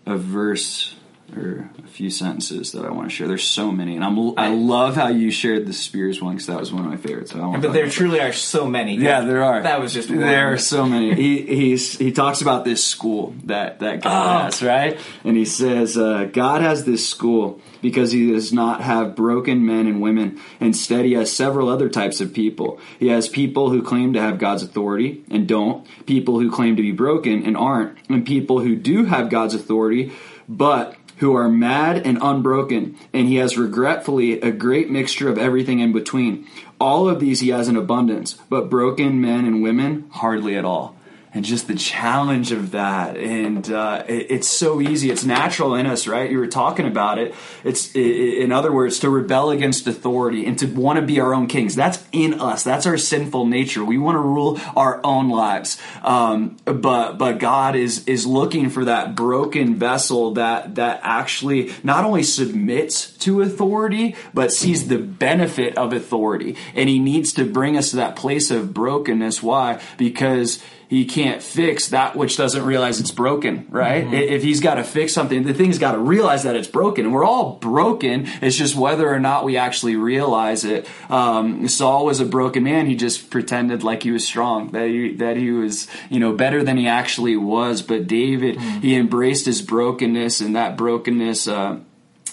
a 0.05 0.13
a 0.13 0.17
verse 0.17 0.95
or 1.37 1.69
a 1.83 1.87
few 1.87 2.09
sentences 2.09 2.71
that 2.73 2.85
I 2.85 2.91
want 2.91 3.09
to 3.09 3.15
share. 3.15 3.27
There's 3.27 3.43
so 3.47 3.71
many, 3.71 3.95
and 3.95 4.03
I'm 4.03 4.37
I 4.37 4.49
love 4.53 4.95
how 4.95 5.07
you 5.07 5.31
shared 5.31 5.65
the 5.67 5.73
spears 5.73 6.21
one 6.21 6.33
because 6.33 6.47
that 6.47 6.59
was 6.59 6.71
one 6.71 6.83
of 6.85 6.89
my 6.91 6.97
favorites. 6.97 7.31
But 7.33 7.73
there 7.73 7.89
truly 7.89 8.19
are 8.19 8.33
so 8.33 8.67
many. 8.67 8.97
Yeah, 8.97 9.21
there 9.21 9.43
are. 9.43 9.61
That 9.63 9.79
was 9.79 9.93
just 9.93 10.09
one. 10.09 10.19
there 10.19 10.53
are 10.53 10.57
so 10.57 10.85
many. 10.85 11.13
he 11.15 11.41
he's 11.43 11.97
he 11.97 12.11
talks 12.11 12.41
about 12.41 12.65
this 12.65 12.83
school 12.83 13.33
that 13.45 13.79
that 13.79 14.01
God 14.01 14.11
Oh. 14.11 14.43
has, 14.45 14.61
right? 14.61 14.99
And 15.23 15.35
he 15.37 15.45
says 15.45 15.97
uh, 15.97 16.25
God 16.31 16.61
has 16.61 16.85
this 16.85 17.07
school 17.07 17.61
because 17.81 18.11
he 18.11 18.31
does 18.31 18.53
not 18.53 18.81
have 18.81 19.15
broken 19.15 19.65
men 19.65 19.87
and 19.87 20.01
women. 20.01 20.39
Instead, 20.59 21.05
he 21.05 21.13
has 21.13 21.31
several 21.31 21.67
other 21.69 21.89
types 21.89 22.21
of 22.21 22.33
people. 22.33 22.79
He 22.99 23.07
has 23.07 23.27
people 23.27 23.69
who 23.71 23.81
claim 23.81 24.13
to 24.13 24.21
have 24.21 24.37
God's 24.37 24.61
authority 24.63 25.23
and 25.31 25.47
don't, 25.47 25.87
people 26.05 26.39
who 26.39 26.51
claim 26.51 26.75
to 26.75 26.81
be 26.83 26.91
broken 26.91 27.43
and 27.43 27.57
aren't, 27.57 27.97
and 28.09 28.25
people 28.25 28.59
who 28.59 28.75
do 28.75 29.05
have 29.05 29.29
God's 29.29 29.55
authority 29.55 30.11
but 30.49 30.95
who 31.21 31.35
are 31.35 31.47
mad 31.47 31.97
and 32.05 32.17
unbroken, 32.19 32.97
and 33.13 33.27
he 33.27 33.35
has 33.35 33.55
regretfully 33.55 34.41
a 34.41 34.51
great 34.51 34.89
mixture 34.89 35.29
of 35.29 35.37
everything 35.37 35.79
in 35.79 35.93
between. 35.93 36.47
All 36.79 37.07
of 37.07 37.19
these 37.19 37.41
he 37.41 37.49
has 37.49 37.67
in 37.67 37.77
abundance, 37.77 38.33
but 38.49 38.71
broken 38.71 39.21
men 39.21 39.45
and 39.45 39.61
women 39.61 40.09
hardly 40.09 40.57
at 40.57 40.65
all. 40.65 40.95
And 41.33 41.45
just 41.45 41.69
the 41.69 41.75
challenge 41.75 42.51
of 42.51 42.71
that, 42.71 43.15
and 43.15 43.71
uh, 43.71 44.03
it, 44.05 44.27
it's 44.29 44.49
so 44.49 44.81
easy. 44.81 45.09
It's 45.09 45.23
natural 45.23 45.75
in 45.75 45.85
us, 45.85 46.05
right? 46.05 46.29
You 46.29 46.37
were 46.39 46.47
talking 46.47 46.85
about 46.85 47.19
it. 47.19 47.33
It's, 47.63 47.95
i 47.95 47.99
i 47.99 48.03
in 48.41 48.51
other 48.51 48.73
words, 48.73 48.99
to 48.99 49.09
rebel 49.09 49.49
against 49.49 49.87
authority 49.87 50.45
and 50.45 50.59
to 50.59 50.65
want 50.65 50.99
to 50.99 51.05
be 51.05 51.21
our 51.21 51.33
own 51.33 51.47
kings. 51.47 51.73
That's 51.73 52.03
in 52.11 52.41
us. 52.41 52.65
That's 52.65 52.85
our 52.85 52.97
sinful 52.97 53.45
nature. 53.45 53.85
We 53.85 53.97
want 53.97 54.15
to 54.15 54.19
rule 54.19 54.59
our 54.75 54.99
own 55.05 55.29
lives. 55.29 55.81
Um, 56.03 56.57
but 56.65 57.13
but 57.13 57.39
God 57.39 57.77
is 57.77 58.05
is 58.09 58.25
looking 58.25 58.69
for 58.69 58.83
that 58.83 59.15
broken 59.15 59.75
vessel 59.75 60.33
that 60.33 60.75
that 60.75 60.99
actually 61.01 61.71
not 61.81 62.03
only 62.03 62.23
submits 62.23 63.11
to 63.19 63.41
authority 63.41 64.17
but 64.33 64.51
sees 64.51 64.89
the 64.89 64.97
benefit 64.97 65.77
of 65.77 65.93
authority, 65.93 66.57
and 66.75 66.89
He 66.89 66.99
needs 66.99 67.31
to 67.33 67.45
bring 67.45 67.77
us 67.77 67.91
to 67.91 67.95
that 67.95 68.17
place 68.17 68.51
of 68.51 68.73
brokenness. 68.73 69.41
Why? 69.41 69.81
Because 69.97 70.61
he 70.91 71.05
can't 71.05 71.41
fix 71.41 71.87
that 71.87 72.17
which 72.17 72.35
doesn't 72.35 72.65
realize 72.65 72.99
it's 72.99 73.11
broken, 73.11 73.65
right? 73.69 74.03
Mm-hmm. 74.03 74.13
If 74.13 74.43
he's 74.43 74.59
got 74.59 74.75
to 74.75 74.83
fix 74.83 75.13
something, 75.13 75.43
the 75.43 75.53
thing's 75.53 75.79
got 75.79 75.93
to 75.93 75.99
realize 75.99 76.43
that 76.43 76.57
it's 76.57 76.67
broken. 76.67 77.05
And 77.05 77.13
we're 77.13 77.23
all 77.23 77.53
broken. 77.55 78.27
It's 78.41 78.57
just 78.57 78.75
whether 78.75 79.07
or 79.09 79.17
not 79.19 79.45
we 79.45 79.55
actually 79.55 79.95
realize 79.95 80.65
it. 80.65 80.85
Um, 81.09 81.65
Saul 81.69 82.05
was 82.05 82.19
a 82.19 82.25
broken 82.25 82.63
man. 82.65 82.87
He 82.87 82.95
just 82.97 83.29
pretended 83.29 83.83
like 83.83 84.03
he 84.03 84.11
was 84.11 84.25
strong, 84.27 84.71
that 84.71 84.87
he, 84.89 85.13
that 85.15 85.37
he 85.37 85.51
was, 85.51 85.87
you 86.09 86.19
know, 86.19 86.33
better 86.33 86.61
than 86.61 86.75
he 86.75 86.87
actually 86.89 87.37
was. 87.37 87.81
But 87.81 88.05
David, 88.07 88.57
Mm-hmm. 88.57 88.79
he 88.81 88.95
embraced 88.95 89.45
his 89.45 89.61
brokenness 89.61 90.41
and 90.41 90.57
that 90.57 90.75
brokenness, 90.75 91.47
uh, 91.47 91.79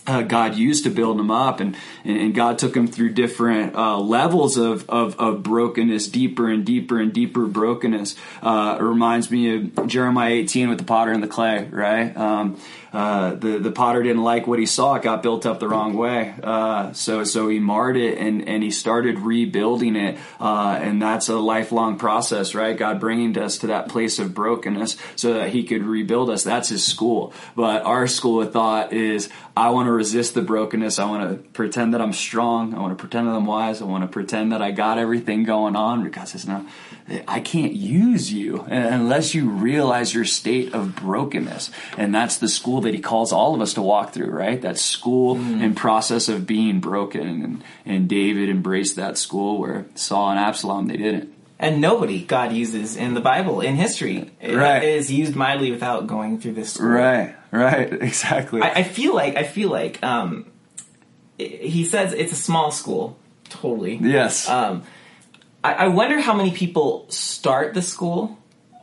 uh, 0.08 0.22
God 0.22 0.56
used 0.56 0.84
to 0.84 0.90
build 0.90 1.20
him 1.20 1.30
up, 1.30 1.60
and, 1.60 1.76
and 2.04 2.34
God 2.34 2.58
took 2.58 2.74
him 2.74 2.86
through 2.86 3.10
different 3.10 3.74
uh, 3.74 3.98
levels 3.98 4.56
of, 4.56 4.88
of, 4.88 5.18
of, 5.20 5.42
brokenness, 5.42 6.08
deeper 6.08 6.48
and 6.48 6.64
deeper 6.64 6.98
and 6.98 7.12
deeper 7.12 7.46
brokenness. 7.46 8.16
Uh, 8.42 8.78
it 8.80 8.82
reminds 8.82 9.30
me 9.30 9.54
of 9.54 9.86
Jeremiah 9.86 10.32
18 10.32 10.70
with 10.70 10.78
the 10.78 10.84
potter 10.84 11.12
and 11.12 11.22
the 11.22 11.28
clay, 11.28 11.68
right? 11.70 12.16
Um, 12.16 12.58
uh, 12.92 13.35
the 13.35 13.59
the 13.59 13.72
potter 13.72 14.03
didn't 14.03 14.24
like 14.24 14.46
what 14.46 14.59
he 14.59 14.66
saw; 14.66 14.94
it 14.94 15.03
got 15.03 15.22
built 15.22 15.46
up 15.46 15.61
the 15.61 15.68
wrong 15.68 15.94
way. 15.94 16.35
Uh, 16.42 16.92
so 16.92 17.24
so 17.24 17.48
he 17.48 17.59
marred 17.59 17.96
it 17.96 18.18
and 18.18 18.48
and 18.48 18.62
he 18.62 18.70
started 18.70 19.18
rebuilding 19.18 19.96
it, 19.96 20.18
uh, 20.40 20.79
and 20.81 21.01
that's 21.01 21.29
a 21.29 21.37
lifelong 21.37 21.99
process, 21.99 22.55
right? 22.55 22.76
God 22.76 23.01
bringing 23.01 23.36
us 23.39 23.59
to 23.59 23.68
that 23.68 23.89
place 23.89 24.18
of 24.18 24.34
brokenness 24.34 24.97
so 25.16 25.34
that 25.34 25.51
He 25.51 25.64
could 25.64 25.82
rebuild 25.82 26.30
us. 26.30 26.45
That's 26.45 26.68
His 26.68 26.84
school. 26.84 27.32
But 27.57 27.82
our 27.82 28.07
school 28.07 28.43
of 28.43 28.53
thought 28.53 28.93
is, 28.93 29.28
I 29.57 29.70
want 29.70 29.86
to 29.86 29.93
resist 29.93 30.34
the 30.34 30.43
brokenness. 30.43 30.99
I 30.99 31.05
want 31.07 31.30
to 31.30 31.49
pretend 31.51 31.95
that 31.95 32.01
I'm 32.01 32.12
strong. 32.12 32.74
I 32.74 32.80
want 32.80 32.97
to 32.97 33.01
pretend 33.01 33.28
that 33.28 33.32
I'm 33.32 33.47
wise. 33.47 33.82
I 33.82 33.86
want 33.86 34.05
to 34.05 34.09
pretend 34.09 34.53
that 34.53 34.62
I 34.62 34.70
got 34.70 34.99
everything 34.99 35.45
going 35.45 35.76
on. 35.76 36.09
God 36.11 36.28
says, 36.28 36.47
no, 36.47 36.66
I 37.26 37.41
can't 37.41 37.72
use 37.72 38.32
you 38.32 38.61
unless 38.68 39.34
you 39.34 39.49
realize 39.49 40.14
your 40.14 40.24
state 40.24 40.74
of 40.74 40.95
brokenness. 40.95 41.70
And 41.97 42.14
that's 42.14 42.39
the 42.39 42.49
school 42.49 42.78
that 42.83 42.95
he 42.95 43.01
calls 43.01 43.33
all 43.33 43.55
of 43.55 43.61
us 43.61 43.74
to 43.74 43.83
walk 43.83 44.12
through, 44.12 44.31
right? 44.31 44.61
That 44.61 44.79
school 44.79 45.37
mm. 45.37 45.62
and 45.62 45.76
process 45.76 46.29
of 46.29 46.47
being 46.47 46.81
broken. 46.81 47.43
And, 47.43 47.64
and 47.85 48.09
David 48.09 48.49
embraced 48.49 48.97
that 48.97 49.18
school 49.18 49.59
where 49.59 49.87
Saul 49.95 50.31
and 50.31 50.39
Absalom, 50.39 50.89
they 50.89 50.97
didn't. 50.97 51.35
And 51.59 51.81
nobody 51.81 52.24
God 52.24 52.53
uses 52.53 52.97
in 52.97 53.14
the 53.14 53.20
Bible, 53.20 53.61
in 53.61 53.74
history, 53.74 54.31
right. 54.43 54.83
is 54.83 55.11
used 55.11 55.35
mightily 55.35 55.72
without 55.72 56.07
going 56.07 56.39
through 56.39 56.53
this 56.53 56.74
school. 56.74 56.89
Right, 56.89 57.35
right, 57.51 57.93
exactly. 58.03 58.62
I, 58.62 58.70
I 58.70 58.83
feel 58.85 59.14
like, 59.14 59.37
I 59.37 59.43
feel 59.43 59.68
like, 59.68 60.01
um, 60.05 60.47
he 61.37 61.85
says 61.85 62.12
it's 62.12 62.33
a 62.33 62.37
small 62.37 62.70
school, 62.70 63.18
totally. 63.49 63.97
Yes. 63.97 64.49
Um, 64.49 64.85
I, 65.62 65.74
I 65.74 65.89
wonder 65.89 66.20
how 66.20 66.35
many 66.35 66.53
people 66.53 67.07
start 67.11 67.74
the 67.74 67.83
school 67.83 68.38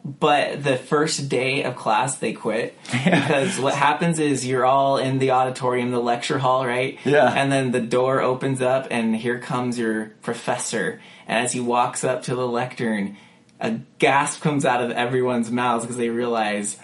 but 0.06 0.64
the 0.64 0.78
first 0.78 1.30
day 1.30 1.64
of 1.64 1.76
class 1.76 2.18
they 2.18 2.32
quit 2.32 2.78
yeah. 2.94 3.20
because 3.20 3.60
what 3.60 3.74
happens 3.74 4.20
is 4.20 4.46
you're 4.46 4.66
all 4.66 4.98
in 4.98 5.18
the 5.18 5.32
auditorium 5.32 5.90
the 5.90 6.00
lecture 6.00 6.38
hall 6.38 6.66
right 6.66 7.00
yeah 7.04 7.34
and 7.34 7.52
then 7.52 7.72
the 7.72 7.82
door 7.82 8.22
opens 8.22 8.62
up 8.62 8.88
and 8.92 9.16
here 9.16 9.40
comes 9.40 9.80
your 9.80 10.14
professor 10.22 11.02
and 11.28 11.44
as 11.44 11.54
he 11.54 11.60
walks 11.60 12.04
up 12.04 12.22
to 12.22 12.36
the 12.36 12.48
lectern 12.48 13.18
a 13.60 13.80
gasp 13.98 14.42
comes 14.42 14.64
out 14.64 14.84
of 14.84 14.92
everyone's 14.92 15.50
mouths 15.50 15.84
because 15.84 15.98
they 15.98 16.10
realize 16.10 16.78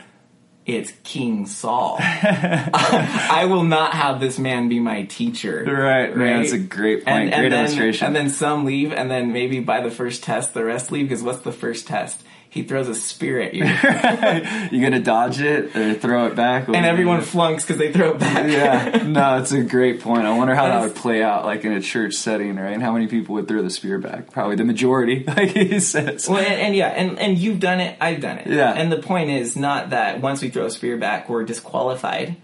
it's 0.65 0.93
King 1.03 1.47
Saul. 1.47 1.97
I 1.99 3.47
will 3.49 3.63
not 3.63 3.93
have 3.93 4.19
this 4.19 4.37
man 4.37 4.69
be 4.69 4.79
my 4.79 5.03
teacher. 5.03 5.65
Right, 5.65 6.09
right? 6.09 6.15
man, 6.15 6.41
that's 6.41 6.53
a 6.53 6.59
great 6.59 7.03
point. 7.03 7.07
And, 7.07 7.29
great 7.31 7.43
and 7.45 7.53
then, 7.53 7.65
illustration. 7.65 8.07
And 8.07 8.15
then 8.15 8.29
some 8.29 8.63
leave, 8.63 8.93
and 8.93 9.09
then 9.09 9.33
maybe 9.33 9.59
by 9.59 9.81
the 9.81 9.89
first 9.89 10.23
test, 10.23 10.53
the 10.53 10.63
rest 10.63 10.91
leave 10.91 11.09
because 11.09 11.23
what's 11.23 11.41
the 11.41 11.51
first 11.51 11.87
test? 11.87 12.21
He 12.51 12.63
throws 12.63 12.89
a 12.89 12.95
spear 12.95 13.39
at 13.39 13.53
you. 13.53 13.63
you 14.71 14.83
gonna 14.83 14.99
dodge 14.99 15.39
it 15.39 15.73
or 15.73 15.93
throw 15.93 16.25
it 16.25 16.35
back? 16.35 16.67
And 16.67 16.85
everyone 16.85 17.21
flunks 17.21 17.63
because 17.63 17.77
they 17.77 17.93
throw 17.93 18.11
it 18.11 18.19
back. 18.19 18.51
yeah, 18.51 19.03
no, 19.07 19.37
it's 19.37 19.53
a 19.53 19.63
great 19.63 20.01
point. 20.01 20.25
I 20.25 20.37
wonder 20.37 20.53
how 20.53 20.67
that 20.67 20.81
would 20.81 20.93
play 20.93 21.23
out, 21.23 21.45
like 21.45 21.63
in 21.63 21.71
a 21.71 21.79
church 21.79 22.13
setting, 22.13 22.57
right? 22.57 22.73
And 22.73 22.83
how 22.83 22.91
many 22.91 23.07
people 23.07 23.35
would 23.35 23.47
throw 23.47 23.61
the 23.61 23.69
spear 23.69 23.99
back? 23.99 24.31
Probably 24.31 24.57
the 24.57 24.65
majority, 24.65 25.23
like 25.27 25.51
he 25.51 25.79
says. 25.79 26.27
Well, 26.27 26.39
and, 26.39 26.53
and 26.53 26.75
yeah, 26.75 26.89
and 26.89 27.17
and 27.17 27.37
you've 27.37 27.61
done 27.61 27.79
it, 27.79 27.95
I've 28.01 28.19
done 28.19 28.39
it. 28.39 28.47
Yeah. 28.47 28.73
And 28.73 28.91
the 28.91 29.01
point 29.01 29.29
is 29.29 29.55
not 29.55 29.91
that 29.91 30.19
once 30.19 30.41
we 30.41 30.49
throw 30.49 30.65
a 30.65 30.71
spear 30.71 30.97
back, 30.97 31.29
we're 31.29 31.45
disqualified, 31.45 32.35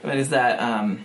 but 0.00 0.16
is 0.16 0.28
that 0.28 0.60
um, 0.60 1.04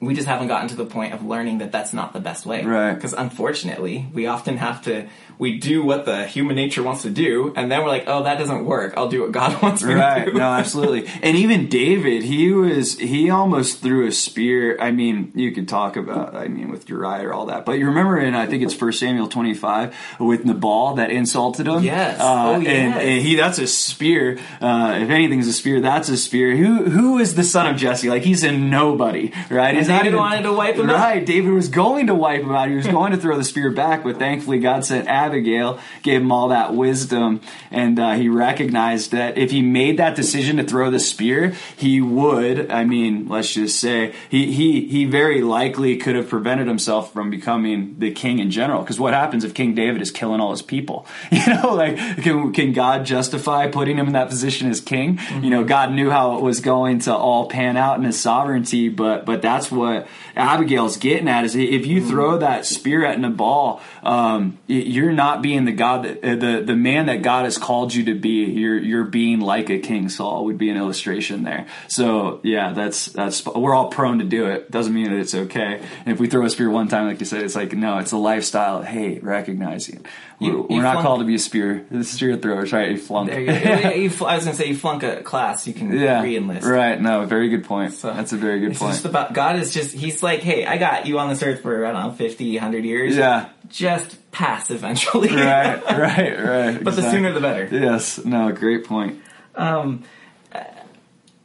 we 0.00 0.14
just 0.14 0.28
haven't 0.28 0.48
gotten 0.48 0.68
to 0.68 0.76
the 0.76 0.86
point 0.86 1.12
of 1.12 1.24
learning 1.24 1.58
that 1.58 1.72
that's 1.72 1.92
not 1.92 2.12
the 2.12 2.20
best 2.20 2.46
way. 2.46 2.64
Right. 2.64 2.94
Because 2.94 3.12
unfortunately, 3.12 4.06
we 4.12 4.26
often 4.26 4.56
have 4.56 4.82
to, 4.82 5.08
we 5.38 5.58
do 5.58 5.84
what 5.84 6.04
the 6.04 6.26
human 6.26 6.56
nature 6.56 6.82
wants 6.82 7.02
to 7.02 7.10
do, 7.10 7.52
and 7.56 7.70
then 7.70 7.82
we're 7.82 7.88
like, 7.88 8.04
oh, 8.06 8.24
that 8.24 8.38
doesn't 8.38 8.64
work. 8.64 8.94
I'll 8.96 9.08
do 9.08 9.22
what 9.22 9.32
God 9.32 9.62
wants 9.62 9.82
me 9.82 9.94
right. 9.94 10.24
to 10.24 10.32
do. 10.32 10.38
no, 10.38 10.52
absolutely. 10.52 11.10
And 11.22 11.36
even 11.36 11.68
David, 11.68 12.24
he 12.24 12.52
was, 12.52 12.98
he 12.98 13.30
almost 13.30 13.80
threw 13.80 14.06
a 14.06 14.12
spear. 14.12 14.76
I 14.80 14.90
mean, 14.90 15.32
you 15.34 15.52
could 15.52 15.68
talk 15.68 15.96
about, 15.96 16.34
I 16.34 16.48
mean, 16.48 16.70
with 16.70 16.88
Uriah 16.88 17.28
or 17.28 17.32
all 17.32 17.46
that, 17.46 17.64
but 17.64 17.78
you 17.78 17.86
remember 17.86 18.18
in, 18.18 18.34
I 18.34 18.46
think 18.46 18.62
it's 18.62 18.78
1 18.78 18.92
Samuel 18.92 19.28
25 19.28 19.96
with 20.18 20.44
Nabal 20.44 20.94
that 20.94 21.10
insulted 21.10 21.68
him? 21.68 21.82
Yes. 21.82 22.20
Uh, 22.20 22.54
oh, 22.56 22.60
yes. 22.60 22.68
And, 22.68 22.94
and, 22.94 23.22
he, 23.22 23.36
that's 23.36 23.58
a 23.58 23.66
spear. 23.66 24.38
Uh, 24.60 24.98
if 25.00 25.10
anything's 25.10 25.46
a 25.46 25.52
spear, 25.52 25.80
that's 25.80 26.08
a 26.08 26.16
spear. 26.16 26.56
Who, 26.56 26.84
who 26.90 27.18
is 27.18 27.34
the 27.34 27.44
son 27.44 27.66
of 27.66 27.76
Jesse? 27.76 28.08
Like, 28.08 28.22
he's 28.22 28.42
a 28.42 28.50
nobody, 28.50 29.32
right? 29.50 29.76
He's 29.76 29.86
David 29.86 30.06
even, 30.06 30.18
wanted 30.18 30.42
to 30.42 30.52
wipe 30.52 30.76
him 30.76 30.86
right, 30.86 30.96
out. 30.96 31.00
Right, 31.00 31.26
David 31.26 31.52
was 31.52 31.68
going 31.68 32.08
to 32.08 32.14
wipe 32.14 32.42
him 32.42 32.52
out. 32.52 32.68
He 32.68 32.74
was 32.74 32.86
going 32.86 33.12
to 33.12 33.18
throw 33.18 33.36
the 33.36 33.44
spear 33.44 33.70
back, 33.70 34.02
but 34.02 34.18
thankfully 34.18 34.58
God 34.58 34.84
sent 34.84 35.06
Abigail, 35.28 35.78
gave 36.02 36.20
him 36.20 36.32
all 36.32 36.48
that 36.48 36.74
wisdom, 36.74 37.40
and 37.70 37.98
uh, 37.98 38.14
he 38.14 38.28
recognized 38.28 39.12
that 39.12 39.36
if 39.36 39.50
he 39.50 39.62
made 39.62 39.98
that 39.98 40.16
decision 40.16 40.56
to 40.56 40.64
throw 40.64 40.90
the 40.90 40.98
spear, 40.98 41.54
he 41.76 42.00
would. 42.00 42.70
I 42.70 42.84
mean, 42.84 43.28
let's 43.28 43.52
just 43.52 43.78
say 43.78 44.14
he 44.28 44.52
he 44.52 44.86
he 44.86 45.04
very 45.04 45.42
likely 45.42 45.96
could 45.96 46.16
have 46.16 46.28
prevented 46.28 46.66
himself 46.66 47.12
from 47.12 47.30
becoming 47.30 47.96
the 47.98 48.10
king 48.12 48.38
in 48.38 48.50
general. 48.50 48.80
Because 48.82 48.98
what 48.98 49.14
happens 49.14 49.44
if 49.44 49.54
King 49.54 49.74
David 49.74 50.02
is 50.02 50.10
killing 50.10 50.40
all 50.40 50.50
his 50.50 50.62
people? 50.62 51.06
You 51.38 51.54
know, 51.54 51.74
like 51.74 51.96
can 52.22 52.52
can 52.52 52.72
God 52.72 53.06
justify 53.06 53.68
putting 53.68 53.96
him 53.96 54.08
in 54.08 54.12
that 54.14 54.28
position 54.28 54.68
as 54.68 54.80
king? 54.80 55.16
Mm-hmm. 55.16 55.44
You 55.44 55.50
know, 55.50 55.64
God 55.64 55.92
knew 55.92 56.10
how 56.10 56.36
it 56.36 56.42
was 56.42 56.60
going 56.60 56.98
to 57.00 57.14
all 57.14 57.48
pan 57.48 57.76
out 57.76 57.98
in 57.98 58.04
His 58.04 58.18
sovereignty, 58.18 58.88
but 58.88 59.24
but 59.24 59.40
that's 59.40 59.70
what 59.70 60.08
Abigail's 60.38 60.96
getting 60.96 61.28
at 61.28 61.44
is 61.44 61.56
if 61.56 61.84
you 61.86 62.06
throw 62.06 62.38
that 62.38 62.64
spear 62.64 63.04
at 63.04 63.18
Nabal, 63.18 63.80
um, 64.04 64.58
you're 64.68 65.12
not 65.12 65.42
being 65.42 65.64
the 65.64 65.72
God 65.72 66.04
that 66.04 66.24
uh, 66.24 66.36
the 66.36 66.62
the 66.64 66.76
man 66.76 67.06
that 67.06 67.22
God 67.22 67.44
has 67.44 67.58
called 67.58 67.92
you 67.92 68.04
to 68.04 68.14
be. 68.14 68.44
You're 68.44 68.78
you're 68.78 69.04
being 69.04 69.40
like 69.40 69.68
a 69.68 69.78
King 69.78 70.08
Saul 70.08 70.44
would 70.44 70.56
be 70.56 70.70
an 70.70 70.76
illustration 70.76 71.42
there. 71.42 71.66
So 71.88 72.40
yeah, 72.44 72.72
that's 72.72 73.06
that's 73.06 73.44
we're 73.44 73.74
all 73.74 73.88
prone 73.88 74.20
to 74.20 74.24
do 74.24 74.46
it. 74.46 74.70
Doesn't 74.70 74.94
mean 74.94 75.10
that 75.10 75.18
it's 75.18 75.34
okay. 75.34 75.82
And 76.04 76.14
if 76.14 76.20
we 76.20 76.28
throw 76.28 76.44
a 76.44 76.50
spear 76.50 76.70
one 76.70 76.88
time, 76.88 77.08
like 77.08 77.18
you 77.18 77.26
said, 77.26 77.42
it's 77.42 77.56
like 77.56 77.72
no, 77.72 77.98
it's 77.98 78.12
a 78.12 78.16
lifestyle. 78.16 78.82
Hey, 78.82 79.18
recognizing 79.18 80.06
you, 80.40 80.66
we're, 80.70 80.82
not 80.82 81.02
called 81.02 81.20
to 81.20 81.26
be 81.26 81.34
a 81.34 81.38
spear. 81.38 81.84
The 81.90 82.04
spear 82.04 82.36
throwers, 82.36 82.72
right? 82.72 82.92
You 82.92 82.98
flunk. 82.98 83.28
There 83.28 83.40
you 83.40 83.46
go. 83.46 83.90
you, 83.90 84.24
I 84.24 84.36
was 84.36 84.44
gonna 84.44 84.54
say 84.54 84.68
you 84.68 84.76
flunk 84.76 85.02
a 85.02 85.22
class, 85.22 85.66
you 85.66 85.74
can 85.74 85.92
yeah, 85.92 86.22
re-enlist. 86.22 86.66
Right. 86.66 87.00
No, 87.00 87.24
very 87.24 87.48
good 87.48 87.64
point. 87.64 87.94
So 87.94 88.12
That's 88.12 88.32
a 88.32 88.36
very 88.36 88.60
good 88.60 88.70
it's 88.70 88.78
point. 88.78 88.92
Just 88.92 89.04
about 89.04 89.32
God 89.32 89.56
is 89.56 89.74
just 89.74 89.94
He's 89.94 90.22
like, 90.22 90.40
hey, 90.40 90.64
I 90.64 90.78
got 90.78 91.06
you 91.06 91.18
on 91.18 91.28
this 91.28 91.42
earth 91.42 91.62
for 91.62 91.84
I 91.84 91.92
don't 91.92 92.02
know 92.02 92.12
50, 92.12 92.54
100 92.54 92.84
years. 92.84 93.16
Yeah. 93.16 93.48
Just 93.66 94.30
pass 94.30 94.70
eventually. 94.70 95.34
right. 95.34 95.82
Right. 95.84 96.38
Right. 96.48 96.84
but 96.84 96.94
exactly. 96.94 97.02
the 97.02 97.10
sooner 97.10 97.32
the 97.32 97.40
better. 97.40 97.68
Yes. 97.70 98.24
No. 98.24 98.52
Great 98.52 98.84
point. 98.84 99.20
Um, 99.56 100.04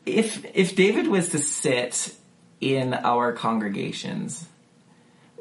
if 0.05 0.45
if 0.53 0.75
David 0.75 1.07
was 1.07 1.29
to 1.29 1.39
sit 1.39 2.15
in 2.61 2.93
our 2.93 3.33
congregations 3.33 4.47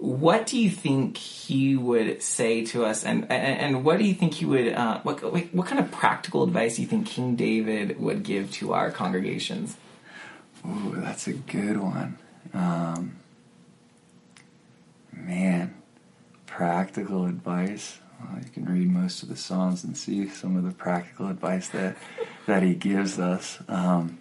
what 0.03 0.47
do 0.47 0.59
you 0.59 0.69
think 0.69 1.17
he 1.17 1.77
would 1.77 2.21
say 2.23 2.65
to 2.67 2.85
us, 2.85 3.05
and 3.05 3.23
and, 3.31 3.61
and 3.61 3.85
what 3.85 4.01
do 4.01 4.05
you 4.05 4.15
think 4.15 4.35
he 4.35 4.45
would 4.45 4.73
uh, 4.73 4.99
what 5.03 5.21
what 5.55 5.67
kind 5.67 5.79
of 5.79 5.93
practical 5.93 6.43
advice 6.43 6.75
do 6.75 6.83
you 6.83 6.89
think 6.89 7.07
King 7.07 7.37
David 7.37 8.01
would 8.01 8.25
give 8.25 8.51
to 8.53 8.73
our 8.73 8.91
congregations? 8.91 9.77
Ooh, 10.67 10.95
that's 10.97 11.29
a 11.29 11.33
good 11.33 11.77
one. 11.77 12.19
Um, 12.53 13.15
man, 15.13 15.73
practical 16.47 17.27
advice. 17.27 18.01
Well, 18.21 18.43
you 18.43 18.51
can 18.51 18.65
read 18.65 18.91
most 18.91 19.23
of 19.23 19.29
the 19.29 19.37
Psalms 19.37 19.85
and 19.85 19.97
see 19.97 20.29
some 20.29 20.57
of 20.57 20.65
the 20.65 20.73
practical 20.73 21.29
advice 21.29 21.69
that 21.69 21.97
that 22.47 22.65
he 22.65 22.75
gives 22.75 23.21
us. 23.21 23.61
Um, 23.69 24.19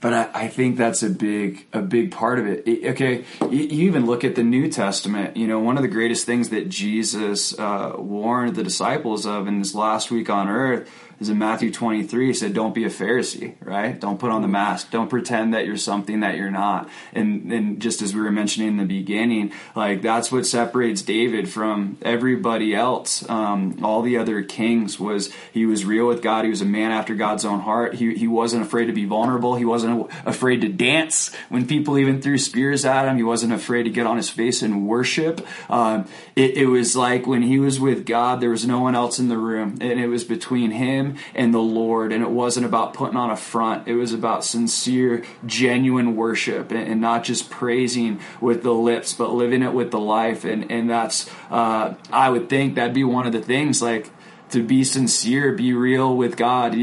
but 0.00 0.12
I, 0.12 0.30
I, 0.34 0.48
think 0.48 0.76
that's 0.76 1.02
a 1.02 1.10
big 1.10 1.66
a 1.72 1.82
big 1.82 2.12
part 2.12 2.38
of 2.38 2.46
it. 2.46 2.66
it 2.66 2.90
okay, 2.92 3.24
you, 3.42 3.58
you, 3.58 3.88
even 3.88 4.06
look 4.06 4.24
at 4.24 4.34
the 4.36 4.44
New 4.44 4.70
Testament. 4.70 5.36
You 5.36 5.46
know, 5.46 5.58
one 5.58 5.76
of 5.76 5.82
the 5.82 5.88
greatest 5.88 6.24
things 6.24 6.50
that 6.50 6.68
Jesus 6.68 7.58
uh, 7.58 7.94
warned 7.96 8.54
the 8.54 8.62
disciples 8.62 9.26
of 9.26 9.48
in 9.48 9.58
his 9.58 9.74
last 9.74 10.10
week 10.10 10.30
on 10.30 10.48
earth 10.48 10.88
is 11.20 11.28
in 11.28 11.38
Matthew 11.38 11.72
23. 11.72 12.26
He 12.26 12.32
said, 12.32 12.54
Don't 12.54 12.74
be 12.74 12.84
a 12.84 12.88
Pharisee, 12.88 13.54
right? 13.60 13.98
Don't 13.98 14.20
put 14.20 14.30
on 14.30 14.42
the 14.42 14.48
mask. 14.48 14.90
Don't 14.90 15.08
pretend 15.08 15.52
that 15.54 15.66
you're 15.66 15.76
something 15.76 16.20
that 16.20 16.36
you're 16.36 16.50
not. 16.50 16.88
And, 17.12 17.52
and 17.52 17.80
just 17.80 18.02
as 18.02 18.14
we 18.14 18.20
were 18.20 18.30
mentioning 18.30 18.68
in 18.68 18.76
the 18.76 18.84
beginning, 18.84 19.52
like 19.74 20.02
that's 20.02 20.30
what 20.30 20.46
separates 20.46 21.02
David 21.02 21.48
from 21.48 21.98
everybody 22.02 22.74
else. 22.74 23.28
Um, 23.28 23.80
all 23.82 24.02
the 24.02 24.16
other 24.16 24.42
kings 24.42 25.00
was 25.00 25.32
he 25.52 25.66
was 25.66 25.84
real 25.84 26.06
with 26.06 26.22
God. 26.22 26.44
He 26.44 26.50
was 26.50 26.62
a 26.62 26.66
man 26.66 26.92
after 26.92 27.14
God's 27.14 27.44
own 27.44 27.60
heart. 27.60 27.94
He, 27.94 28.14
he 28.14 28.28
wasn't 28.28 28.62
afraid 28.62 28.86
to 28.86 28.92
be 28.92 29.04
vulnerable. 29.04 29.56
He 29.56 29.64
wasn't 29.64 30.08
afraid 30.24 30.60
to 30.60 30.68
dance 30.68 31.34
when 31.48 31.66
people 31.66 31.98
even 31.98 32.22
threw 32.22 32.38
spears 32.38 32.84
at 32.84 33.06
him. 33.06 33.16
He 33.16 33.22
wasn't 33.22 33.52
afraid 33.52 33.84
to 33.84 33.90
get 33.90 34.06
on 34.06 34.16
his 34.16 34.30
face 34.30 34.62
and 34.62 34.86
worship. 34.86 35.46
Um, 35.68 36.06
it, 36.36 36.56
it 36.56 36.66
was 36.66 36.94
like 36.94 37.26
when 37.26 37.42
he 37.42 37.58
was 37.58 37.80
with 37.80 38.06
God, 38.06 38.40
there 38.40 38.50
was 38.50 38.66
no 38.66 38.80
one 38.80 38.94
else 38.94 39.18
in 39.18 39.28
the 39.28 39.38
room. 39.38 39.78
And 39.80 39.98
it 39.98 40.06
was 40.06 40.22
between 40.22 40.70
him 40.70 41.07
and 41.34 41.54
the 41.54 41.58
Lord, 41.58 42.12
and 42.12 42.22
it 42.22 42.30
wasn't 42.30 42.66
about 42.66 42.94
putting 42.94 43.16
on 43.16 43.30
a 43.30 43.36
front. 43.36 43.88
It 43.88 43.94
was 43.94 44.12
about 44.12 44.44
sincere, 44.44 45.24
genuine 45.46 46.16
worship, 46.16 46.70
and, 46.70 46.88
and 46.88 47.00
not 47.00 47.24
just 47.24 47.50
praising 47.50 48.20
with 48.40 48.62
the 48.62 48.74
lips, 48.74 49.14
but 49.14 49.32
living 49.32 49.62
it 49.62 49.72
with 49.72 49.90
the 49.90 50.00
life. 50.00 50.44
And 50.44 50.70
and 50.70 50.90
that's 50.90 51.30
uh, 51.50 51.94
I 52.12 52.30
would 52.30 52.48
think 52.48 52.74
that'd 52.74 52.94
be 52.94 53.04
one 53.04 53.26
of 53.26 53.32
the 53.32 53.42
things 53.42 53.80
like 53.80 54.10
to 54.50 54.62
be 54.62 54.84
sincere, 54.84 55.52
be 55.52 55.72
real 55.72 56.16
with 56.16 56.36
God. 56.36 56.76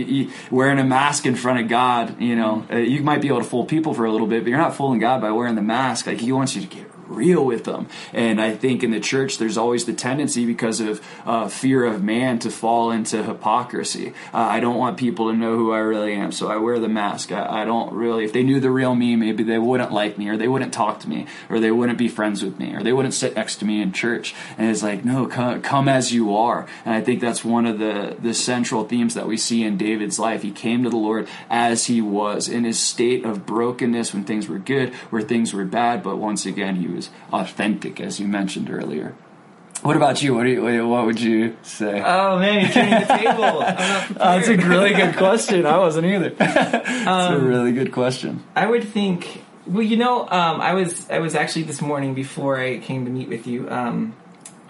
Wearing 0.51 0.79
a 0.79 0.83
mask 0.83 1.25
in 1.25 1.35
front 1.35 1.59
of 1.59 1.67
God, 1.67 2.21
you 2.21 2.35
know, 2.35 2.65
uh, 2.71 2.77
you 2.77 3.01
might 3.01 3.21
be 3.21 3.27
able 3.27 3.39
to 3.39 3.43
fool 3.43 3.65
people 3.65 3.93
for 3.93 4.05
a 4.05 4.11
little 4.11 4.27
bit, 4.27 4.43
but 4.43 4.49
you're 4.49 4.59
not 4.59 4.75
fooling 4.75 4.99
God 4.99 5.21
by 5.21 5.31
wearing 5.31 5.55
the 5.55 5.61
mask. 5.61 6.07
Like 6.07 6.19
He 6.19 6.31
wants 6.31 6.55
you 6.55 6.61
to 6.61 6.67
get 6.67 6.94
real 7.07 7.45
with 7.45 7.63
them. 7.65 7.87
And 8.13 8.41
I 8.41 8.55
think 8.55 8.83
in 8.83 8.91
the 8.91 8.99
church, 8.99 9.37
there's 9.37 9.57
always 9.57 9.85
the 9.85 9.93
tendency 9.93 10.45
because 10.45 10.79
of 10.79 11.01
uh, 11.25 11.47
fear 11.47 11.85
of 11.85 12.03
man 12.03 12.39
to 12.39 12.49
fall 12.49 12.91
into 12.91 13.23
hypocrisy. 13.23 14.13
Uh, 14.33 14.37
I 14.37 14.59
don't 14.59 14.77
want 14.77 14.97
people 14.97 15.31
to 15.31 15.37
know 15.37 15.55
who 15.55 15.71
I 15.71 15.79
really 15.79 16.13
am, 16.13 16.31
so 16.31 16.49
I 16.49 16.57
wear 16.57 16.79
the 16.79 16.89
mask. 16.89 17.31
I, 17.31 17.61
I, 17.61 17.65
don't 17.65 17.93
really, 17.93 18.25
if 18.25 18.33
they 18.33 18.43
knew 18.43 18.59
the 18.59 18.71
real 18.71 18.95
me, 18.95 19.15
maybe 19.15 19.43
they 19.43 19.57
wouldn't 19.57 19.91
like 19.91 20.17
me, 20.17 20.29
or 20.29 20.37
they 20.37 20.47
wouldn't 20.47 20.73
talk 20.73 20.99
to 21.01 21.09
me, 21.09 21.27
or 21.49 21.59
they 21.59 21.71
wouldn't 21.71 21.97
be 21.97 22.07
friends 22.07 22.43
with 22.43 22.59
me, 22.59 22.73
or 22.75 22.83
they 22.83 22.93
wouldn't 22.93 23.13
sit 23.13 23.35
next 23.35 23.57
to 23.57 23.65
me 23.65 23.81
in 23.81 23.91
church. 23.91 24.35
And 24.57 24.69
it's 24.69 24.83
like, 24.83 25.05
no, 25.05 25.27
come, 25.27 25.61
come 25.61 25.87
as 25.87 26.13
you 26.13 26.35
are. 26.35 26.67
And 26.83 26.93
I 26.93 27.01
think 27.01 27.21
that's 27.21 27.43
one 27.43 27.65
of 27.65 27.79
the, 27.79 28.15
the 28.19 28.33
central 28.33 28.85
themes 28.85 29.13
that 29.13 29.27
we 29.27 29.37
see 29.37 29.63
in 29.63 29.77
David's 29.77 30.19
life. 30.19 30.41
He 30.41 30.51
came 30.51 30.83
to 30.83 30.89
the 30.89 30.97
Lord 30.97 31.27
as 31.49 31.85
he 31.85 32.01
was 32.01 32.47
in 32.47 32.63
his 32.63 32.79
state 32.79 33.25
of 33.25 33.45
brokenness 33.45 34.13
when 34.13 34.23
things 34.23 34.47
were 34.47 34.59
good, 34.59 34.93
where 35.09 35.21
things 35.21 35.53
were 35.53 35.65
bad, 35.65 36.03
but 36.03 36.17
once 36.17 36.45
again, 36.45 36.75
he 36.75 36.87
was 36.95 37.09
authentic, 37.31 37.99
as 37.99 38.19
you 38.19 38.27
mentioned 38.27 38.69
earlier. 38.69 39.15
What 39.81 39.95
about 39.95 40.23
you? 40.23 40.33
What, 40.33 40.43
do 40.43 40.49
you, 40.49 40.87
what 40.87 41.05
would 41.05 41.19
you 41.19 41.57
say? 41.61 42.01
Oh 42.03 42.39
man, 42.39 42.61
you're 42.61 42.71
turning 42.71 42.99
the 43.01 43.05
table. 43.05 43.61
uh, 43.61 44.07
that's 44.13 44.47
a 44.47 44.57
really 44.57 44.93
good 44.93 45.15
question. 45.15 45.65
I 45.65 45.77
wasn't 45.77 46.07
either. 46.07 46.33
It's 47.05 47.07
um, 47.07 47.33
a 47.35 47.39
really 47.39 47.71
good 47.71 47.91
question. 47.91 48.43
I 48.55 48.65
would 48.65 48.83
think. 48.83 49.43
Well, 49.67 49.83
you 49.83 49.97
know, 49.97 50.21
um, 50.21 50.59
I 50.61 50.73
was 50.73 51.07
I 51.09 51.19
was 51.19 51.35
actually 51.35 51.63
this 51.63 51.81
morning 51.81 52.15
before 52.15 52.57
I 52.57 52.79
came 52.79 53.05
to 53.05 53.11
meet 53.11 53.29
with 53.29 53.45
you. 53.45 53.69
Um, 53.69 54.15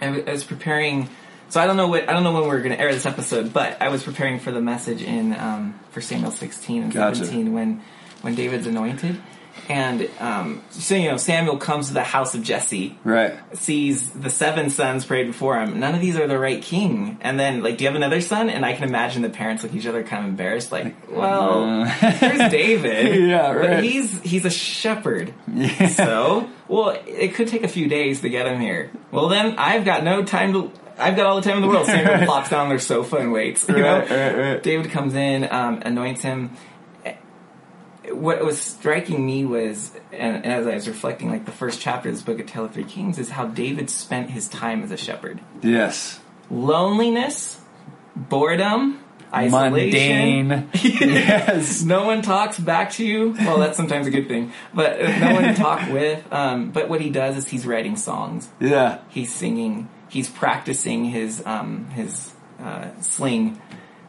I, 0.02 0.06
w- 0.06 0.24
I 0.26 0.32
was 0.32 0.44
preparing. 0.44 1.08
So 1.48 1.60
I 1.60 1.66
don't 1.66 1.76
know 1.78 1.88
what 1.88 2.08
I 2.08 2.12
don't 2.12 2.24
know 2.24 2.32
when 2.32 2.46
we're 2.46 2.58
going 2.58 2.72
to 2.72 2.80
air 2.80 2.92
this 2.92 3.06
episode, 3.06 3.52
but 3.52 3.80
I 3.80 3.88
was 3.88 4.02
preparing 4.02 4.38
for 4.38 4.50
the 4.50 4.60
message 4.60 5.00
in 5.00 5.34
um, 5.34 5.78
for 5.92 6.02
Samuel 6.02 6.32
16 6.32 6.82
and 6.82 6.92
gotcha. 6.92 7.24
17 7.24 7.54
when 7.54 7.82
when 8.20 8.34
David's 8.34 8.66
anointed, 8.66 9.20
and 9.68 10.08
um, 10.20 10.62
so 10.70 10.94
you 10.94 11.10
know 11.10 11.16
Samuel 11.16 11.56
comes 11.56 11.88
to 11.88 11.94
the 11.94 12.04
house 12.04 12.34
of 12.34 12.42
Jesse, 12.42 12.98
right? 13.04 13.34
Sees 13.56 14.10
the 14.10 14.30
seven 14.30 14.70
sons 14.70 15.04
prayed 15.04 15.26
before 15.26 15.58
him. 15.60 15.80
None 15.80 15.94
of 15.94 16.00
these 16.00 16.16
are 16.16 16.26
the 16.26 16.38
right 16.38 16.62
king. 16.62 17.18
And 17.20 17.38
then 17.38 17.62
like, 17.62 17.78
do 17.78 17.84
you 17.84 17.88
have 17.88 17.96
another 17.96 18.20
son? 18.20 18.48
And 18.48 18.64
I 18.64 18.74
can 18.74 18.84
imagine 18.84 19.22
the 19.22 19.30
parents 19.30 19.62
look 19.62 19.74
each 19.74 19.86
other 19.86 20.02
kind 20.02 20.24
of 20.24 20.30
embarrassed, 20.30 20.70
like, 20.70 20.94
well, 21.10 21.84
here's 21.84 22.50
David. 22.50 23.28
yeah, 23.28 23.50
right. 23.52 23.70
But 23.70 23.84
he's 23.84 24.20
he's 24.22 24.44
a 24.44 24.50
shepherd. 24.50 25.34
Yeah. 25.52 25.88
So 25.88 26.48
well, 26.68 26.98
it 27.06 27.34
could 27.34 27.48
take 27.48 27.64
a 27.64 27.68
few 27.68 27.88
days 27.88 28.20
to 28.20 28.28
get 28.28 28.46
him 28.46 28.60
here. 28.60 28.90
Well, 29.10 29.28
then 29.28 29.56
I've 29.58 29.84
got 29.84 30.04
no 30.04 30.24
time 30.24 30.52
to. 30.52 30.72
I've 30.98 31.14
got 31.14 31.26
all 31.26 31.36
the 31.36 31.42
time 31.42 31.56
in 31.56 31.62
the 31.62 31.68
world. 31.68 31.86
Samuel 31.86 32.24
plops 32.24 32.48
down 32.48 32.60
on 32.60 32.68
their 32.70 32.78
sofa 32.78 33.16
and 33.16 33.30
waits. 33.30 33.68
You 33.68 33.76
know? 33.76 33.98
right, 33.98 34.38
right. 34.38 34.62
David 34.62 34.90
comes 34.90 35.14
in, 35.14 35.46
um, 35.50 35.82
anoints 35.84 36.22
him 36.22 36.52
what 38.10 38.44
was 38.44 38.60
striking 38.60 39.24
me 39.24 39.44
was, 39.44 39.92
and, 40.12 40.36
and, 40.36 40.46
as 40.46 40.66
I 40.66 40.74
was 40.74 40.88
reflecting, 40.88 41.30
like 41.30 41.44
the 41.44 41.52
first 41.52 41.80
chapter 41.80 42.08
of 42.08 42.14
this 42.14 42.22
book 42.22 42.40
of 42.40 42.46
Tale 42.46 42.66
of 42.66 42.72
Three 42.72 42.84
Kings, 42.84 43.18
is 43.18 43.30
how 43.30 43.46
David 43.46 43.90
spent 43.90 44.30
his 44.30 44.48
time 44.48 44.82
as 44.82 44.90
a 44.90 44.96
shepherd. 44.96 45.40
Yes. 45.62 46.20
Loneliness, 46.50 47.60
boredom, 48.14 49.00
isolation. 49.32 50.48
Mundane. 50.48 50.68
yes. 50.82 51.82
No 51.82 52.04
one 52.04 52.22
talks 52.22 52.58
back 52.58 52.92
to 52.92 53.04
you. 53.04 53.34
Well, 53.38 53.58
that's 53.58 53.76
sometimes 53.76 54.06
a 54.06 54.10
good 54.10 54.28
thing, 54.28 54.52
but 54.72 55.00
no 55.00 55.34
one 55.34 55.42
to 55.44 55.54
talk 55.54 55.88
with. 55.92 56.32
Um, 56.32 56.70
but 56.70 56.88
what 56.88 57.00
he 57.00 57.10
does 57.10 57.36
is 57.36 57.48
he's 57.48 57.66
writing 57.66 57.96
songs. 57.96 58.48
Yeah. 58.60 59.00
He's 59.08 59.34
singing. 59.34 59.88
He's 60.08 60.28
practicing 60.28 61.06
his 61.06 61.44
um, 61.44 61.86
his 61.90 62.32
uh, 62.60 62.90
sling. 63.00 63.60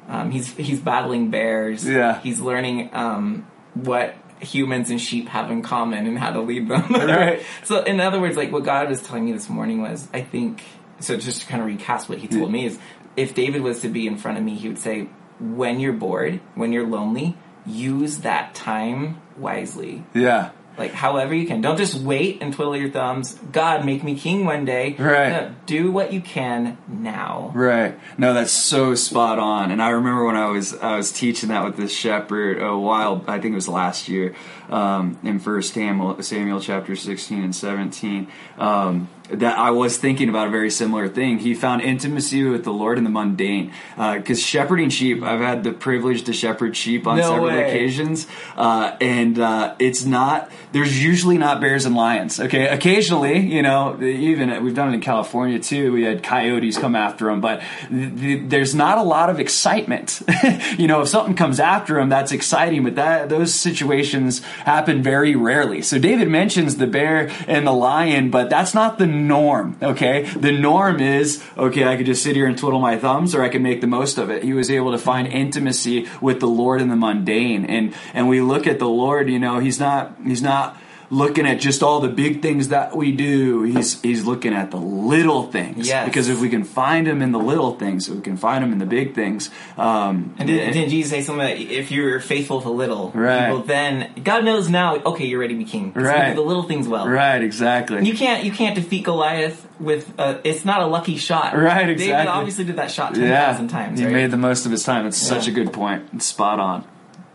Um, 0.07 0.31
he's 0.31 0.55
he's 0.55 0.79
battling 0.79 1.31
bears. 1.31 1.87
Yeah. 1.87 2.21
He's 2.21 2.39
learning 2.39 2.91
um, 2.93 3.47
what 3.84 4.15
humans 4.39 4.89
and 4.89 5.01
sheep 5.01 5.28
have 5.30 5.49
in 5.51 5.61
common 5.61 6.05
and 6.05 6.17
how 6.17 6.32
to 6.32 6.41
lead 6.41 6.67
them. 6.67 6.84
right. 6.91 7.41
So, 7.63 7.84
in 7.84 7.99
other 7.99 8.19
words, 8.19 8.38
like 8.38 8.51
what 8.51 8.63
God 8.63 8.89
was 8.89 9.01
telling 9.01 9.25
me 9.25 9.32
this 9.32 9.49
morning 9.49 9.82
was, 9.82 10.07
I 10.13 10.21
think, 10.21 10.63
so 10.99 11.17
just 11.17 11.41
to 11.41 11.47
kind 11.47 11.61
of 11.61 11.67
recast 11.67 12.09
what 12.09 12.19
he 12.19 12.28
told 12.28 12.51
me 12.51 12.65
is, 12.65 12.80
if 13.15 13.34
David 13.34 13.61
was 13.61 13.80
to 13.82 13.89
be 13.89 14.05
in 14.05 14.17
front 14.17 14.38
of 14.38 14.43
me, 14.43 14.55
he 14.55 14.67
would 14.67 14.78
say, 14.78 15.09
when 15.39 15.80
you're 15.80 15.93
bored, 15.93 16.39
when 16.55 16.71
you're 16.71 16.88
lonely, 16.88 17.36
use 17.65 18.19
that 18.19 18.55
time 18.55 19.21
wisely. 19.38 20.03
Yeah. 20.13 20.51
Like, 20.78 20.91
however 20.91 21.34
you 21.34 21.47
can. 21.47 21.61
Don't 21.61 21.78
just 21.78 21.95
wait 21.95 22.41
and 22.41 22.53
twiddle 22.53 22.78
your 22.78 22.91
thumbs. 22.91 23.34
God, 23.51 23.84
make 23.84 24.03
me 24.03 24.15
king 24.15 24.45
one 24.45 24.63
day. 24.63 24.95
Right. 24.97 25.30
No, 25.30 25.55
do 25.65 25.91
what 25.91 26.13
you 26.13 26.21
can 26.21 26.78
now. 26.88 27.51
Right. 27.55 27.99
No, 28.17 28.34
that's 28.36 28.51
so 28.51 28.93
spot 28.93 29.39
on. 29.39 29.71
And 29.71 29.82
I 29.82 29.89
remember 29.89 30.25
when 30.25 30.36
I 30.36 30.49
was 30.49 30.75
I 30.75 30.95
was 30.97 31.11
teaching 31.11 31.49
that 31.49 31.63
with 31.63 31.78
this 31.78 31.91
shepherd 31.91 32.61
a 32.61 32.78
while. 32.78 33.23
I 33.28 33.39
think 33.39 33.53
it 33.53 33.55
was 33.55 33.67
last 33.67 34.07
year 34.07 34.36
um, 34.69 35.17
in 35.23 35.39
First 35.39 35.73
Samuel, 35.73 36.21
Samuel 36.21 36.59
chapter 36.59 36.95
sixteen 36.95 37.43
and 37.43 37.55
seventeen. 37.55 38.28
Um, 38.59 39.09
that 39.30 39.57
I 39.57 39.71
was 39.71 39.97
thinking 39.97 40.30
about 40.30 40.47
a 40.47 40.51
very 40.51 40.69
similar 40.69 41.07
thing. 41.07 41.39
He 41.39 41.53
found 41.53 41.82
intimacy 41.82 42.43
with 42.43 42.63
the 42.63 42.71
Lord 42.71 42.97
in 42.97 43.03
the 43.03 43.09
mundane. 43.09 43.71
Because 43.95 44.39
uh, 44.39 44.41
shepherding 44.41 44.89
sheep, 44.89 45.23
I've 45.23 45.39
had 45.39 45.63
the 45.63 45.71
privilege 45.71 46.23
to 46.23 46.34
shepherd 46.34 46.75
sheep 46.78 47.07
on 47.07 47.17
no 47.17 47.23
several 47.23 47.47
way. 47.47 47.67
occasions, 47.67 48.28
uh, 48.55 48.95
and 49.01 49.38
uh, 49.39 49.75
it's 49.80 50.05
not. 50.05 50.51
There's 50.71 51.01
usually 51.03 51.38
not 51.38 51.59
bears 51.61 51.86
and 51.86 51.95
lions. 51.95 52.39
Okay, 52.39 52.67
occasionally, 52.67 53.39
you 53.39 53.61
know, 53.61 54.01
even 54.01 54.63
we've 54.63 54.75
done 54.75 54.89
it 54.89 54.95
in 54.95 55.01
California 55.01 55.59
too. 55.59 55.91
We 55.91 56.03
had 56.03 56.23
coyotes 56.23 56.78
come 56.78 56.95
after 56.95 57.25
them, 57.25 57.41
but 57.41 57.61
th- 57.89 58.19
th- 58.19 58.41
there's 58.49 58.75
not 58.75 58.97
a 58.97 59.03
lot 59.03 59.30
of 59.30 59.39
excitement. 59.39 60.21
you 60.78 60.88
know, 60.88 61.01
if 61.01 61.09
something 61.09 61.36
comes 61.36 61.59
after 61.59 61.95
them, 61.95 62.09
that's 62.09 62.32
exciting, 62.32 62.84
but 62.84 62.95
that 62.95 63.30
those 63.30 63.53
situations 63.53 64.39
happen 64.65 65.01
very 65.01 65.36
rarely. 65.36 65.82
So 65.82 65.99
David 65.99 66.28
mentions 66.28 66.78
the 66.78 66.88
bear 66.88 67.30
and 67.47 67.65
the 67.65 67.71
lion, 67.71 68.30
but 68.30 68.49
that's 68.49 68.73
not 68.73 68.97
the 68.97 69.16
norm, 69.26 69.78
okay? 69.82 70.24
The 70.24 70.51
norm 70.51 70.99
is, 70.99 71.43
okay, 71.57 71.86
I 71.86 71.97
could 71.97 72.05
just 72.05 72.24
sit 72.24 72.36
here 72.36 72.45
and 72.45 72.57
twiddle 72.57 72.80
my 72.80 72.97
thumbs 72.97 73.34
or 73.34 73.41
I 73.41 73.49
can 73.49 73.63
make 73.63 73.82
the 73.82 73.88
most 73.88 74.18
of 74.18 74.30
it. 74.30 74.43
He 74.43 74.53
was 74.53 74.70
able 74.70 74.91
to 74.91 74.97
find 74.97 75.28
intimacy 75.28 76.07
with 76.22 76.39
the 76.39 76.47
Lord 76.47 76.82
in 76.82 76.89
the 76.89 76.95
mundane. 76.95 77.65
And, 77.65 77.93
and 78.13 78.30
we 78.30 78.41
look 78.41 78.68
at 78.68 78.80
the 78.80 78.89
Lord, 78.89 79.30
you 79.30 79.39
know, 79.39 79.59
he's 79.59 79.80
not, 79.80 80.15
he's 80.24 80.41
not, 80.41 80.78
looking 81.09 81.47
at 81.47 81.59
just 81.59 81.81
all 81.83 81.99
the 81.99 82.09
big 82.09 82.41
things 82.41 82.69
that 82.69 82.95
we 82.95 83.11
do. 83.11 83.63
He's 83.63 84.01
he's 84.01 84.25
looking 84.25 84.53
at 84.53 84.71
the 84.71 84.77
little 84.77 85.51
things. 85.51 85.87
Yes. 85.87 86.07
Because 86.07 86.29
if 86.29 86.39
we 86.39 86.49
can 86.49 86.63
find 86.63 87.07
him 87.07 87.21
in 87.21 87.31
the 87.31 87.39
little 87.39 87.75
things, 87.75 88.09
we 88.09 88.21
can 88.21 88.37
find 88.37 88.63
him 88.63 88.71
in 88.71 88.79
the 88.79 88.85
big 88.85 89.15
things. 89.15 89.49
Um, 89.77 90.35
and 90.37 90.47
did, 90.47 90.73
did 90.73 90.89
Jesus 90.89 91.11
say 91.11 91.21
something 91.21 91.45
that 91.45 91.57
if 91.57 91.91
you're 91.91 92.19
faithful 92.19 92.61
to 92.61 92.69
little, 92.69 93.11
right. 93.11 93.47
people, 93.47 93.63
then 93.63 94.13
God 94.23 94.43
knows 94.43 94.69
now. 94.69 94.95
Okay, 94.97 95.25
you're 95.25 95.39
ready 95.39 95.53
to 95.53 95.59
be 95.59 95.65
king. 95.65 95.93
Right. 95.93 96.35
the 96.35 96.41
little 96.41 96.63
things 96.63 96.87
well. 96.87 97.07
Right. 97.07 97.41
Exactly. 97.41 98.05
You 98.05 98.15
can't 98.15 98.43
you 98.43 98.51
can't 98.51 98.75
defeat 98.75 99.05
Goliath 99.05 99.67
with 99.79 100.11
a, 100.19 100.41
it's 100.43 100.65
not 100.65 100.81
a 100.81 100.87
lucky 100.87 101.17
shot. 101.17 101.55
Right. 101.55 101.89
Exactly. 101.89 102.07
David 102.07 102.27
obviously 102.27 102.65
did 102.65 102.75
that 102.77 102.91
shot 102.91 103.15
ten 103.15 103.29
thousand 103.29 103.69
yeah. 103.69 103.77
times. 103.77 103.99
He 103.99 104.05
made 104.05 104.31
the 104.31 104.37
most 104.37 104.65
of 104.65 104.71
his 104.71 104.83
time. 104.83 105.05
It's 105.05 105.21
Yeah. 105.21 105.29
such 105.29 105.47
a 105.47 105.51
good 105.51 105.71
point. 105.71 106.09
It's 106.13 106.25
spot 106.25 106.59
on. 106.59 106.85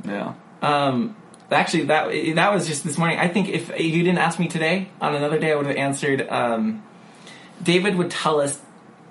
Yeah. 0.05 0.35
Um, 0.61 1.17
actually, 1.55 1.85
that 1.85 2.35
that 2.37 2.53
was 2.53 2.67
just 2.67 2.85
this 2.85 2.97
morning. 2.99 3.19
I 3.19 3.29
think 3.29 3.49
if 3.49 3.69
you 3.79 4.03
didn't 4.03 4.19
ask 4.19 4.39
me 4.39 4.49
today, 4.49 4.89
on 5.01 5.15
another 5.15 5.39
day, 5.39 5.53
I 5.53 5.57
would 5.57 5.67
have 5.67 5.77
answered. 5.77 6.27
Um, 6.29 6.83
David 7.63 7.97
would 7.97 8.11
tell 8.11 8.41
us 8.41 8.61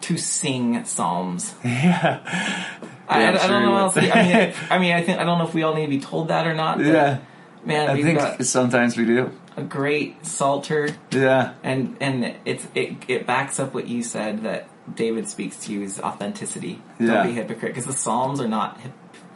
to 0.02 0.18
sing 0.18 0.84
psalms. 0.86 1.54
Yeah. 1.64 2.20
I, 3.08 3.22
Yeah, 3.24 3.32
I, 3.32 3.34
I 3.34 3.38
sure 3.38 3.50
don't 3.50 3.64
know 3.64 3.78
else. 3.78 3.98
I 3.98 4.02
mean, 4.02 4.12
I, 4.12 4.54
I 4.70 4.80
mean, 4.80 4.94
I 4.94 5.04
think 5.04 5.20
I 5.20 5.24
don't 5.26 5.38
know 5.38 5.48
if 5.48 5.54
we 5.54 5.64
all 5.64 5.74
need 5.76 5.86
to 5.86 5.90
be 5.90 6.00
told 6.00 6.30
that 6.30 6.48
or 6.48 6.54
not. 6.54 6.80
Yeah. 6.80 7.20
man, 7.66 7.90
I 7.90 8.02
think 8.02 8.44
sometimes 8.44 8.98
we 8.98 9.06
do. 9.06 9.32
a 9.58 9.64
great 9.64 10.26
psalter, 10.26 10.96
Yeah. 11.12 11.54
and 11.64 11.98
and 12.00 12.36
it's 12.46 12.66
it 12.74 12.96
it 13.08 13.28
backs 13.28 13.60
up 13.60 13.74
what 13.74 13.88
you 13.88 14.02
said 14.02 14.44
that 14.44 14.68
David 14.96 15.28
speaks 15.28 15.58
to 15.66 15.74
you 15.74 15.84
is 15.84 16.00
authenticity. 16.00 16.82
Yeah. 17.00 17.08
Don't 17.08 17.28
be 17.28 17.34
hypocrite 17.34 17.74
because 17.74 17.86
the 17.86 17.94
psalms 17.94 18.40
are 18.42 18.48
not 18.48 18.80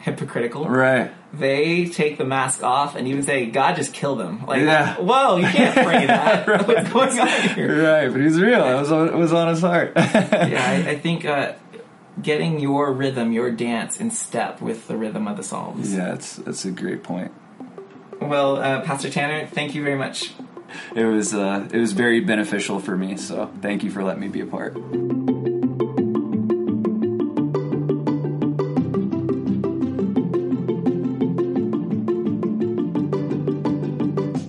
hypocritical. 0.05 0.67
Right. 0.69 1.11
they 1.33 1.85
take 1.89 2.17
the 2.17 2.23
mask 2.25 2.63
off 2.63 2.95
and 2.95 3.07
even 3.07 3.23
say, 3.23 3.47
God 3.47 3.75
just 3.75 3.93
killed 3.93 4.19
them. 4.19 4.45
Like, 4.45 4.61
Yeah. 4.61 4.95
whoa, 4.95 5.37
you 5.37 5.47
can't 5.47 5.73
pray 5.85 6.05
that. 6.05 6.47
Right. 6.47 6.65
What's 6.93 7.15
going 7.15 7.27
on 7.27 7.49
here? 7.55 7.83
Right. 7.83 8.09
But 8.11 8.21
he's 8.21 8.39
real. 8.39 8.63
It 8.63 8.79
was 8.79 8.91
on, 8.91 9.07
it 9.09 9.15
was 9.15 9.33
on 9.33 9.47
his 9.49 9.61
heart. 9.61 9.93
Yeah, 9.97 10.83
I, 10.87 10.91
I 10.91 10.99
think 10.99 11.25
uh, 11.25 11.53
getting 12.21 12.59
your 12.59 12.93
rhythm, 12.93 13.31
your 13.31 13.51
dance 13.51 13.99
in 13.99 14.11
step 14.11 14.61
with 14.61 14.87
the 14.87 14.95
rhythm 14.95 15.27
of 15.27 15.35
the 15.37 15.43
Psalms. 15.43 15.93
Yeah, 15.93 16.13
it's 16.13 16.35
that's 16.37 16.63
a 16.65 16.71
great 16.71 17.03
point. 17.03 17.31
Well, 18.21 18.57
uh, 18.57 18.81
Pastor 18.81 19.09
Tanner, 19.09 19.45
thank 19.47 19.75
you 19.75 19.83
very 19.83 19.97
much. 19.97 20.31
It 20.95 21.05
was 21.05 21.33
uh, 21.33 21.67
it 21.71 21.77
was 21.79 21.91
very 21.93 22.19
beneficial 22.21 22.79
for 22.79 22.95
me. 22.95 23.17
So 23.17 23.51
thank 23.61 23.83
you 23.83 23.91
for 23.91 24.03
letting 24.03 24.21
me 24.21 24.27
be 24.29 24.41
a 24.41 24.45
part. 24.45 24.75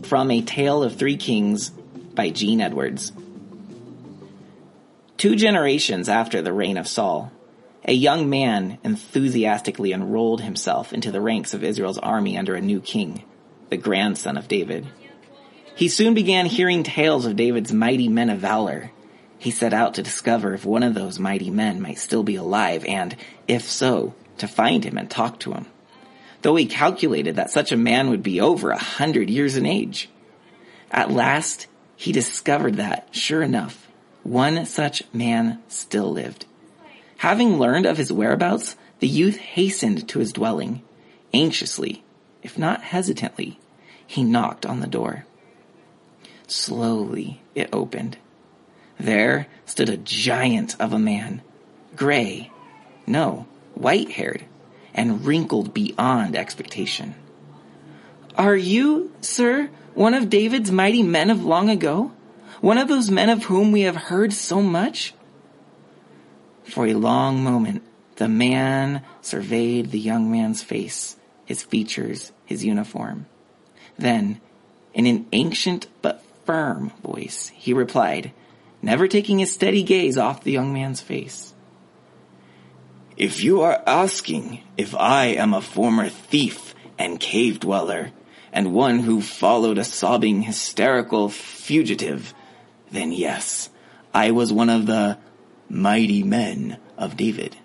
From 0.06 0.30
A 0.30 0.40
Tale 0.40 0.84
of 0.84 0.94
Three 0.94 1.16
Kings 1.16 1.70
by 2.14 2.30
Gene 2.30 2.60
Edwards. 2.60 3.10
Two 5.16 5.34
generations 5.34 6.08
after 6.08 6.40
the 6.40 6.52
reign 6.52 6.76
of 6.76 6.86
Saul, 6.86 7.32
a 7.84 7.92
young 7.92 8.30
man 8.30 8.78
enthusiastically 8.84 9.92
enrolled 9.92 10.42
himself 10.42 10.92
into 10.92 11.10
the 11.10 11.20
ranks 11.20 11.54
of 11.54 11.64
Israel's 11.64 11.98
army 11.98 12.38
under 12.38 12.54
a 12.54 12.60
new 12.60 12.80
king, 12.80 13.24
the 13.68 13.76
grandson 13.76 14.36
of 14.36 14.46
David. 14.46 14.86
He 15.74 15.88
soon 15.88 16.14
began 16.14 16.46
hearing 16.46 16.84
tales 16.84 17.26
of 17.26 17.34
David's 17.34 17.72
mighty 17.72 18.08
men 18.08 18.30
of 18.30 18.38
valor. 18.38 18.92
He 19.38 19.50
set 19.50 19.74
out 19.74 19.94
to 19.94 20.04
discover 20.04 20.54
if 20.54 20.64
one 20.64 20.84
of 20.84 20.94
those 20.94 21.18
mighty 21.18 21.50
men 21.50 21.82
might 21.82 21.98
still 21.98 22.22
be 22.22 22.36
alive 22.36 22.84
and, 22.84 23.16
if 23.48 23.68
so, 23.68 24.14
to 24.38 24.46
find 24.46 24.84
him 24.84 24.98
and 24.98 25.10
talk 25.10 25.40
to 25.40 25.52
him. 25.52 25.66
Though 26.42 26.56
he 26.56 26.66
calculated 26.66 27.36
that 27.36 27.50
such 27.50 27.72
a 27.72 27.76
man 27.76 28.10
would 28.10 28.22
be 28.22 28.40
over 28.40 28.70
a 28.70 28.78
hundred 28.78 29.30
years 29.30 29.56
in 29.56 29.66
age. 29.66 30.08
At 30.90 31.10
last, 31.10 31.66
he 31.96 32.12
discovered 32.12 32.76
that, 32.76 33.08
sure 33.10 33.42
enough, 33.42 33.88
one 34.22 34.66
such 34.66 35.02
man 35.12 35.60
still 35.68 36.10
lived. 36.12 36.46
Having 37.18 37.58
learned 37.58 37.86
of 37.86 37.96
his 37.96 38.12
whereabouts, 38.12 38.76
the 39.00 39.08
youth 39.08 39.36
hastened 39.36 40.08
to 40.08 40.18
his 40.18 40.32
dwelling. 40.32 40.82
Anxiously, 41.32 42.04
if 42.42 42.58
not 42.58 42.82
hesitantly, 42.82 43.58
he 44.06 44.22
knocked 44.22 44.66
on 44.66 44.80
the 44.80 44.86
door. 44.86 45.24
Slowly, 46.46 47.40
it 47.54 47.68
opened. 47.72 48.18
There 48.98 49.46
stood 49.64 49.88
a 49.88 49.96
giant 49.96 50.76
of 50.80 50.92
a 50.92 50.98
man, 50.98 51.42
gray, 51.96 52.50
no, 53.06 53.46
white 53.74 54.12
haired, 54.12 54.44
and 54.96 55.24
wrinkled 55.24 55.72
beyond 55.72 56.34
expectation. 56.34 57.14
Are 58.36 58.56
you, 58.56 59.12
sir, 59.20 59.70
one 59.94 60.14
of 60.14 60.28
David's 60.28 60.72
mighty 60.72 61.02
men 61.02 61.30
of 61.30 61.44
long 61.44 61.70
ago? 61.70 62.10
One 62.60 62.78
of 62.78 62.88
those 62.88 63.10
men 63.10 63.28
of 63.28 63.44
whom 63.44 63.70
we 63.70 63.82
have 63.82 63.96
heard 63.96 64.32
so 64.32 64.62
much? 64.62 65.14
For 66.64 66.86
a 66.86 66.94
long 66.94 67.44
moment, 67.44 67.82
the 68.16 68.28
man 68.28 69.02
surveyed 69.20 69.90
the 69.90 70.00
young 70.00 70.30
man's 70.30 70.62
face, 70.62 71.16
his 71.44 71.62
features, 71.62 72.32
his 72.44 72.64
uniform. 72.64 73.26
Then, 73.98 74.40
in 74.94 75.06
an 75.06 75.26
ancient 75.32 75.86
but 76.00 76.24
firm 76.44 76.92
voice, 77.02 77.52
he 77.54 77.72
replied, 77.72 78.32
never 78.82 79.06
taking 79.08 79.38
his 79.38 79.52
steady 79.52 79.82
gaze 79.82 80.16
off 80.16 80.44
the 80.44 80.52
young 80.52 80.72
man's 80.72 81.00
face. 81.00 81.54
If 83.16 83.42
you 83.42 83.62
are 83.62 83.82
asking 83.86 84.62
if 84.76 84.94
I 84.94 85.26
am 85.26 85.54
a 85.54 85.62
former 85.62 86.08
thief 86.08 86.74
and 86.98 87.18
cave 87.18 87.60
dweller, 87.60 88.12
and 88.52 88.72
one 88.72 89.00
who 89.00 89.20
followed 89.20 89.78
a 89.78 89.84
sobbing, 89.84 90.42
hysterical 90.42 91.28
fugitive, 91.28 92.34
then 92.90 93.12
yes, 93.12 93.70
I 94.14 94.30
was 94.30 94.52
one 94.52 94.70
of 94.70 94.86
the 94.86 95.18
mighty 95.68 96.22
men 96.22 96.78
of 96.96 97.16
David. 97.16 97.56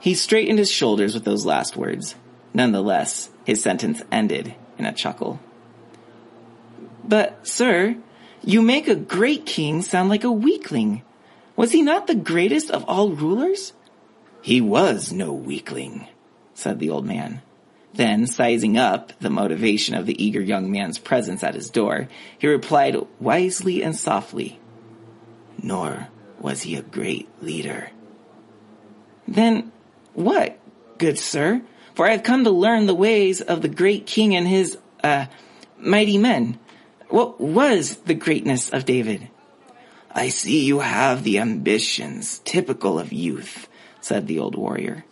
He 0.00 0.14
straightened 0.14 0.58
his 0.58 0.70
shoulders 0.70 1.14
with 1.14 1.24
those 1.24 1.44
last 1.46 1.76
words. 1.76 2.14
Nonetheless, 2.54 3.30
his 3.44 3.62
sentence 3.62 4.02
ended 4.10 4.54
in 4.78 4.86
a 4.86 4.92
chuckle. 4.92 5.40
But, 7.04 7.46
sir, 7.46 7.96
you 8.42 8.62
make 8.62 8.88
a 8.88 8.94
great 8.94 9.46
king 9.46 9.82
sound 9.82 10.08
like 10.08 10.24
a 10.24 10.32
weakling. 10.32 11.02
Was 11.56 11.72
he 11.72 11.82
not 11.82 12.06
the 12.06 12.14
greatest 12.14 12.70
of 12.70 12.84
all 12.84 13.10
rulers? 13.10 13.72
He 14.42 14.60
was 14.60 15.12
no 15.12 15.32
weakling, 15.32 16.08
said 16.54 16.78
the 16.78 16.90
old 16.90 17.06
man. 17.06 17.42
Then, 17.92 18.26
sizing 18.26 18.78
up 18.78 19.12
the 19.18 19.30
motivation 19.30 19.94
of 19.94 20.06
the 20.06 20.24
eager 20.24 20.40
young 20.40 20.70
man's 20.70 20.98
presence 20.98 21.42
at 21.42 21.54
his 21.54 21.70
door, 21.70 22.08
he 22.38 22.46
replied 22.46 22.96
wisely 23.18 23.82
and 23.82 23.96
softly, 23.96 24.60
Nor 25.60 26.08
was 26.38 26.62
he 26.62 26.76
a 26.76 26.82
great 26.82 27.28
leader. 27.42 27.90
Then 29.26 29.72
what, 30.14 30.58
good 30.98 31.18
sir? 31.18 31.62
For 31.94 32.06
I 32.06 32.12
have 32.12 32.22
come 32.22 32.44
to 32.44 32.50
learn 32.50 32.86
the 32.86 32.94
ways 32.94 33.40
of 33.40 33.60
the 33.60 33.68
great 33.68 34.06
king 34.06 34.34
and 34.34 34.46
his, 34.46 34.78
uh, 35.02 35.26
mighty 35.78 36.18
men. 36.18 36.58
What 37.08 37.40
was 37.40 37.96
the 37.96 38.14
greatness 38.14 38.70
of 38.70 38.84
David? 38.84 39.28
I 40.12 40.28
see 40.28 40.64
you 40.64 40.80
have 40.80 41.22
the 41.22 41.38
ambitions 41.38 42.40
typical 42.44 42.98
of 42.98 43.12
youth, 43.12 43.68
said 44.00 44.26
the 44.26 44.38
old 44.38 44.54
warrior. 44.54 45.04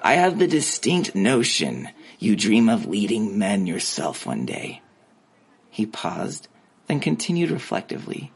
I 0.00 0.14
have 0.14 0.38
the 0.38 0.46
distinct 0.46 1.14
notion 1.14 1.88
you 2.18 2.36
dream 2.36 2.68
of 2.68 2.86
leading 2.86 3.38
men 3.38 3.66
yourself 3.66 4.26
one 4.26 4.46
day. 4.46 4.82
He 5.70 5.86
paused, 5.86 6.48
then 6.86 7.00
continued 7.00 7.50
reflectively. 7.50 8.32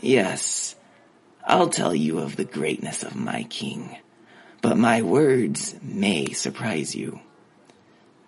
Yes, 0.00 0.76
I'll 1.46 1.68
tell 1.68 1.94
you 1.94 2.18
of 2.18 2.36
the 2.36 2.44
greatness 2.44 3.02
of 3.02 3.16
my 3.16 3.44
king, 3.44 3.96
but 4.60 4.76
my 4.76 5.02
words 5.02 5.74
may 5.82 6.32
surprise 6.32 6.94
you. 6.94 7.20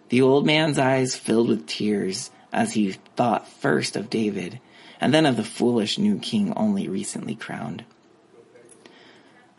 The 0.09 0.23
old 0.23 0.47
man's 0.47 0.79
eyes 0.79 1.17
filled 1.17 1.49
with 1.49 1.67
tears 1.67 2.31
as 2.53 2.73
he 2.73 2.93
thought 3.17 3.49
first 3.49 3.97
of 3.97 4.11
David 4.11 4.61
and 5.01 5.15
then 5.15 5.27
of 5.27 5.37
the 5.37 5.45
foolish 5.45 5.99
new 5.99 6.19
king 6.19 6.53
only 6.57 6.89
recently 6.89 7.35
crowned. 7.35 7.85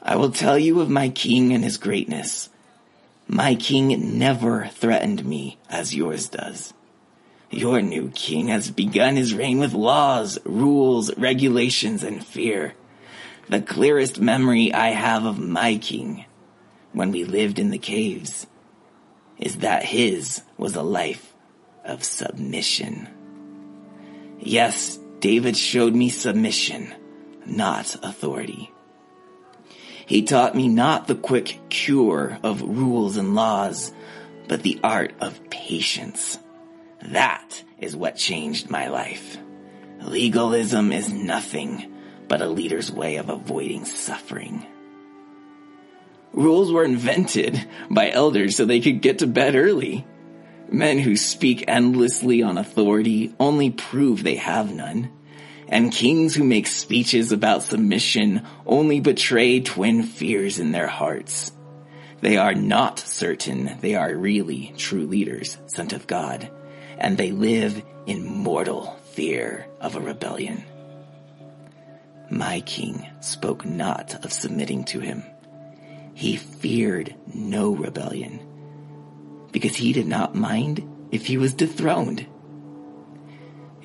I 0.02 0.16
will 0.16 0.32
tell 0.32 0.58
you 0.58 0.82
of 0.82 0.90
my 0.90 1.10
king 1.10 1.54
and 1.54 1.64
his 1.64 1.78
greatness. 1.78 2.50
My 3.28 3.56
king 3.56 4.18
never 4.18 4.68
threatened 4.68 5.24
me 5.24 5.58
as 5.70 5.96
yours 5.96 6.28
does. 6.28 6.74
Your 7.52 7.82
new 7.82 8.10
king 8.16 8.48
has 8.48 8.72
begun 8.72 9.16
his 9.16 9.34
reign 9.34 9.60
with 9.60 9.74
laws, 9.74 10.40
rules, 10.46 11.16
regulations, 11.18 12.04
and 12.04 12.26
fear. 12.26 12.74
The 13.50 13.62
clearest 13.62 14.20
memory 14.20 14.74
I 14.74 14.90
have 14.90 15.26
of 15.26 15.38
my 15.38 15.76
king, 15.76 16.26
when 16.94 17.12
we 17.12 17.26
lived 17.26 17.60
in 17.60 17.70
the 17.70 17.78
caves, 17.78 18.48
is 19.38 19.58
that 19.58 19.84
his 19.84 20.42
was 20.58 20.76
a 20.76 20.82
life 20.82 21.34
of 21.84 22.04
submission. 22.04 23.08
Yes, 24.40 24.98
David 25.20 25.58
showed 25.58 25.94
me 25.94 26.10
submission, 26.10 26.94
not 27.46 27.96
authority. 28.04 28.71
He 30.12 30.24
taught 30.24 30.56
me 30.56 30.68
not 30.68 31.08
the 31.08 31.16
quick 31.16 31.58
cure 31.70 32.38
of 32.44 32.62
rules 32.62 33.16
and 33.16 33.34
laws, 33.34 33.94
but 34.50 34.62
the 34.62 34.78
art 34.84 35.14
of 35.22 35.50
patience. 35.50 36.38
That 37.02 37.64
is 37.80 37.96
what 37.96 38.18
changed 38.18 38.70
my 38.70 38.90
life. 38.90 39.38
Legalism 40.02 40.92
is 40.92 41.14
nothing 41.14 41.96
but 42.28 42.42
a 42.42 42.50
leader's 42.50 42.92
way 42.92 43.16
of 43.16 43.30
avoiding 43.30 43.86
suffering. 43.86 44.66
Rules 46.34 46.74
were 46.74 46.84
invented 46.84 47.66
by 47.90 48.12
elders 48.12 48.58
so 48.58 48.66
they 48.66 48.82
could 48.82 49.02
get 49.02 49.20
to 49.20 49.28
bed 49.28 49.56
early. 49.56 50.06
Men 50.70 51.00
who 51.00 51.16
speak 51.16 51.64
endlessly 51.70 52.44
on 52.44 52.58
authority 52.58 53.34
only 53.40 53.70
prove 53.70 54.24
they 54.24 54.36
have 54.36 54.74
none. 54.74 55.10
And 55.72 55.92
kings 55.92 56.36
who 56.36 56.44
make 56.44 56.68
speeches 56.68 57.32
about 57.32 57.64
submission 57.64 58.46
only 58.66 59.00
betray 59.00 59.62
twin 59.62 60.04
fears 60.04 60.60
in 60.60 60.74
their 60.74 60.88
hearts. 60.88 61.52
They 62.20 62.38
are 62.38 62.54
not 62.54 63.00
certain 63.00 63.78
they 63.82 63.96
are 63.96 64.14
really 64.14 64.74
true 64.78 65.08
leaders 65.08 65.58
sent 65.66 65.94
of 65.94 66.06
God, 66.06 66.52
and 67.00 67.18
they 67.18 67.32
live 67.32 67.82
in 68.06 68.26
mortal 68.26 68.96
fear 69.14 69.66
of 69.80 69.96
a 69.96 70.02
rebellion. 70.02 70.64
My 72.30 72.62
king 72.62 73.08
spoke 73.22 73.66
not 73.66 74.24
of 74.24 74.32
submitting 74.32 74.84
to 74.86 75.00
him. 75.00 75.24
He 76.14 76.36
feared 76.36 77.16
no 77.34 77.74
rebellion 77.74 78.40
because 79.52 79.76
he 79.76 79.94
did 79.94 80.08
not 80.08 80.36
mind 80.36 81.08
if 81.12 81.26
he 81.26 81.38
was 81.38 81.54
dethroned. 81.54 82.26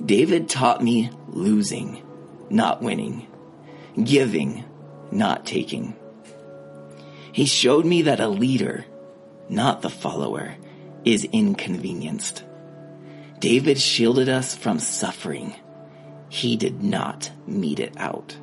David 0.05 0.49
taught 0.49 0.83
me 0.83 1.11
losing, 1.29 2.03
not 2.51 2.83
winning, 2.83 3.27
giving, 4.03 4.65
not 5.11 5.47
taking. 5.47 5.97
He 7.33 7.47
showed 7.47 7.85
me 7.85 8.03
that 8.03 8.21
a 8.21 8.29
leader, 8.29 8.85
not 9.49 9.83
the 9.83 9.91
follower, 9.91 10.55
is 11.05 11.25
inconvenienced. 11.25 12.45
David 13.39 13.79
shielded 13.79 14.29
us 14.29 14.55
from 14.55 14.79
suffering 14.79 15.55
he 16.29 16.57
did 16.57 16.83
not 16.83 17.31
mete 17.47 17.81
it 17.81 17.95
out. 17.97 18.37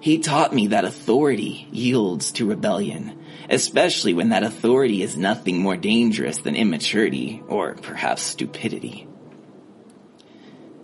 He 0.00 0.18
taught 0.18 0.54
me 0.54 0.68
that 0.68 0.84
authority 0.84 1.68
yields 1.70 2.32
to 2.32 2.46
rebellion, 2.46 3.18
especially 3.50 4.14
when 4.14 4.30
that 4.30 4.44
authority 4.44 5.02
is 5.02 5.16
nothing 5.16 5.58
more 5.60 5.76
dangerous 5.76 6.38
than 6.38 6.56
immaturity 6.56 7.42
or 7.48 7.74
perhaps 7.74 8.22
stupidity. 8.22 9.06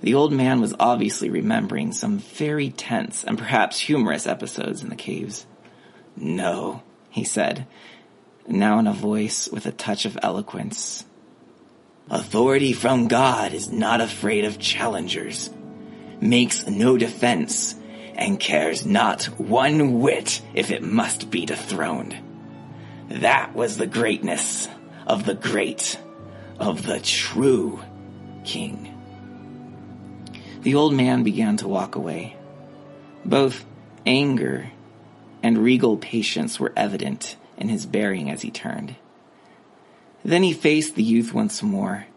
The 0.07 0.15
old 0.15 0.33
man 0.33 0.61
was 0.61 0.73
obviously 0.79 1.31
remembering 1.31 1.91
some 1.91 2.19
very 2.19 2.71
tense 2.71 3.25
and 3.25 3.37
perhaps 3.37 3.81
humorous 3.81 4.29
episodes 4.29 4.85
in 4.85 4.89
the 4.89 4.95
caves. 4.95 5.45
No, 6.15 6.85
he 7.11 7.25
said, 7.25 7.67
now 8.47 8.79
in 8.79 8.87
a 8.87 8.93
voice 8.93 9.49
with 9.49 9.67
a 9.67 9.73
touch 9.73 10.05
of 10.05 10.17
eloquence. 10.23 11.05
Authority 12.09 12.73
from 12.73 13.09
God 13.09 13.53
is 13.53 13.73
not 13.73 14.01
afraid 14.01 14.45
of 14.45 14.61
challengers, 14.61 15.51
makes 16.21 16.69
no 16.69 16.97
defense, 16.97 17.75
and 18.15 18.39
cares 18.39 18.87
not 18.87 19.25
one 19.41 19.99
whit 19.99 20.41
if 20.55 20.71
it 20.71 20.85
must 20.85 21.33
be 21.33 21.47
dethroned. 21.47 22.17
That 23.09 23.57
was 23.57 23.77
the 23.77 23.89
greatness 23.89 24.69
of 25.05 25.27
the 25.27 25.35
great, 25.35 25.99
of 26.61 26.87
the 26.87 27.01
true 27.01 27.83
king. 28.45 28.96
The 30.67 30.75
old 30.75 30.95
man 30.95 31.23
began 31.23 31.59
to 31.59 31.69
walk 31.69 31.95
away. 31.95 32.35
Both 33.25 33.65
anger 34.05 34.73
and 35.41 35.59
regal 35.59 35.97
patience 35.97 36.59
were 36.59 36.73
evident 36.77 37.37
in 37.57 37.69
his 37.69 37.87
bearing 37.87 38.33
as 38.33 38.43
he 38.43 38.51
turned. 38.51 38.97
Then 40.25 40.43
he 40.43 40.53
faced 40.53 40.97
the 40.97 41.05
youth 41.05 41.33
once 41.33 41.63
more, 41.63 42.09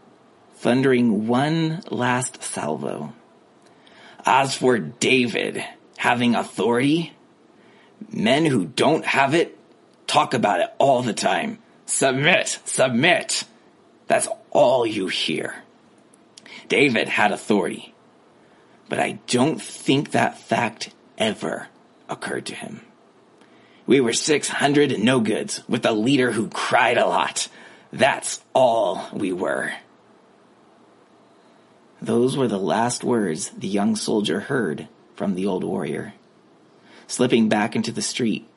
thundering 0.55 1.27
one 1.27 1.83
last 1.91 2.41
salvo. 2.41 3.13
As 4.25 4.55
for 4.55 4.79
David 4.79 5.63
having 5.97 6.33
authority, 6.33 7.13
men 8.11 8.47
who 8.47 8.65
don't 8.65 9.05
have 9.05 9.35
it 9.35 9.55
talk 10.07 10.33
about 10.33 10.61
it 10.61 10.73
all 10.79 11.03
the 11.03 11.13
time. 11.13 11.59
Submit, 11.85 12.57
submit. 12.65 13.43
That's 14.07 14.27
all 14.49 14.87
you 14.87 15.05
hear. 15.05 15.53
David 16.67 17.07
had 17.09 17.31
authority, 17.31 17.93
but 18.89 18.99
I 18.99 19.19
don't 19.27 19.61
think 19.61 20.11
that 20.11 20.39
fact 20.39 20.89
ever 21.17 21.67
occurred 22.09 22.47
to 22.47 22.55
him. 22.55 22.81
We 23.85 24.01
were 24.01 24.13
600 24.13 24.99
no 24.99 25.19
goods 25.19 25.63
with 25.67 25.85
a 25.85 25.93
leader 25.93 26.31
who 26.31 26.49
cried 26.49 26.97
a 26.97 27.07
lot. 27.07 27.47
That's 27.93 28.43
all 28.53 29.07
we 29.13 29.31
were. 29.31 29.73
Those 32.01 32.37
were 32.37 32.47
the 32.47 32.59
last 32.59 33.03
words 33.03 33.49
the 33.49 33.67
young 33.67 33.95
soldier 33.95 34.41
heard 34.41 34.87
from 35.15 35.35
the 35.35 35.45
old 35.45 35.63
warrior. 35.63 36.13
Slipping 37.07 37.49
back 37.49 37.75
into 37.75 37.91
the 37.91 38.01
street, 38.01 38.47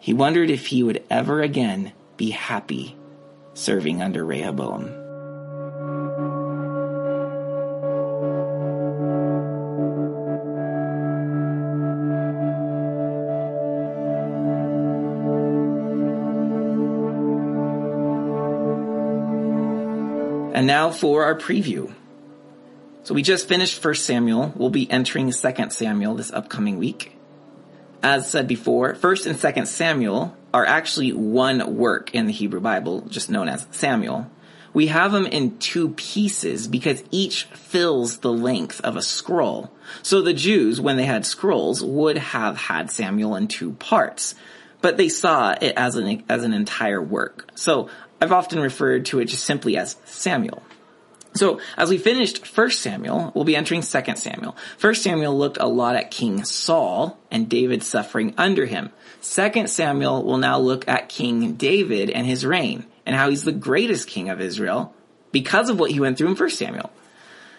he 0.00 0.12
wondered 0.12 0.50
if 0.50 0.66
he 0.66 0.82
would 0.82 1.02
ever 1.08 1.42
again 1.42 1.92
be 2.16 2.30
happy 2.30 2.96
serving 3.54 4.02
under 4.02 4.24
Rehoboam. 4.24 4.95
And 20.56 20.66
now 20.66 20.90
for 20.90 21.24
our 21.24 21.34
preview. 21.34 21.92
So 23.02 23.12
we 23.12 23.20
just 23.20 23.46
finished 23.46 23.84
1 23.84 23.94
Samuel. 23.94 24.54
We'll 24.56 24.70
be 24.70 24.90
entering 24.90 25.30
2 25.30 25.34
Samuel 25.68 26.14
this 26.14 26.32
upcoming 26.32 26.78
week. 26.78 27.14
As 28.02 28.30
said 28.30 28.48
before, 28.48 28.94
1st 28.94 29.26
and 29.26 29.36
2nd 29.36 29.66
Samuel 29.66 30.34
are 30.54 30.64
actually 30.64 31.12
one 31.12 31.76
work 31.76 32.14
in 32.14 32.24
the 32.24 32.32
Hebrew 32.32 32.60
Bible, 32.60 33.02
just 33.02 33.28
known 33.28 33.50
as 33.50 33.66
Samuel. 33.70 34.30
We 34.72 34.86
have 34.86 35.12
them 35.12 35.26
in 35.26 35.58
two 35.58 35.90
pieces 35.90 36.68
because 36.68 37.04
each 37.10 37.44
fills 37.44 38.18
the 38.18 38.32
length 38.32 38.80
of 38.80 38.96
a 38.96 39.02
scroll. 39.02 39.70
So 40.02 40.22
the 40.22 40.32
Jews, 40.32 40.80
when 40.80 40.96
they 40.96 41.04
had 41.04 41.26
scrolls, 41.26 41.84
would 41.84 42.16
have 42.16 42.56
had 42.56 42.90
Samuel 42.90 43.36
in 43.36 43.48
two 43.48 43.72
parts, 43.72 44.34
but 44.80 44.96
they 44.96 45.10
saw 45.10 45.54
it 45.60 45.74
as 45.76 45.96
an, 45.96 46.24
as 46.30 46.44
an 46.44 46.54
entire 46.54 47.02
work. 47.02 47.50
So 47.56 47.90
I've 48.20 48.32
often 48.32 48.60
referred 48.60 49.06
to 49.06 49.18
it 49.20 49.26
just 49.26 49.44
simply 49.44 49.76
as 49.76 49.96
Samuel. 50.04 50.62
So 51.34 51.60
as 51.76 51.90
we 51.90 51.98
finished 51.98 52.56
1 52.56 52.70
Samuel, 52.70 53.30
we'll 53.34 53.44
be 53.44 53.56
entering 53.56 53.82
2 53.82 53.86
Samuel. 54.16 54.56
1 54.80 54.94
Samuel 54.94 55.36
looked 55.36 55.58
a 55.58 55.66
lot 55.66 55.96
at 55.96 56.10
King 56.10 56.44
Saul 56.44 57.18
and 57.30 57.48
David's 57.48 57.86
suffering 57.86 58.34
under 58.38 58.64
him. 58.64 58.90
2 59.22 59.66
Samuel 59.66 60.24
will 60.24 60.38
now 60.38 60.58
look 60.58 60.88
at 60.88 61.10
King 61.10 61.52
David 61.52 62.10
and 62.10 62.26
his 62.26 62.46
reign 62.46 62.86
and 63.04 63.14
how 63.14 63.28
he's 63.28 63.44
the 63.44 63.52
greatest 63.52 64.08
king 64.08 64.30
of 64.30 64.40
Israel 64.40 64.94
because 65.30 65.68
of 65.68 65.78
what 65.78 65.90
he 65.90 66.00
went 66.00 66.16
through 66.16 66.28
in 66.28 66.36
1 66.36 66.50
Samuel. 66.50 66.90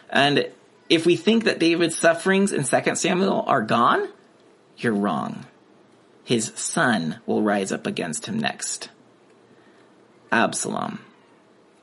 And 0.09 0.49
if 0.89 1.05
we 1.05 1.15
think 1.15 1.43
that 1.43 1.59
David's 1.59 1.97
sufferings 1.97 2.53
in 2.53 2.63
2 2.63 2.95
Samuel 2.95 3.43
are 3.45 3.61
gone, 3.61 4.07
you're 4.77 4.93
wrong. 4.93 5.45
His 6.23 6.51
son 6.55 7.19
will 7.25 7.43
rise 7.43 7.71
up 7.71 7.85
against 7.85 8.25
him 8.25 8.39
next. 8.39 8.89
Absalom. 10.31 10.99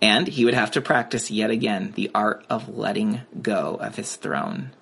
And 0.03 0.29
he 0.29 0.45
would 0.45 0.55
have 0.55 0.73
to 0.73 0.81
practice 0.81 1.31
yet 1.31 1.51
again 1.51 1.93
the 1.95 2.11
art 2.15 2.45
of 2.51 2.69
letting 2.69 3.23
go 3.41 3.77
of 3.81 3.97
his 3.97 4.17
throne. 4.17 4.73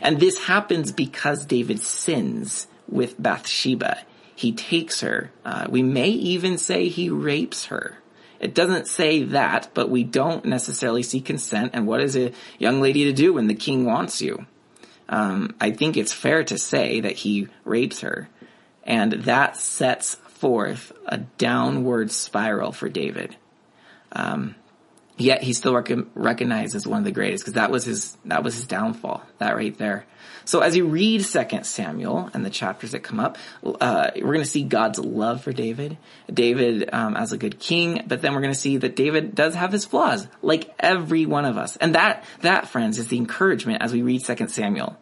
And 0.00 0.18
this 0.18 0.44
happens 0.44 0.92
because 0.92 1.44
David 1.44 1.80
sins 1.80 2.66
with 2.88 3.20
Bathsheba. 3.22 3.98
He 4.34 4.52
takes 4.52 5.00
her. 5.00 5.30
Uh, 5.44 5.66
we 5.68 5.82
may 5.82 6.08
even 6.08 6.58
say 6.58 6.88
he 6.88 7.08
rapes 7.08 7.66
her. 7.66 7.98
It 8.40 8.54
doesn't 8.54 8.88
say 8.88 9.22
that, 9.22 9.70
but 9.74 9.88
we 9.88 10.02
don't 10.04 10.44
necessarily 10.44 11.02
see 11.02 11.20
consent. 11.20 11.70
And 11.72 11.86
what 11.86 12.00
is 12.00 12.16
a 12.16 12.32
young 12.58 12.80
lady 12.80 13.04
to 13.04 13.12
do 13.12 13.34
when 13.34 13.46
the 13.46 13.54
king 13.54 13.84
wants 13.84 14.20
you? 14.20 14.46
Um, 15.08 15.54
I 15.60 15.70
think 15.70 15.96
it's 15.96 16.12
fair 16.12 16.44
to 16.44 16.58
say 16.58 17.00
that 17.00 17.12
he 17.12 17.48
rapes 17.64 18.00
her. 18.00 18.28
And 18.82 19.12
that 19.12 19.56
sets 19.56 20.16
forth 20.34 20.92
a 21.06 21.18
downward 21.18 22.10
spiral 22.10 22.72
for 22.72 22.88
David. 22.88 23.36
Um, 24.12 24.54
yet 25.16 25.42
he's 25.42 25.58
still 25.58 25.74
rec- 25.74 26.06
recognized 26.14 26.74
as 26.74 26.86
one 26.86 26.98
of 26.98 27.04
the 27.04 27.12
greatest 27.12 27.44
because 27.44 27.54
that 27.54 27.70
was 27.70 27.84
his 27.84 28.16
that 28.24 28.42
was 28.42 28.54
his 28.54 28.66
downfall. 28.66 29.22
That 29.38 29.56
right 29.56 29.76
there. 29.78 30.06
So 30.44 30.60
as 30.60 30.76
you 30.76 30.86
read 30.86 31.24
Second 31.24 31.64
Samuel 31.64 32.30
and 32.34 32.44
the 32.44 32.50
chapters 32.50 32.92
that 32.92 33.00
come 33.00 33.18
up, 33.18 33.38
uh, 33.64 34.10
we're 34.16 34.34
going 34.34 34.40
to 34.40 34.44
see 34.44 34.62
God's 34.62 34.98
love 34.98 35.42
for 35.42 35.52
David, 35.52 35.96
David 36.32 36.90
um, 36.92 37.16
as 37.16 37.32
a 37.32 37.38
good 37.38 37.58
king, 37.58 38.02
but 38.06 38.20
then 38.20 38.34
we're 38.34 38.42
going 38.42 38.52
to 38.52 38.58
see 38.58 38.76
that 38.76 38.94
David 38.94 39.34
does 39.34 39.54
have 39.54 39.72
his 39.72 39.86
flaws, 39.86 40.26
like 40.42 40.74
every 40.78 41.24
one 41.24 41.46
of 41.46 41.56
us. 41.56 41.76
And 41.76 41.94
that 41.94 42.24
that 42.42 42.68
friends 42.68 42.98
is 42.98 43.08
the 43.08 43.16
encouragement 43.16 43.82
as 43.82 43.92
we 43.92 44.02
read 44.02 44.20
Second 44.20 44.48
Samuel. 44.48 44.96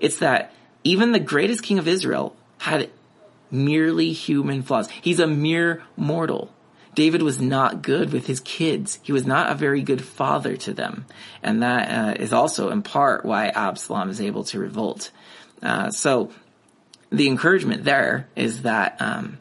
It's 0.00 0.20
that 0.20 0.52
even 0.84 1.12
the 1.12 1.20
greatest 1.20 1.62
king 1.62 1.78
of 1.78 1.88
Israel 1.88 2.34
had 2.58 2.90
merely 3.50 4.12
human 4.12 4.62
flaws. 4.62 4.90
He's 4.90 5.20
a 5.20 5.26
mere 5.26 5.82
mortal. 5.96 6.52
David 6.94 7.22
was 7.22 7.40
not 7.40 7.82
good 7.82 8.12
with 8.12 8.26
his 8.26 8.40
kids. 8.40 8.98
He 9.02 9.12
was 9.12 9.26
not 9.26 9.50
a 9.50 9.54
very 9.54 9.82
good 9.82 10.02
father 10.02 10.56
to 10.56 10.72
them. 10.72 11.04
And 11.42 11.62
that 11.62 11.90
uh, 11.90 12.22
is 12.22 12.32
also 12.32 12.70
in 12.70 12.82
part 12.82 13.24
why 13.24 13.48
Absalom 13.48 14.08
is 14.08 14.20
able 14.20 14.44
to 14.44 14.58
revolt. 14.58 15.10
Uh, 15.62 15.90
so 15.90 16.32
the 17.10 17.28
encouragement 17.28 17.84
there 17.84 18.28
is 18.34 18.62
that 18.62 18.96
um, 19.00 19.38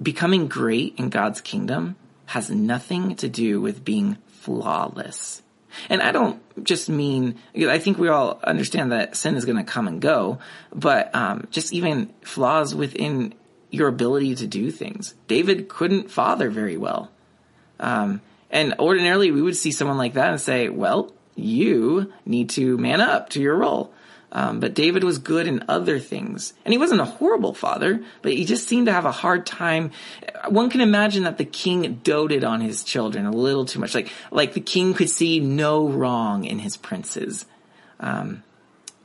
becoming 0.00 0.46
great 0.46 0.94
in 0.96 1.08
God's 1.08 1.40
kingdom 1.40 1.96
has 2.26 2.50
nothing 2.50 3.16
to 3.16 3.28
do 3.28 3.60
with 3.60 3.84
being 3.84 4.16
flawless. 4.26 5.41
And 5.88 6.02
I 6.02 6.12
don't 6.12 6.40
just 6.64 6.88
mean, 6.88 7.38
I 7.56 7.78
think 7.78 7.98
we 7.98 8.08
all 8.08 8.40
understand 8.44 8.92
that 8.92 9.16
sin 9.16 9.36
is 9.36 9.44
going 9.44 9.58
to 9.58 9.64
come 9.64 9.88
and 9.88 10.00
go, 10.00 10.38
but 10.74 11.14
um, 11.14 11.46
just 11.50 11.72
even 11.72 12.12
flaws 12.22 12.74
within 12.74 13.34
your 13.70 13.88
ability 13.88 14.34
to 14.36 14.46
do 14.46 14.70
things. 14.70 15.14
David 15.28 15.68
couldn't 15.68 16.10
father 16.10 16.50
very 16.50 16.76
well. 16.76 17.10
Um, 17.80 18.20
and 18.50 18.74
ordinarily 18.78 19.30
we 19.30 19.42
would 19.42 19.56
see 19.56 19.72
someone 19.72 19.96
like 19.96 20.14
that 20.14 20.30
and 20.30 20.40
say, 20.40 20.68
well, 20.68 21.12
you 21.34 22.12
need 22.26 22.50
to 22.50 22.76
man 22.76 23.00
up 23.00 23.30
to 23.30 23.40
your 23.40 23.56
role. 23.56 23.92
Um, 24.34 24.60
but 24.60 24.72
David 24.72 25.04
was 25.04 25.18
good 25.18 25.46
in 25.46 25.64
other 25.68 25.98
things. 25.98 26.54
And 26.64 26.72
he 26.72 26.78
wasn't 26.78 27.02
a 27.02 27.04
horrible 27.04 27.52
father, 27.52 28.02
but 28.22 28.32
he 28.32 28.46
just 28.46 28.66
seemed 28.66 28.86
to 28.86 28.92
have 28.92 29.04
a 29.04 29.12
hard 29.12 29.44
time. 29.44 29.90
One 30.48 30.70
can 30.70 30.80
imagine 30.80 31.24
that 31.24 31.36
the 31.36 31.44
king 31.44 32.00
doted 32.02 32.42
on 32.42 32.62
his 32.62 32.82
children 32.82 33.26
a 33.26 33.30
little 33.30 33.66
too 33.66 33.78
much. 33.78 33.94
Like, 33.94 34.10
like 34.30 34.54
the 34.54 34.60
king 34.60 34.94
could 34.94 35.10
see 35.10 35.38
no 35.38 35.86
wrong 35.86 36.46
in 36.46 36.58
his 36.58 36.78
princes. 36.78 37.44
Um, 38.00 38.42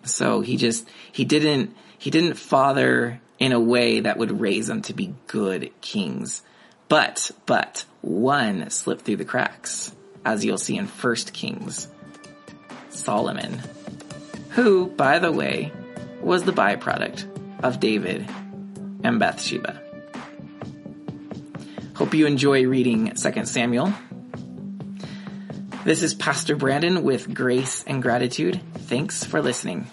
so 0.04 0.40
he 0.40 0.56
just, 0.56 0.88
he 1.12 1.26
didn't, 1.26 1.76
he 1.98 2.10
didn't 2.10 2.36
father 2.36 3.20
in 3.38 3.52
a 3.52 3.60
way 3.60 4.00
that 4.00 4.18
would 4.18 4.40
raise 4.40 4.68
them 4.68 4.82
to 4.84 4.94
be 4.94 5.14
good 5.28 5.72
kings. 5.82 6.42
But, 6.88 7.32
but, 7.46 7.84
one 8.02 8.70
slipped 8.70 9.02
through 9.02 9.18
the 9.18 9.26
cracks, 9.26 9.94
as 10.24 10.46
you'll 10.46 10.58
see 10.58 10.78
in 10.78 10.88
First 10.88 11.34
Kings. 11.34 11.90
Solomon, 12.90 13.62
who, 14.52 14.88
by 14.88 15.20
the 15.20 15.32
way, 15.32 15.72
was 16.22 16.44
the 16.44 16.52
byproduct 16.52 17.62
of 17.64 17.80
David 17.80 18.28
and 19.04 19.20
Bathsheba. 19.20 19.82
Hope 21.96 22.14
you 22.14 22.28
enjoy 22.28 22.68
reading 22.68 23.12
2 23.16 23.46
Samuel. 23.46 23.94
This 25.84 26.04
is 26.04 26.14
Pastor 26.14 26.56
Brandon 26.56 27.04
with 27.04 27.34
Grace 27.34 27.84
and 27.88 28.02
Gratitude. 28.02 28.62
Thanks 28.74 29.24
for 29.24 29.42
listening. 29.42 29.88